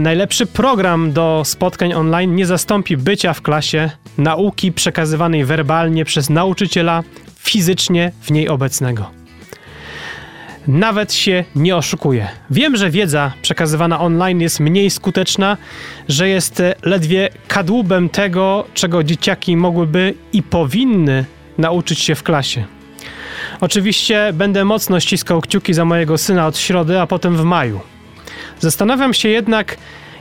najlepszy 0.00 0.46
program 0.46 1.12
do 1.12 1.42
spotkań 1.44 1.92
online 1.92 2.36
nie 2.36 2.46
zastąpi 2.46 2.96
bycia 2.96 3.32
w 3.32 3.42
klasie, 3.42 3.90
nauki 4.18 4.72
przekazywanej 4.72 5.44
werbalnie 5.44 6.04
przez 6.04 6.30
nauczyciela 6.30 7.02
fizycznie 7.38 8.12
w 8.22 8.30
niej 8.30 8.48
obecnego. 8.48 9.10
Nawet 10.66 11.12
się 11.12 11.44
nie 11.56 11.76
oszukuje. 11.76 12.28
Wiem, 12.50 12.76
że 12.76 12.90
wiedza 12.90 13.32
przekazywana 13.42 14.00
online 14.00 14.40
jest 14.40 14.60
mniej 14.60 14.90
skuteczna, 14.90 15.56
że 16.08 16.28
jest 16.28 16.62
ledwie 16.82 17.28
kadłubem 17.48 18.08
tego, 18.08 18.66
czego 18.74 19.04
dzieciaki 19.04 19.56
mogłyby 19.56 20.14
i 20.32 20.42
powinny 20.42 21.24
nauczyć 21.58 21.98
się 21.98 22.14
w 22.14 22.22
klasie. 22.22 22.64
Oczywiście 23.60 24.30
będę 24.32 24.64
mocno 24.64 25.00
ściskał 25.00 25.40
kciuki 25.40 25.74
za 25.74 25.84
mojego 25.84 26.18
syna 26.18 26.46
od 26.46 26.58
środy, 26.58 27.00
a 27.00 27.06
potem 27.06 27.36
w 27.36 27.44
maju. 27.44 27.80
Zastanawiam 28.60 29.14
się 29.14 29.28
jednak, 29.28 29.76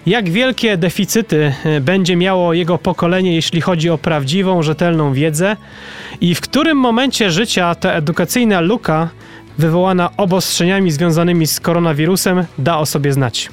jak 0.06 0.30
wielkie 0.30 0.78
deficyty 0.78 1.54
e, 1.66 1.82
będzie 1.82 2.16
miało 2.16 2.54
jego 2.54 2.78
pokolenie, 2.78 3.36
jeśli 3.36 3.62
chodzi 3.62 3.90
o 3.90 3.98
prawdziwą, 3.98 4.64
rzetelną 4.64 5.14
wiedzę, 5.14 5.58
i 6.22 6.36
w 6.36 6.42
którym 6.42 6.78
momencie 6.78 7.32
życia 7.32 7.76
ta 7.76 7.92
edukacyjna 7.92 8.60
luka, 8.60 9.10
wywołana 9.58 10.10
obostrzeniami 10.18 10.92
związanymi 10.92 11.48
z 11.48 11.60
koronawirusem, 11.60 12.46
da 12.58 12.78
o 12.78 12.86
sobie 12.86 13.14
znać. 13.14 13.50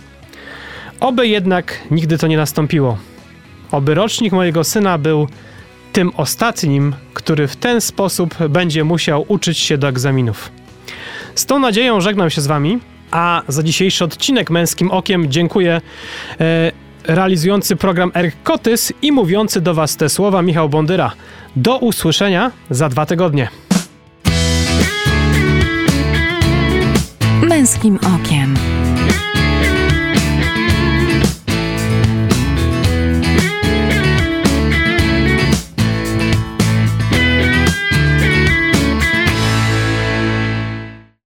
Oby 1.00 1.28
jednak 1.28 1.78
nigdy 1.90 2.18
to 2.18 2.26
nie 2.26 2.36
nastąpiło. 2.36 2.98
Oby 3.70 3.94
rocznik 3.94 4.32
mojego 4.32 4.64
syna 4.64 4.98
był 4.98 5.28
tym 5.92 6.12
ostatnim, 6.16 6.94
który 7.14 7.48
w 7.48 7.56
ten 7.56 7.80
sposób 7.80 8.34
będzie 8.48 8.84
musiał 8.84 9.24
uczyć 9.28 9.58
się 9.58 9.78
do 9.78 9.88
egzaminów. 9.88 10.50
Z 11.34 11.46
tą 11.46 11.58
nadzieją 11.58 12.00
żegnam 12.00 12.30
się 12.30 12.40
z 12.40 12.46
Wami. 12.46 12.78
A 13.10 13.42
za 13.48 13.62
dzisiejszy 13.62 14.04
odcinek 14.04 14.50
Męskim 14.50 14.90
Okiem 14.90 15.30
dziękuję 15.30 15.80
e, 16.40 16.72
realizujący 17.04 17.76
program 17.76 18.12
Eryk 18.14 18.34
Kotys 18.42 18.92
i 19.02 19.12
mówiący 19.12 19.60
do 19.60 19.74
Was 19.74 19.96
te 19.96 20.08
słowa 20.08 20.42
Michał 20.42 20.68
Bondyra. 20.68 21.12
Do 21.56 21.78
usłyszenia 21.78 22.50
za 22.70 22.88
dwa 22.88 23.06
tygodnie. 23.06 23.48
Męskim 27.42 27.98
Okiem. 28.14 28.77